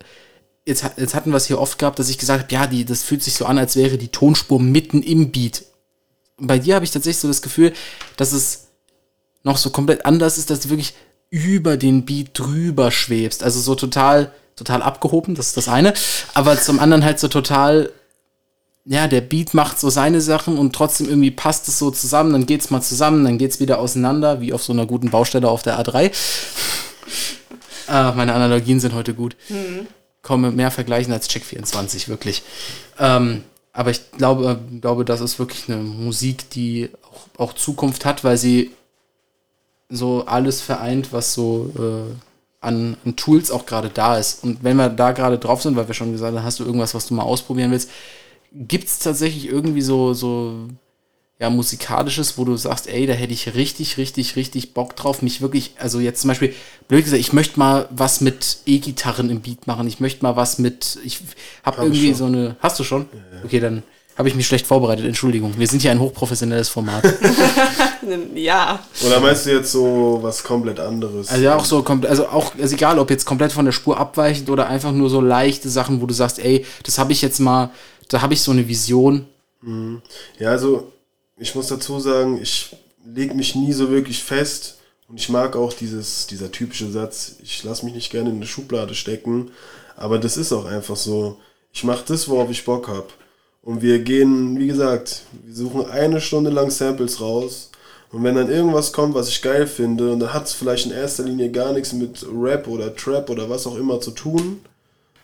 jetzt, 0.69 0.85
jetzt 0.97 1.15
hatten 1.15 1.31
wir 1.31 1.37
es 1.37 1.47
hier 1.47 1.59
oft 1.59 1.79
gehabt, 1.79 1.99
dass 1.99 2.11
ich 2.11 2.19
gesagt 2.19 2.45
habe, 2.45 2.53
ja, 2.53 2.67
die, 2.67 2.85
das 2.85 3.03
fühlt 3.03 3.23
sich 3.23 3.35
so 3.35 3.47
an, 3.47 3.59
als 3.59 3.75
wäre 3.75 3.99
die 3.99 4.09
Tonspur 4.09 4.61
mitten 4.61 5.03
im 5.03 5.33
Beat. 5.33 5.65
Und 6.37 6.47
bei 6.47 6.59
dir 6.59 6.77
habe 6.77 6.85
ich 6.85 6.91
tatsächlich 6.91 7.21
so 7.21 7.29
das 7.29 7.43
Gefühl, 7.43 7.73
dass 8.17 8.33
es 8.33 8.69
noch 9.43 9.57
so 9.57 9.71
komplett 9.71 10.05
anders 10.05 10.39
ist, 10.39 10.51
dass 10.51 10.61
du 10.61 10.69
wirklich 10.69 10.95
über 11.31 11.77
den 11.77 12.05
Beat 12.05 12.31
drüber 12.35 12.91
schwebst. 12.91 13.43
Also 13.43 13.61
so 13.61 13.75
total, 13.75 14.31
total 14.57 14.83
abgehoben, 14.83 15.35
das 15.35 15.49
ist 15.49 15.57
das 15.57 15.69
eine. 15.69 15.95
Aber 16.35 16.61
zum 16.61 16.81
anderen 16.81 17.05
halt 17.05 17.19
so 17.19 17.29
total, 17.29 17.91
ja, 18.85 19.09
der 19.09 19.23
Beat 19.23 19.55
macht 19.55 19.81
so 19.81 19.91
seine 19.91 20.21
Sachen 20.21 20.59
und 20.59 20.75
trotzdem 20.75 21.09
irgendwie 21.09 21.31
passt 21.31 21.67
es 21.69 21.79
so 21.79 21.91
zusammen, 21.91 22.33
dann 22.33 22.47
geht's 22.47 22.71
mal 22.71 22.83
zusammen, 22.83 23.25
dann 23.25 23.39
geht's 23.39 23.59
wieder 23.59 23.79
auseinander, 23.79 24.41
wie 24.41 24.53
auf 24.53 24.63
so 24.63 24.73
einer 24.73 24.87
guten 24.87 25.11
Baustelle 25.11 25.49
auf 25.49 25.63
der 25.63 25.81
A3. 25.81 26.13
ah, 27.89 28.13
meine 28.15 28.35
Analogien 28.35 28.81
sind 28.81 28.95
heute 28.95 29.15
gut. 29.15 29.35
Mhm 29.49 29.87
komme 30.29 30.51
mehr 30.51 30.71
vergleichen 30.71 31.11
als 31.11 31.31
Check24, 31.31 32.09
wirklich. 32.09 32.43
Ähm, 32.99 33.45
aber 33.73 33.91
ich 33.91 34.11
glaube, 34.13 34.61
glaube, 34.83 35.07
das 35.07 35.23
ist 35.23 35.39
wirklich 35.39 35.71
eine 35.71 35.79
Musik, 35.79 36.51
die 36.51 36.91
auch, 37.03 37.47
auch 37.47 37.53
Zukunft 37.55 38.05
hat, 38.05 38.25
weil 38.25 38.37
sie 38.37 38.73
so 39.89 40.27
alles 40.27 40.61
vereint, 40.61 41.15
was 41.15 41.33
so 41.33 41.73
äh, 41.79 42.15
an, 42.61 42.99
an, 43.07 43.17
Tools 43.17 43.51
auch 43.51 43.65
gerade 43.65 43.89
da 43.89 44.19
ist. 44.19 44.45
Und 44.45 44.63
wenn 44.63 44.77
wir 44.77 44.91
da 44.91 45.13
gerade 45.13 45.39
drauf 45.39 45.63
sind, 45.63 45.77
weil 45.77 45.89
wir 45.89 45.95
schon 45.95 46.13
gesagt 46.13 46.37
haben, 46.37 46.45
hast 46.45 46.61
du 46.61 46.65
irgendwas, 46.65 46.95
was 46.95 47.07
du 47.07 47.15
mal 47.15 47.23
ausprobieren 47.23 47.71
willst, 47.71 47.89
gibt 48.53 48.89
es 48.89 48.99
tatsächlich 48.99 49.47
irgendwie 49.47 49.81
so, 49.81 50.13
so 50.13 50.69
ja, 51.41 51.51
musikalisches, 51.51 52.37
wo 52.37 52.45
du 52.45 52.57
sagst, 52.57 52.89
ey, 52.89 53.07
da 53.07 53.13
hätte 53.13 53.33
ich 53.33 53.55
richtig, 53.55 53.97
richtig, 53.97 54.35
richtig 54.35 54.75
Bock 54.75 54.97
drauf, 54.97 55.23
mich 55.23 55.41
wirklich, 55.41 55.73
also 55.79 56.01
jetzt 56.01 56.21
zum 56.23 56.29
Beispiel, 56.29 56.53
blöd 56.89 57.05
gesagt, 57.05 57.21
ich 57.21 57.33
möchte 57.33 57.59
mal 57.61 57.89
was 57.91 58.21
mit 58.21 58.59
E-Gitarren 58.67 59.31
im 59.31 59.41
Beat 59.41 59.67
machen, 59.69 59.87
ich 59.87 60.01
möchte 60.01 60.25
mal 60.25 60.35
was 60.35 60.59
mit, 60.59 60.99
ich 61.05 61.21
habe 61.63 61.77
hab 61.77 61.85
irgendwie 61.85 62.13
so 62.13 62.25
eine, 62.25 62.57
hast 62.59 62.81
du 62.81 62.85
schon? 62.85 63.07
Ja, 63.13 63.37
ja. 63.39 63.45
Okay, 63.45 63.61
dann 63.61 63.85
habe 64.17 64.29
ich 64.29 64.35
mich 64.35 64.49
schlecht 64.49 64.67
vorbereitet, 64.67 65.07
Entschuldigung. 65.07 65.55
Wir 65.59 65.69
sind 65.69 65.85
ja 65.85 65.93
ein 65.93 66.01
hochprofessionelles 66.01 66.69
Format. 66.69 67.05
ja. 68.35 68.81
Oder 69.07 69.21
meinst 69.21 69.47
du 69.47 69.53
jetzt 69.53 69.71
so 69.71 70.19
was 70.21 70.43
komplett 70.43 70.81
anderes? 70.81 71.29
Also 71.29 71.45
ja, 71.45 71.55
auch 71.55 71.65
so, 71.65 71.85
also 71.85 72.27
auch, 72.27 72.53
also 72.61 72.75
egal, 72.75 72.99
ob 72.99 73.11
jetzt 73.11 73.27
komplett 73.27 73.53
von 73.53 73.65
der 73.65 73.71
Spur 73.71 73.97
abweichend 73.97 74.51
oder 74.51 74.67
einfach 74.67 74.91
nur 74.91 75.09
so 75.09 75.21
leichte 75.21 75.71
Sachen, 75.71 76.03
wo 76.03 76.07
du 76.07 76.15
sagst, 76.15 76.41
ey, 76.41 76.67
das 76.83 76.99
habe 76.99 77.13
ich 77.13 77.23
jetzt 77.23 77.39
mal, 77.39 77.71
da 78.09 78.21
habe 78.21 78.35
ich 78.35 78.43
so 78.43 78.51
eine 78.51 78.67
Vision. 78.67 79.27
Mhm. 79.63 80.03
Ja, 80.41 80.51
also 80.51 80.93
ich 81.39 81.55
muss 81.55 81.69
dazu 81.69 82.01
sagen, 82.01 82.41
ich 82.41 82.77
lege 83.05 83.35
mich 83.35 83.55
nie 83.55 83.73
so 83.73 83.91
wirklich 83.91 84.23
fest 84.23 84.79
und 85.09 85.19
ich 85.19 85.29
mag 85.29 85.57
auch 85.57 85.73
dieses, 85.73 86.27
dieser 86.27 86.53
typische 86.53 86.91
Satz, 86.91 87.37
ich 87.43 87.65
lasse 87.65 87.85
mich 87.85 87.95
nicht 87.95 88.11
gerne 88.11 88.31
in 88.31 88.37
eine 88.37 88.47
Schublade 88.47 88.95
stecken, 88.95 89.51
aber 89.97 90.19
das 90.19 90.37
ist 90.37 90.53
auch 90.53 90.67
einfach 90.67 90.97
so. 90.97 91.39
Ich 91.73 91.85
mache 91.85 92.05
das, 92.07 92.29
worauf 92.29 92.51
ich 92.51 92.65
Bock 92.65 92.89
habe. 92.89 93.09
Und 93.63 93.83
wir 93.83 93.99
gehen, 94.01 94.59
wie 94.59 94.67
gesagt, 94.67 95.23
wir 95.45 95.55
suchen 95.55 95.87
eine 95.87 96.21
Stunde 96.21 96.51
lang 96.51 96.71
Samples 96.71 97.21
raus. 97.21 97.71
Und 98.11 98.25
wenn 98.25 98.35
dann 98.35 98.51
irgendwas 98.51 98.93
kommt, 98.93 99.15
was 99.15 99.29
ich 99.29 99.43
geil 99.43 99.67
finde, 99.67 100.13
und 100.13 100.21
dann 100.21 100.33
hat 100.33 100.47
es 100.47 100.55
vielleicht 100.55 100.87
in 100.87 100.93
erster 100.93 101.25
Linie 101.25 101.51
gar 101.51 101.73
nichts 101.73 101.93
mit 101.93 102.25
Rap 102.33 102.67
oder 102.67 102.95
Trap 102.95 103.29
oder 103.29 103.51
was 103.51 103.67
auch 103.67 103.77
immer 103.77 104.01
zu 104.01 104.13
tun, 104.13 104.61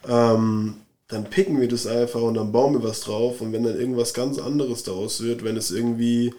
ähm, 0.06 0.74
dann 1.08 1.24
picken 1.24 1.60
wir 1.60 1.68
das 1.68 1.86
einfach 1.86 2.22
und 2.22 2.34
dann 2.34 2.52
bauen 2.52 2.74
wir 2.74 2.82
was 2.82 3.00
drauf. 3.00 3.40
Und 3.40 3.52
wenn 3.52 3.64
dann 3.64 3.78
irgendwas 3.78 4.14
ganz 4.14 4.38
anderes 4.38 4.82
daraus 4.82 5.22
wird, 5.22 5.44
wenn 5.44 5.56
es 5.56 5.70
irgendwie 5.70 6.28
ein 6.28 6.34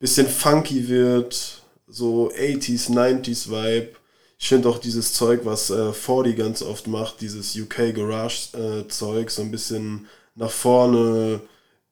bisschen 0.00 0.26
funky 0.26 0.88
wird, 0.88 1.62
so 1.86 2.30
80s, 2.30 2.90
90s 2.90 3.48
Vibe. 3.50 3.90
Ich 4.38 4.48
finde 4.48 4.68
auch 4.68 4.78
dieses 4.78 5.12
Zeug, 5.12 5.42
was 5.44 5.70
äh, 5.70 5.92
40 5.92 6.36
ganz 6.36 6.62
oft 6.62 6.88
macht, 6.88 7.20
dieses 7.20 7.54
UK 7.56 7.94
Garage 7.94 8.56
äh, 8.56 8.88
Zeug, 8.88 9.30
so 9.30 9.42
ein 9.42 9.52
bisschen 9.52 10.06
nach 10.34 10.50
vorne, 10.50 11.40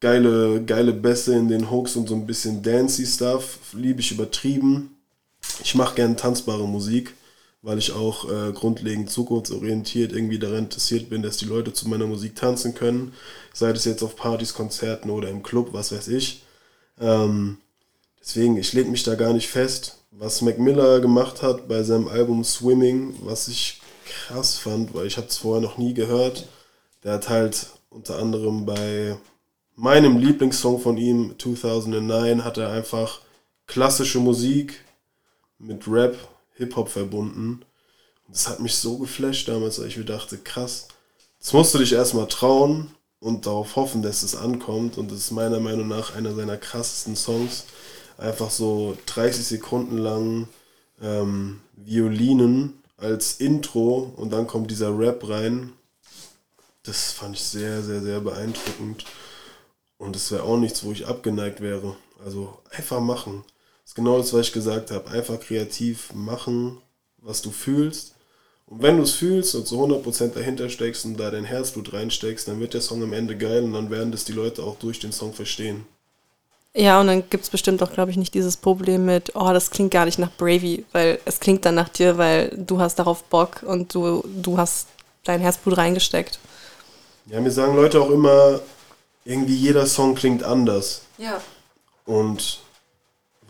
geile, 0.00 0.64
geile 0.64 0.92
Bässe 0.92 1.34
in 1.36 1.48
den 1.48 1.70
Hooks 1.70 1.94
und 1.94 2.08
so 2.08 2.14
ein 2.16 2.26
bisschen 2.26 2.62
dancey 2.62 3.06
Stuff, 3.06 3.58
liebe 3.72 4.00
ich 4.00 4.10
übertrieben. 4.10 4.96
Ich 5.62 5.74
mache 5.76 5.94
gerne 5.94 6.16
tanzbare 6.16 6.66
Musik 6.66 7.14
weil 7.62 7.78
ich 7.78 7.92
auch 7.92 8.30
äh, 8.30 8.52
grundlegend 8.52 9.10
zukunftsorientiert 9.10 10.12
irgendwie 10.12 10.38
daran 10.38 10.64
interessiert 10.64 11.10
bin, 11.10 11.22
dass 11.22 11.36
die 11.36 11.44
Leute 11.44 11.72
zu 11.72 11.88
meiner 11.88 12.06
Musik 12.06 12.34
tanzen 12.36 12.74
können, 12.74 13.12
sei 13.52 13.70
es 13.70 13.84
jetzt 13.84 14.02
auf 14.02 14.16
Partys, 14.16 14.54
Konzerten 14.54 15.10
oder 15.10 15.28
im 15.28 15.42
Club, 15.42 15.70
was 15.72 15.92
weiß 15.92 16.08
ich. 16.08 16.42
Ähm, 16.98 17.58
deswegen, 18.20 18.56
ich 18.56 18.72
lege 18.72 18.90
mich 18.90 19.02
da 19.02 19.14
gar 19.14 19.32
nicht 19.32 19.48
fest. 19.48 19.98
Was 20.12 20.42
Mac 20.42 20.58
Miller 20.58 21.00
gemacht 21.00 21.42
hat 21.42 21.68
bei 21.68 21.82
seinem 21.82 22.08
Album 22.08 22.44
Swimming, 22.44 23.14
was 23.22 23.48
ich 23.48 23.80
krass 24.06 24.58
fand, 24.58 24.94
weil 24.94 25.06
ich 25.06 25.16
habe 25.16 25.28
es 25.28 25.36
vorher 25.36 25.62
noch 25.62 25.78
nie 25.78 25.94
gehört. 25.94 26.48
Der 27.04 27.14
hat 27.14 27.28
halt 27.28 27.68
unter 27.90 28.18
anderem 28.18 28.66
bei 28.66 29.16
meinem 29.76 30.18
Lieblingssong 30.18 30.80
von 30.80 30.96
ihm, 30.96 31.34
2009, 31.38 32.44
hat 32.44 32.58
er 32.58 32.70
einfach 32.70 33.20
klassische 33.66 34.18
Musik 34.18 34.84
mit 35.58 35.86
Rap 35.86 36.16
Hip-Hop 36.60 36.88
verbunden. 36.88 37.62
Und 38.26 38.36
das 38.36 38.48
hat 38.48 38.60
mich 38.60 38.76
so 38.76 38.98
geflasht 38.98 39.48
damals, 39.48 39.80
weil 39.80 39.88
ich 39.88 39.96
mir 39.96 40.04
dachte, 40.04 40.38
krass, 40.38 40.88
jetzt 41.38 41.52
musst 41.52 41.74
du 41.74 41.78
dich 41.78 41.92
erstmal 41.92 42.28
trauen 42.28 42.94
und 43.18 43.46
darauf 43.46 43.76
hoffen, 43.76 44.02
dass 44.02 44.22
es 44.22 44.36
ankommt. 44.36 44.98
Und 44.98 45.10
das 45.10 45.18
ist 45.18 45.30
meiner 45.32 45.58
Meinung 45.58 45.88
nach 45.88 46.14
einer 46.14 46.34
seiner 46.34 46.56
krassesten 46.56 47.16
Songs. 47.16 47.64
Einfach 48.18 48.50
so 48.50 48.96
30 49.06 49.44
Sekunden 49.44 49.98
lang 49.98 50.48
ähm, 51.02 51.60
Violinen 51.76 52.74
als 52.98 53.40
Intro 53.40 54.12
und 54.16 54.30
dann 54.32 54.46
kommt 54.46 54.70
dieser 54.70 54.96
Rap 54.96 55.26
rein. 55.26 55.72
Das 56.82 57.12
fand 57.12 57.36
ich 57.36 57.42
sehr, 57.42 57.82
sehr, 57.82 58.02
sehr 58.02 58.20
beeindruckend. 58.20 59.06
Und 59.96 60.14
das 60.14 60.30
wäre 60.30 60.42
auch 60.42 60.58
nichts, 60.58 60.84
wo 60.84 60.92
ich 60.92 61.06
abgeneigt 61.06 61.62
wäre. 61.62 61.96
Also 62.22 62.58
einfach 62.70 63.00
machen 63.00 63.44
ist 63.90 63.96
genau 63.96 64.18
das, 64.18 64.32
was 64.32 64.46
ich 64.46 64.52
gesagt 64.52 64.92
habe. 64.92 65.10
Einfach 65.10 65.40
kreativ 65.40 66.12
machen, 66.14 66.80
was 67.18 67.42
du 67.42 67.50
fühlst. 67.50 68.14
Und 68.66 68.82
wenn 68.82 68.98
du 68.98 69.02
es 69.02 69.10
fühlst 69.10 69.56
und 69.56 69.66
zu 69.66 69.82
100% 69.82 70.32
dahinter 70.32 70.68
steckst 70.68 71.04
und 71.04 71.18
da 71.18 71.32
dein 71.32 71.42
Herzblut 71.42 71.92
reinsteckst, 71.92 72.46
dann 72.46 72.60
wird 72.60 72.72
der 72.72 72.82
Song 72.82 73.02
am 73.02 73.12
Ende 73.12 73.36
geil 73.36 73.64
und 73.64 73.72
dann 73.72 73.90
werden 73.90 74.12
das 74.12 74.24
die 74.24 74.32
Leute 74.32 74.62
auch 74.62 74.76
durch 74.76 75.00
den 75.00 75.10
Song 75.10 75.32
verstehen. 75.32 75.86
Ja, 76.72 77.00
und 77.00 77.08
dann 77.08 77.28
gibt 77.30 77.42
es 77.42 77.50
bestimmt 77.50 77.82
auch, 77.82 77.92
glaube 77.92 78.12
ich, 78.12 78.16
nicht 78.16 78.32
dieses 78.32 78.56
Problem 78.56 79.06
mit, 79.06 79.34
oh, 79.34 79.52
das 79.52 79.72
klingt 79.72 79.90
gar 79.90 80.04
nicht 80.04 80.20
nach 80.20 80.30
Bravey, 80.36 80.84
weil 80.92 81.18
es 81.24 81.40
klingt 81.40 81.64
dann 81.64 81.74
nach 81.74 81.88
dir, 81.88 82.16
weil 82.16 82.56
du 82.56 82.78
hast 82.78 82.96
darauf 83.00 83.24
Bock 83.24 83.64
und 83.64 83.92
du, 83.92 84.22
du 84.40 84.56
hast 84.56 84.86
dein 85.24 85.40
Herzblut 85.40 85.76
reingesteckt. 85.76 86.38
Ja, 87.26 87.40
mir 87.40 87.50
sagen 87.50 87.74
Leute 87.74 88.00
auch 88.00 88.10
immer, 88.10 88.60
irgendwie 89.24 89.56
jeder 89.56 89.84
Song 89.86 90.14
klingt 90.14 90.44
anders. 90.44 91.02
Ja. 91.18 91.40
Und 92.04 92.60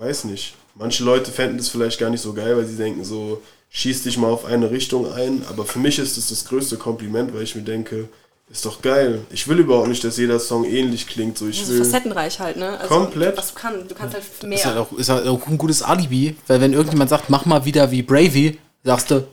weiß 0.01 0.25
nicht. 0.25 0.55
Manche 0.75 1.05
Leute 1.05 1.31
fänden 1.31 1.59
das 1.59 1.69
vielleicht 1.69 2.01
gar 2.01 2.11
nicht 2.11 2.23
so 2.23 2.33
geil, 2.33 2.57
weil 2.57 2.65
sie 2.65 2.77
denken 2.77 3.05
so, 3.05 3.43
schieß 3.71 4.03
dich 4.03 4.17
mal 4.17 4.31
auf 4.31 4.45
eine 4.45 4.71
Richtung 4.71 5.13
ein. 5.13 5.45
Aber 5.49 5.65
für 5.65 5.79
mich 5.79 5.99
ist 5.99 6.17
das 6.17 6.31
das 6.31 6.45
größte 6.47 6.77
Kompliment, 6.77 7.35
weil 7.35 7.43
ich 7.43 7.55
mir 7.55 7.63
denke, 7.63 8.09
ist 8.51 8.65
doch 8.65 8.83
geil. 8.83 9.21
Ich 9.31 9.47
will 9.47 9.59
überhaupt 9.59 9.89
nicht, 9.89 10.03
dass 10.03 10.17
jeder 10.17 10.41
Song 10.41 10.65
ähnlich 10.65 11.07
klingt. 11.07 11.39
So, 11.39 11.47
ich 11.47 11.61
das 11.61 11.69
will 11.69 11.85
facettenreich 11.85 12.41
halt, 12.41 12.57
ne? 12.57 12.79
Also, 12.81 12.95
komplett. 12.95 13.37
Was 13.37 13.55
du 13.55 13.61
kannst. 13.61 13.91
Du 13.91 13.95
kannst 13.95 14.15
halt 14.15 14.25
mehr. 14.43 14.59
Ist 14.59 14.67
halt, 14.67 14.77
auch, 14.77 14.93
ist 14.93 15.09
halt 15.09 15.27
auch 15.29 15.47
ein 15.47 15.59
gutes 15.59 15.83
Alibi, 15.83 16.35
weil 16.49 16.61
wenn 16.61 16.73
irgendjemand 16.73 17.11
sagt, 17.11 17.31
mach 17.31 17.45
mal 17.45 17.65
wieder 17.65 17.91
wie 17.91 18.03
Bravey, 18.03 18.59
sagst 18.83 19.11
du, 19.11 19.29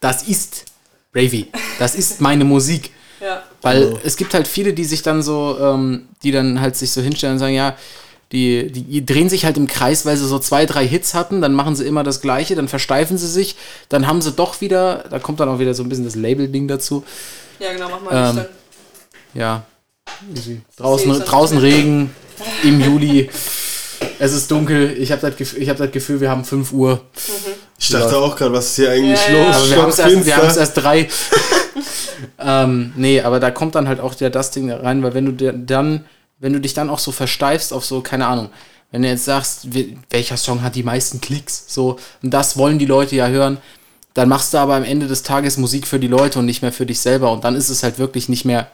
das 0.00 0.24
ist 0.24 0.66
Bravey. 1.12 1.46
Das 1.78 1.94
ist 1.94 2.20
meine 2.20 2.44
Musik. 2.44 2.90
Ja. 3.20 3.42
Weil 3.62 3.84
also. 3.84 4.00
es 4.04 4.16
gibt 4.16 4.34
halt 4.34 4.46
viele, 4.46 4.74
die 4.74 4.84
sich 4.84 5.02
dann 5.02 5.22
so, 5.22 5.56
ähm, 5.58 6.08
die 6.22 6.32
dann 6.32 6.60
halt 6.60 6.76
sich 6.76 6.90
so 6.90 7.00
hinstellen 7.00 7.34
und 7.34 7.38
sagen, 7.38 7.54
ja, 7.54 7.76
die, 8.32 8.72
die 8.72 9.06
drehen 9.06 9.28
sich 9.28 9.44
halt 9.44 9.56
im 9.56 9.66
Kreis, 9.66 10.04
weil 10.04 10.16
sie 10.16 10.26
so 10.26 10.38
zwei, 10.38 10.66
drei 10.66 10.86
Hits 10.86 11.14
hatten, 11.14 11.40
dann 11.40 11.52
machen 11.52 11.76
sie 11.76 11.84
immer 11.86 12.02
das 12.02 12.20
Gleiche, 12.20 12.56
dann 12.56 12.68
versteifen 12.68 13.18
sie 13.18 13.28
sich, 13.28 13.56
dann 13.88 14.06
haben 14.06 14.20
sie 14.20 14.32
doch 14.32 14.60
wieder, 14.60 15.04
da 15.10 15.18
kommt 15.18 15.40
dann 15.40 15.48
auch 15.48 15.58
wieder 15.58 15.74
so 15.74 15.82
ein 15.82 15.88
bisschen 15.88 16.04
das 16.04 16.16
Label-Ding 16.16 16.66
dazu. 16.66 17.04
Ja, 17.58 17.72
genau, 17.72 17.88
mach 17.88 18.00
mal 18.10 18.36
ähm, 18.36 18.44
Ja. 19.34 19.64
Easy. 20.34 20.60
Draußen, 20.76 21.20
draußen 21.20 21.58
Regen 21.58 22.10
im 22.62 22.80
Juli. 22.80 23.30
Es 24.18 24.32
ist 24.32 24.50
dunkel. 24.50 24.96
Ich 24.98 25.12
habe 25.12 25.20
das, 25.20 25.36
Gefühl, 25.36 25.68
hab 25.68 25.76
das 25.76 25.90
Gefühl, 25.90 26.20
wir 26.20 26.30
haben 26.30 26.44
5 26.44 26.72
Uhr. 26.72 26.94
Mhm. 26.94 27.52
Ich 27.78 27.88
dachte 27.90 28.16
auch 28.16 28.36
gerade, 28.36 28.52
was 28.52 28.66
ist 28.66 28.76
hier 28.76 28.90
eigentlich 28.90 29.20
Ja, 29.28 29.34
ja. 29.34 29.46
los? 29.46 29.56
Aber 29.56 29.70
wir 29.70 29.82
haben 29.82 29.90
es 29.90 29.98
erst, 29.98 30.26
wir 30.26 30.60
erst 30.60 30.76
drei. 30.76 31.08
ähm, 32.38 32.92
nee, 32.96 33.20
aber 33.20 33.40
da 33.40 33.50
kommt 33.50 33.74
dann 33.74 33.88
halt 33.88 34.00
auch 34.00 34.14
der 34.14 34.30
das 34.30 34.50
Ding 34.50 34.70
rein, 34.70 35.02
weil 35.02 35.14
wenn 35.14 35.26
du 35.26 35.32
dir 35.32 35.52
dann, 35.52 36.04
wenn 36.38 36.52
du 36.52 36.60
dich 36.60 36.74
dann 36.74 36.90
auch 36.90 36.98
so 36.98 37.12
versteifst 37.12 37.72
auf 37.72 37.84
so, 37.84 38.00
keine 38.00 38.26
Ahnung, 38.26 38.50
wenn 38.90 39.02
du 39.02 39.08
jetzt 39.08 39.24
sagst, 39.24 39.68
welcher 40.10 40.36
Song 40.36 40.62
hat 40.62 40.76
die 40.76 40.82
meisten 40.82 41.20
Klicks, 41.20 41.64
so, 41.68 41.98
und 42.22 42.32
das 42.32 42.56
wollen 42.56 42.78
die 42.78 42.86
Leute 42.86 43.16
ja 43.16 43.28
hören, 43.28 43.58
dann 44.14 44.28
machst 44.30 44.54
du 44.54 44.58
aber 44.58 44.76
am 44.76 44.84
Ende 44.84 45.08
des 45.08 45.22
Tages 45.22 45.58
Musik 45.58 45.86
für 45.86 45.98
die 45.98 46.06
Leute 46.06 46.38
und 46.38 46.46
nicht 46.46 46.62
mehr 46.62 46.72
für 46.72 46.86
dich 46.86 47.00
selber. 47.00 47.30
Und 47.32 47.44
dann 47.44 47.54
ist 47.54 47.68
es 47.68 47.82
halt 47.82 47.98
wirklich 47.98 48.30
nicht 48.30 48.46
mehr, 48.46 48.70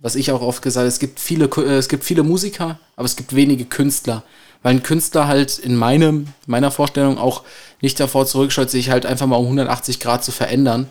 was 0.00 0.16
ich 0.16 0.32
auch 0.32 0.42
oft 0.42 0.60
gesagt 0.60 0.82
habe, 0.82 0.88
es 0.88 0.98
gibt 0.98 1.20
viele, 1.20 1.44
äh, 1.44 1.76
es 1.76 1.88
gibt 1.88 2.02
viele 2.02 2.24
Musiker, 2.24 2.80
aber 2.96 3.06
es 3.06 3.14
gibt 3.14 3.36
wenige 3.36 3.64
Künstler. 3.64 4.24
Weil 4.64 4.74
ein 4.74 4.82
Künstler 4.82 5.28
halt 5.28 5.58
in 5.58 5.76
meinem, 5.76 6.26
meiner 6.46 6.72
Vorstellung 6.72 7.16
auch 7.16 7.44
nicht 7.80 8.00
davor 8.00 8.26
zurückscheut, 8.26 8.70
sich 8.70 8.90
halt 8.90 9.06
einfach 9.06 9.26
mal 9.26 9.36
um 9.36 9.44
180 9.44 10.00
Grad 10.00 10.24
zu 10.24 10.32
verändern. 10.32 10.88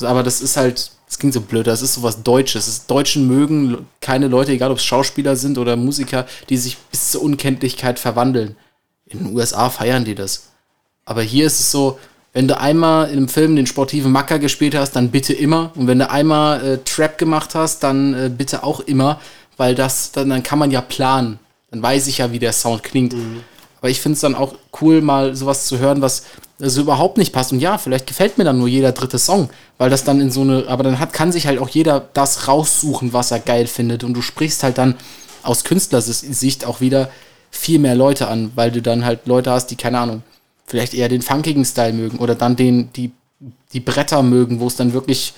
Aber 0.00 0.22
das 0.22 0.40
ist 0.40 0.56
halt, 0.56 0.92
das 1.10 1.18
klingt 1.18 1.34
so 1.34 1.40
blöd, 1.40 1.66
das 1.66 1.82
ist 1.82 1.94
sowas 1.94 2.22
Deutsches. 2.22 2.66
Das 2.66 2.86
Deutschen 2.86 3.26
mögen 3.26 3.88
keine 4.00 4.28
Leute, 4.28 4.52
egal 4.52 4.70
ob 4.70 4.78
es 4.78 4.84
Schauspieler 4.84 5.34
sind 5.34 5.58
oder 5.58 5.74
Musiker, 5.74 6.24
die 6.48 6.56
sich 6.56 6.78
bis 6.78 7.10
zur 7.10 7.22
Unkenntlichkeit 7.22 7.98
verwandeln. 7.98 8.54
In 9.06 9.18
den 9.18 9.34
USA 9.34 9.70
feiern 9.70 10.04
die 10.04 10.14
das. 10.14 10.50
Aber 11.04 11.22
hier 11.22 11.46
ist 11.46 11.58
es 11.58 11.72
so, 11.72 11.98
wenn 12.32 12.46
du 12.46 12.56
einmal 12.56 13.08
in 13.10 13.16
einem 13.16 13.28
Film 13.28 13.56
den 13.56 13.66
sportiven 13.66 14.12
Macker 14.12 14.38
gespielt 14.38 14.76
hast, 14.76 14.92
dann 14.92 15.10
bitte 15.10 15.32
immer. 15.32 15.72
Und 15.74 15.88
wenn 15.88 15.98
du 15.98 16.08
einmal 16.08 16.64
äh, 16.64 16.78
Trap 16.84 17.18
gemacht 17.18 17.56
hast, 17.56 17.82
dann 17.82 18.14
äh, 18.14 18.30
bitte 18.30 18.62
auch 18.62 18.78
immer, 18.78 19.20
weil 19.56 19.74
das, 19.74 20.12
dann, 20.12 20.30
dann 20.30 20.44
kann 20.44 20.60
man 20.60 20.70
ja 20.70 20.80
planen. 20.80 21.40
Dann 21.72 21.82
weiß 21.82 22.06
ich 22.06 22.18
ja, 22.18 22.30
wie 22.30 22.38
der 22.38 22.52
Sound 22.52 22.84
klingt. 22.84 23.16
Aber 23.80 23.88
ich 23.88 24.00
finde 24.00 24.14
es 24.14 24.20
dann 24.20 24.34
auch 24.34 24.54
cool, 24.80 25.00
mal 25.00 25.34
sowas 25.34 25.66
zu 25.66 25.78
hören, 25.78 26.02
was 26.02 26.24
so 26.58 26.82
überhaupt 26.82 27.16
nicht 27.16 27.32
passt. 27.32 27.52
Und 27.52 27.60
ja, 27.60 27.78
vielleicht 27.78 28.06
gefällt 28.06 28.36
mir 28.36 28.44
dann 28.44 28.58
nur 28.58 28.68
jeder 28.68 28.92
dritte 28.92 29.18
Song, 29.18 29.48
weil 29.78 29.88
das 29.88 30.04
dann 30.04 30.20
in 30.20 30.30
so 30.30 30.42
eine, 30.42 30.66
aber 30.68 30.82
dann 30.82 30.98
hat, 30.98 31.12
kann 31.12 31.32
sich 31.32 31.46
halt 31.46 31.58
auch 31.58 31.68
jeder 31.68 32.08
das 32.12 32.46
raussuchen, 32.46 33.12
was 33.12 33.30
er 33.30 33.40
geil 33.40 33.66
findet. 33.66 34.04
Und 34.04 34.14
du 34.14 34.22
sprichst 34.22 34.62
halt 34.62 34.76
dann 34.76 34.96
aus 35.42 35.64
Künstlersicht 35.64 36.66
auch 36.66 36.80
wieder 36.80 37.10
viel 37.50 37.78
mehr 37.78 37.94
Leute 37.94 38.28
an, 38.28 38.52
weil 38.54 38.70
du 38.70 38.82
dann 38.82 39.04
halt 39.04 39.26
Leute 39.26 39.50
hast, 39.50 39.68
die, 39.68 39.76
keine 39.76 39.98
Ahnung, 39.98 40.22
vielleicht 40.66 40.94
eher 40.94 41.08
den 41.08 41.22
funkigen 41.22 41.64
Style 41.64 41.94
mögen 41.94 42.18
oder 42.18 42.34
dann 42.34 42.56
den, 42.56 42.92
die, 42.92 43.10
die 43.72 43.80
Bretter 43.80 44.22
mögen, 44.22 44.60
wo 44.60 44.66
es 44.66 44.76
dann 44.76 44.92
wirklich 44.92 45.32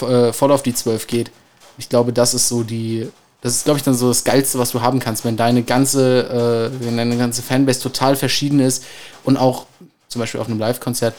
äh, 0.00 0.32
voll 0.32 0.52
auf 0.52 0.62
die 0.62 0.74
Zwölf 0.74 1.06
geht. 1.06 1.30
Ich 1.76 1.88
glaube, 1.88 2.12
das 2.12 2.34
ist 2.34 2.48
so 2.48 2.62
die, 2.62 3.08
das 3.44 3.56
ist, 3.56 3.64
glaube 3.64 3.76
ich, 3.76 3.84
dann 3.84 3.92
so 3.92 4.08
das 4.08 4.24
Geilste, 4.24 4.58
was 4.58 4.70
du 4.70 4.80
haben 4.80 5.00
kannst, 5.00 5.22
wenn 5.26 5.36
deine 5.36 5.62
ganze, 5.62 6.70
äh, 6.80 6.84
wenn 6.84 6.96
deine 6.96 7.18
ganze 7.18 7.42
Fanbase 7.42 7.78
total 7.78 8.16
verschieden 8.16 8.58
ist 8.58 8.84
und 9.22 9.36
auch 9.36 9.66
zum 10.08 10.20
Beispiel 10.20 10.40
auf 10.40 10.48
einem 10.48 10.58
Live-Konzert 10.58 11.14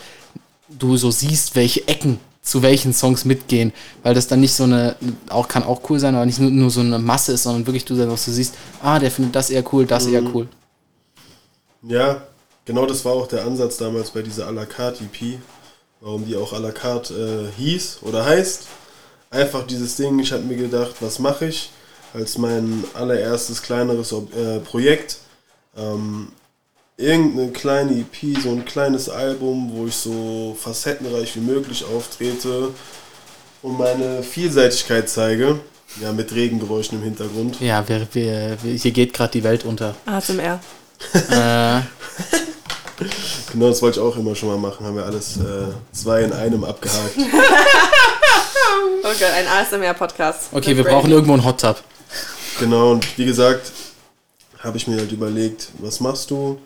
du 0.67 0.97
so 0.97 1.11
siehst, 1.11 1.55
welche 1.55 1.87
Ecken 1.87 2.19
zu 2.41 2.63
welchen 2.63 2.93
Songs 2.93 3.25
mitgehen, 3.25 3.73
weil 4.01 4.15
das 4.15 4.25
dann 4.25 4.39
nicht 4.39 4.53
so 4.53 4.63
eine, 4.63 4.95
auch 5.29 5.47
kann 5.47 5.61
auch 5.61 5.87
cool 5.87 5.99
sein, 5.99 6.15
aber 6.15 6.25
nicht 6.25 6.39
nur, 6.39 6.49
nur 6.49 6.71
so 6.71 6.79
eine 6.79 6.97
Masse 6.97 7.31
ist, 7.33 7.43
sondern 7.43 7.67
wirklich 7.67 7.85
du 7.85 7.95
dann 7.95 8.09
auch 8.09 8.17
so 8.17 8.31
siehst, 8.31 8.55
ah, 8.81 8.97
der 8.97 9.11
findet 9.11 9.35
das 9.35 9.51
eher 9.51 9.63
cool, 9.71 9.85
das 9.85 10.07
eher 10.07 10.23
cool. 10.33 10.47
Ja, 11.83 12.23
genau 12.65 12.87
das 12.87 13.05
war 13.05 13.13
auch 13.13 13.27
der 13.27 13.45
Ansatz 13.45 13.77
damals 13.77 14.09
bei 14.09 14.23
dieser 14.23 14.47
à 14.47 14.51
la 14.51 14.65
carte 14.65 15.03
EP, 15.03 15.37
warum 16.01 16.25
die 16.25 16.35
auch 16.35 16.53
à 16.53 16.59
la 16.59 16.71
carte 16.71 17.51
äh, 17.53 17.61
hieß 17.61 17.99
oder 18.01 18.25
heißt. 18.25 18.63
Einfach 19.29 19.67
dieses 19.67 19.95
Ding, 19.95 20.17
ich 20.17 20.31
habe 20.31 20.41
mir 20.41 20.57
gedacht, 20.57 20.95
was 21.01 21.19
mache 21.19 21.45
ich 21.45 21.69
als 22.15 22.37
mein 22.37 22.83
allererstes 22.93 23.61
kleineres 23.61 24.13
Ob- 24.13 24.35
äh, 24.35 24.59
Projekt. 24.59 25.17
Ähm, 25.77 26.29
irgendeine 26.97 27.51
kleine 27.51 27.91
EP, 27.99 28.37
so 28.41 28.49
ein 28.51 28.63
kleines 28.65 29.09
Album, 29.09 29.71
wo 29.73 29.87
ich 29.87 29.95
so 29.95 30.55
facettenreich 30.59 31.35
wie 31.35 31.41
möglich 31.41 31.83
auftrete 31.83 32.69
und 33.61 33.77
meine 33.77 34.23
Vielseitigkeit 34.23 35.09
zeige. 35.09 35.59
Ja, 36.01 36.11
mit 36.11 36.33
Regengeräuschen 36.33 36.97
im 36.97 37.03
Hintergrund. 37.05 37.59
Ja, 37.61 37.87
wir, 37.87 38.05
wir, 38.11 38.57
wir, 38.61 38.73
hier 38.73 38.91
geht 38.91 39.13
gerade 39.13 39.31
die 39.31 39.43
Welt 39.43 39.63
unter. 39.63 39.95
ASMR. 40.05 40.59
äh, 41.29 41.81
Genau, 43.51 43.69
das 43.69 43.81
wollte 43.81 43.99
ich 43.99 44.05
auch 44.05 44.15
immer 44.17 44.35
schon 44.35 44.49
mal 44.49 44.57
machen. 44.57 44.85
Haben 44.85 44.95
wir 44.95 45.05
alles 45.05 45.37
äh, 45.37 45.67
zwei 45.91 46.21
in 46.23 46.31
einem 46.33 46.63
abgehakt. 46.63 47.15
Okay, 49.03 49.25
ein 49.37 49.45
ASMR-Podcast. 49.47 50.49
okay, 50.51 50.75
wir 50.75 50.83
brauchen 50.83 51.11
irgendwo 51.11 51.33
einen 51.33 51.45
Hot 51.45 51.61
Tub. 51.61 51.77
Genau, 52.57 52.93
und 52.93 53.17
wie 53.17 53.25
gesagt, 53.25 53.73
habe 54.59 54.77
ich 54.77 54.87
mir 54.87 54.97
halt 54.97 55.11
überlegt, 55.11 55.67
was 55.79 55.99
machst 55.99 56.31
du? 56.31 56.57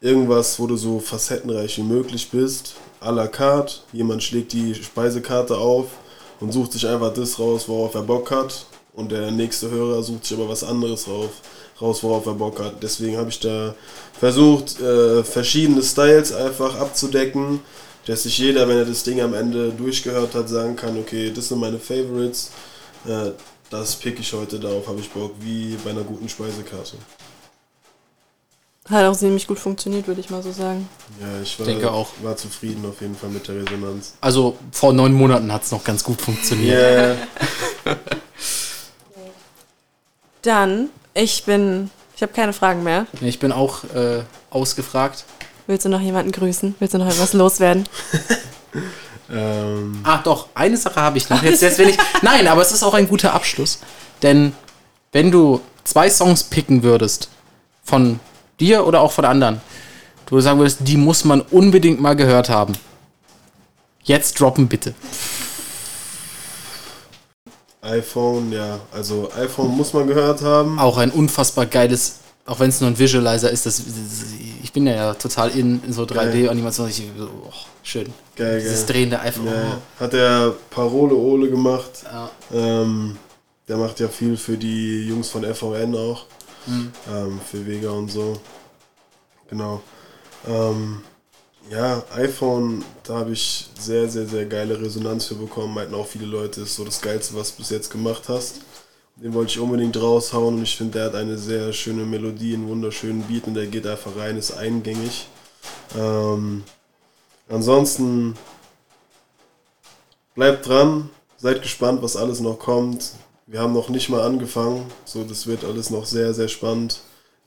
Irgendwas, 0.00 0.60
wo 0.60 0.68
du 0.68 0.76
so 0.76 1.00
facettenreich 1.00 1.76
wie 1.78 1.82
möglich 1.82 2.30
bist. 2.30 2.74
À 3.00 3.10
la 3.10 3.26
carte. 3.26 3.80
Jemand 3.92 4.22
schlägt 4.22 4.52
die 4.52 4.76
Speisekarte 4.76 5.56
auf 5.56 5.86
und 6.38 6.52
sucht 6.52 6.72
sich 6.72 6.86
einfach 6.86 7.12
das 7.12 7.36
raus, 7.40 7.68
worauf 7.68 7.96
er 7.96 8.02
Bock 8.02 8.30
hat. 8.30 8.66
Und 8.94 9.10
der 9.10 9.32
nächste 9.32 9.68
Hörer 9.68 10.04
sucht 10.04 10.24
sich 10.24 10.38
aber 10.38 10.48
was 10.48 10.62
anderes 10.62 11.08
raus, 11.08 11.30
raus 11.80 12.02
worauf 12.04 12.26
er 12.26 12.34
Bock 12.34 12.60
hat. 12.60 12.80
Deswegen 12.80 13.16
habe 13.16 13.30
ich 13.30 13.40
da 13.40 13.74
versucht, 14.18 14.80
äh, 14.80 15.24
verschiedene 15.24 15.82
Styles 15.82 16.32
einfach 16.32 16.78
abzudecken, 16.78 17.58
dass 18.06 18.22
sich 18.22 18.38
jeder, 18.38 18.68
wenn 18.68 18.78
er 18.78 18.84
das 18.84 19.02
Ding 19.02 19.20
am 19.20 19.34
Ende 19.34 19.70
durchgehört 19.72 20.36
hat, 20.36 20.48
sagen 20.48 20.76
kann, 20.76 20.96
okay, 20.96 21.32
das 21.34 21.48
sind 21.48 21.58
meine 21.58 21.80
Favorites. 21.80 22.52
Äh, 23.04 23.32
das 23.70 23.96
pick 23.96 24.18
ich 24.20 24.32
heute, 24.32 24.58
darauf 24.58 24.86
habe 24.88 25.00
ich 25.00 25.10
Bock, 25.10 25.32
wie 25.40 25.76
bei 25.84 25.90
einer 25.90 26.02
guten 26.02 26.28
Speisekarte. 26.28 26.96
Hat 28.88 29.04
auch 29.04 29.16
ziemlich 29.16 29.46
gut 29.46 29.58
funktioniert, 29.58 30.06
würde 30.06 30.20
ich 30.20 30.30
mal 30.30 30.42
so 30.42 30.50
sagen. 30.50 30.88
Ja, 31.20 31.42
ich 31.42 31.58
war, 31.58 31.66
Denke 31.66 31.92
auch. 31.92 32.08
war 32.22 32.36
zufrieden 32.38 32.86
auf 32.86 33.02
jeden 33.02 33.14
Fall 33.14 33.28
mit 33.28 33.46
der 33.46 33.56
Resonanz. 33.56 34.14
Also 34.22 34.56
vor 34.72 34.94
neun 34.94 35.12
Monaten 35.12 35.52
hat 35.52 35.64
es 35.64 35.70
noch 35.70 35.84
ganz 35.84 36.02
gut 36.02 36.22
funktioniert. 36.22 36.78
Yeah. 36.78 37.16
Dann, 40.42 40.88
ich 41.12 41.44
bin, 41.44 41.90
ich 42.16 42.22
habe 42.22 42.32
keine 42.32 42.54
Fragen 42.54 42.82
mehr. 42.82 43.06
Ich 43.20 43.38
bin 43.38 43.52
auch 43.52 43.84
äh, 43.94 44.22
ausgefragt. 44.48 45.26
Willst 45.66 45.84
du 45.84 45.90
noch 45.90 46.00
jemanden 46.00 46.32
grüßen? 46.32 46.74
Willst 46.78 46.94
du 46.94 46.98
noch 46.98 47.08
etwas 47.08 47.34
loswerden? 47.34 47.86
ähm, 49.30 50.00
Ah, 50.04 50.18
doch, 50.18 50.48
eine 50.54 50.76
Sache 50.76 51.00
habe 51.00 51.18
ich 51.18 51.28
noch. 51.28 51.42
Jetzt, 51.42 51.62
jetzt 51.62 51.78
will 51.78 51.88
ich. 51.88 51.96
Nein, 52.22 52.46
aber 52.46 52.62
es 52.62 52.72
ist 52.72 52.82
auch 52.82 52.94
ein 52.94 53.08
guter 53.08 53.34
Abschluss. 53.34 53.80
Denn 54.22 54.52
wenn 55.12 55.30
du 55.30 55.60
zwei 55.84 56.10
Songs 56.10 56.44
picken 56.44 56.82
würdest, 56.82 57.28
von 57.88 58.20
dir 58.60 58.86
oder 58.86 59.00
auch 59.00 59.12
von 59.12 59.24
anderen, 59.24 59.60
du 60.26 60.40
sagen 60.40 60.58
würdest, 60.58 60.80
die 60.82 60.96
muss 60.96 61.24
man 61.24 61.40
unbedingt 61.40 62.00
mal 62.00 62.14
gehört 62.14 62.48
haben. 62.50 62.74
Jetzt 64.02 64.40
droppen 64.40 64.68
bitte. 64.68 64.94
iPhone, 67.80 68.52
ja, 68.52 68.80
also 68.92 69.30
iPhone 69.36 69.76
muss 69.76 69.92
man 69.92 70.06
gehört 70.06 70.42
haben. 70.42 70.78
Auch 70.78 70.98
ein 70.98 71.10
unfassbar 71.10 71.66
geiles, 71.66 72.16
auch 72.44 72.60
wenn 72.60 72.68
es 72.68 72.80
nur 72.80 72.90
ein 72.90 72.98
Visualizer 72.98 73.50
ist, 73.50 73.66
das, 73.66 73.82
ich 74.62 74.72
bin 74.72 74.86
ja, 74.86 74.94
ja 74.94 75.14
total 75.14 75.50
in, 75.50 75.82
in 75.84 75.92
so 75.92 76.02
3D-Animation. 76.02 76.88
Ich, 76.88 77.02
so, 77.16 77.24
oh, 77.24 77.52
schön. 77.88 78.12
Geil, 78.36 78.60
Dieses 78.60 78.86
geil. 78.86 78.94
drehende 78.94 79.20
iPhone. 79.20 79.46
Ja, 79.46 79.80
hat 79.98 80.12
der 80.12 80.54
Parole 80.70 81.14
Ole 81.14 81.50
gemacht. 81.50 82.04
Ja. 82.04 82.30
Ähm, 82.52 83.16
der 83.66 83.76
macht 83.76 84.00
ja 84.00 84.08
viel 84.08 84.36
für 84.36 84.56
die 84.56 85.06
Jungs 85.08 85.28
von 85.28 85.44
FVN 85.44 85.94
auch. 85.94 86.26
Mhm. 86.66 86.92
Ähm, 87.10 87.40
für 87.50 87.66
Vega 87.66 87.90
und 87.90 88.10
so. 88.10 88.40
Genau. 89.48 89.82
Ähm, 90.46 91.02
ja, 91.70 92.02
iPhone, 92.14 92.84
da 93.04 93.16
habe 93.18 93.32
ich 93.32 93.68
sehr, 93.78 94.08
sehr, 94.08 94.26
sehr 94.26 94.46
geile 94.46 94.80
Resonanz 94.80 95.26
für 95.26 95.34
bekommen. 95.34 95.74
Meinten 95.74 95.94
auch 95.94 96.06
viele 96.06 96.26
Leute, 96.26 96.62
ist 96.62 96.76
so 96.76 96.84
das 96.84 97.00
Geilste, 97.00 97.34
was 97.36 97.52
du 97.52 97.58
bis 97.58 97.70
jetzt 97.70 97.90
gemacht 97.90 98.24
hast. 98.28 98.60
Den 99.16 99.34
wollte 99.34 99.50
ich 99.50 99.58
unbedingt 99.58 100.00
raushauen 100.00 100.56
und 100.56 100.62
ich 100.62 100.76
finde, 100.76 100.98
der 100.98 101.06
hat 101.06 101.14
eine 101.14 101.36
sehr 101.36 101.72
schöne 101.72 102.04
Melodie, 102.04 102.54
einen 102.54 102.68
wunderschönen 102.68 103.22
Beat 103.22 103.46
und 103.46 103.54
der 103.54 103.66
geht 103.66 103.86
einfach 103.86 104.16
rein, 104.16 104.36
ist 104.36 104.52
eingängig. 104.52 105.26
Ähm, 105.98 106.62
ansonsten 107.48 108.34
bleibt 110.34 110.66
dran, 110.66 111.10
seid 111.36 111.62
gespannt, 111.62 112.02
was 112.02 112.16
alles 112.16 112.40
noch 112.40 112.58
kommt. 112.58 113.12
Wir 113.46 113.60
haben 113.60 113.72
noch 113.72 113.88
nicht 113.88 114.08
mal 114.08 114.22
angefangen, 114.22 114.86
so 115.04 115.24
das 115.24 115.46
wird 115.46 115.64
alles 115.64 115.90
noch 115.90 116.04
sehr, 116.04 116.34
sehr 116.34 116.48
spannend. 116.48 117.00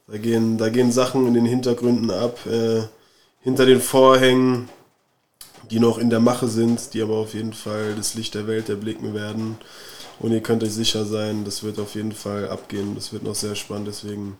Da 0.08 0.18
gehen, 0.18 0.58
da 0.58 0.68
gehen 0.68 0.92
Sachen 0.92 1.26
in 1.26 1.34
den 1.34 1.46
Hintergründen 1.46 2.10
ab, 2.10 2.44
äh, 2.46 2.82
hinter 3.40 3.66
den 3.66 3.80
Vorhängen, 3.80 4.68
die 5.70 5.80
noch 5.80 5.98
in 5.98 6.10
der 6.10 6.20
Mache 6.20 6.48
sind, 6.48 6.92
die 6.92 7.02
aber 7.02 7.16
auf 7.16 7.34
jeden 7.34 7.52
Fall 7.52 7.94
das 7.94 8.14
Licht 8.14 8.34
der 8.34 8.46
Welt 8.46 8.68
erblicken 8.68 9.14
werden. 9.14 9.58
Und 10.18 10.32
ihr 10.32 10.42
könnt 10.42 10.62
euch 10.62 10.72
sicher 10.72 11.04
sein, 11.04 11.44
das 11.44 11.62
wird 11.62 11.78
auf 11.78 11.94
jeden 11.94 12.12
Fall 12.12 12.48
abgehen. 12.48 12.94
Das 12.94 13.12
wird 13.12 13.22
noch 13.22 13.34
sehr 13.34 13.54
spannend, 13.54 13.88
deswegen 13.88 14.38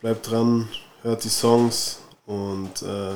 bleibt 0.00 0.30
dran, 0.30 0.68
hört 1.02 1.24
die 1.24 1.28
Songs 1.28 1.98
und 2.26 2.82
äh, 2.82 3.14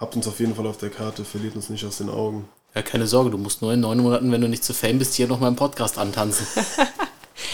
habt 0.00 0.16
uns 0.16 0.26
auf 0.28 0.38
jeden 0.40 0.54
Fall 0.54 0.66
auf 0.66 0.78
der 0.78 0.90
Karte, 0.90 1.24
verliert 1.24 1.56
uns 1.56 1.68
nicht 1.70 1.84
aus 1.84 1.98
den 1.98 2.08
Augen. 2.10 2.48
Ja, 2.74 2.82
keine 2.82 3.06
Sorge, 3.06 3.30
du 3.30 3.38
musst 3.38 3.62
nur 3.62 3.72
in 3.72 3.80
neun 3.80 3.98
Monaten, 3.98 4.30
wenn 4.30 4.40
du 4.40 4.48
nicht 4.48 4.62
zu 4.64 4.74
Fame 4.74 4.98
bist, 4.98 5.14
hier 5.14 5.26
noch 5.26 5.40
mal 5.40 5.48
im 5.48 5.56
Podcast 5.56 5.98
antanzen. 5.98 6.46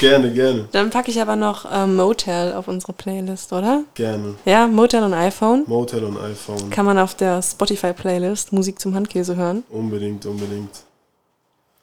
Gerne, 0.01 0.33
gerne, 0.33 0.67
Dann 0.73 0.91
packe 0.91 1.11
ich 1.11 1.21
aber 1.21 1.37
noch 1.37 1.67
ähm, 1.71 1.95
Motel 1.97 2.55
auf 2.55 2.69
unsere 2.69 2.93
Playlist, 2.95 3.53
oder? 3.53 3.85
gerne. 3.95 4.35
Ja, 4.45 4.67
Motel 4.67 5.03
und 5.05 5.13
iPhone. 5.15 5.63
Motel 5.67 6.03
und 6.05 6.19
iPhone. 6.19 6.71
Kann 6.71 6.85
man 6.87 6.99
auf 6.99 7.15
der 7.15 7.41
Spotify-Playlist 7.43 8.53
Musik 8.53 8.81
zum 8.81 8.95
Handkäse 8.95 9.37
hören. 9.37 9.63
Unbedingt, 9.69 10.27
unbedingt. 10.27 10.71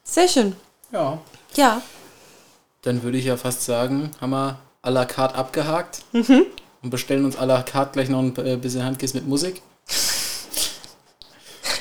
Sehr 0.03 0.27
schön. 0.27 0.55
Ja. 0.91 1.19
Ja. 1.55 1.81
Dann 2.81 3.01
würde 3.03 3.17
ich 3.17 3.25
ja 3.25 3.37
fast 3.37 3.63
sagen, 3.63 4.09
haben 4.19 4.31
wir 4.31 4.57
à 4.83 4.89
la 4.89 5.05
carte 5.05 5.35
abgehakt 5.35 6.01
und 6.13 6.89
bestellen 6.89 7.23
uns 7.23 7.37
à 7.37 7.45
la 7.45 7.61
carte 7.61 7.93
gleich 7.93 8.09
noch 8.09 8.19
ein 8.19 8.35
äh, 8.37 8.57
bisschen 8.57 8.83
Handkiss 8.83 9.13
mit 9.13 9.27
Musik. 9.27 9.61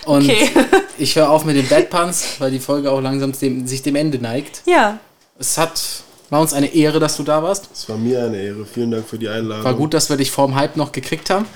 Und 0.07 0.25
Okay. 0.25 0.51
ich 0.99 1.17
höre 1.17 1.31
auf 1.31 1.45
mit 1.45 1.57
den 1.57 1.69
Bad 1.69 1.91
Puns, 1.91 2.37
weil 2.39 2.51
die 2.51 2.61
Folge 2.61 2.91
auch 2.91 3.01
langsam 3.01 3.33
dem, 3.33 3.67
sich 3.67 3.83
dem 3.83 3.97
Ende 3.97 4.19
neigt. 4.19 4.63
Ja. 4.67 4.99
Es 5.39 5.57
hat, 5.59 5.83
war 6.31 6.41
uns 6.41 6.53
eine 6.53 6.73
Ehre, 6.75 7.01
dass 7.01 7.17
du 7.17 7.23
da 7.23 7.43
warst. 7.43 7.69
Es 7.73 7.89
war 7.89 7.97
mir 7.97 8.25
eine 8.25 8.37
Ehre. 8.41 8.65
Vielen 8.67 8.91
Dank 8.91 9.07
für 9.09 9.19
die 9.19 9.29
Einladung. 9.29 9.65
War 9.65 9.75
gut, 9.75 9.95
dass 9.95 10.09
wir 10.11 10.17
dich 10.17 10.31
vorm 10.31 10.55
Hype 10.55 10.77
noch 10.77 10.93
gekriegt 10.93 11.31
haben. 11.31 11.47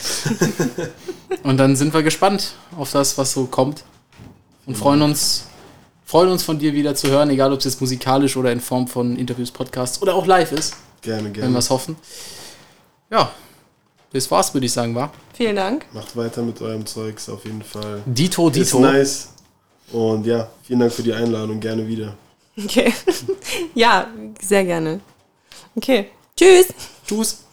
Und 1.43 1.59
dann 1.59 1.77
sind 1.77 1.93
wir 1.95 2.03
gespannt 2.03 2.53
auf 2.79 2.93
das, 2.93 3.17
was 3.19 3.33
so 3.33 3.45
kommt. 3.47 3.85
Und 4.67 4.77
freuen 4.77 5.03
uns, 5.03 5.45
freuen 6.07 6.31
uns 6.31 6.43
von 6.43 6.59
dir 6.59 6.73
wieder 6.73 6.95
zu 6.95 7.09
hören, 7.09 7.29
egal 7.31 7.53
ob 7.53 7.59
es 7.59 7.65
jetzt 7.67 7.81
musikalisch 7.81 8.37
oder 8.37 8.51
in 8.53 8.61
Form 8.61 8.89
von 8.89 9.17
Interviews, 9.17 9.51
Podcasts 9.51 10.01
oder 10.01 10.15
auch 10.15 10.27
live 10.27 10.53
ist, 10.53 10.75
Gerne, 11.03 11.25
wenn 11.25 11.35
wir 11.35 11.43
gerne. 11.43 11.59
es 11.59 11.69
hoffen. 11.69 11.97
Ja, 13.11 13.31
das 14.13 14.31
war's, 14.31 14.55
würde 14.55 14.65
ich 14.65 14.73
sagen, 14.73 14.95
war. 14.95 15.13
Vielen 15.35 15.57
Dank. 15.57 15.87
Macht 15.93 16.17
weiter 16.17 16.43
mit 16.43 16.61
eurem 16.63 16.87
Zeugs 16.87 17.29
auf 17.29 17.45
jeden 17.45 17.63
Fall. 17.63 18.03
Dito, 18.07 18.49
Ist 18.49 18.57
Dito. 18.57 18.79
nice. 18.81 19.29
Und 19.93 20.27
ja, 20.27 20.49
vielen 20.63 20.81
Dank 20.81 20.93
für 20.93 21.03
die 21.03 21.13
Einladung. 21.13 21.61
Gerne 21.61 21.87
wieder. 21.87 22.15
Okay. 22.57 22.93
ja, 23.75 24.09
sehr 24.41 24.65
gerne. 24.65 25.01
Okay. 25.77 26.07
Tschüss. 26.37 26.69
Tschüss. 27.07 27.44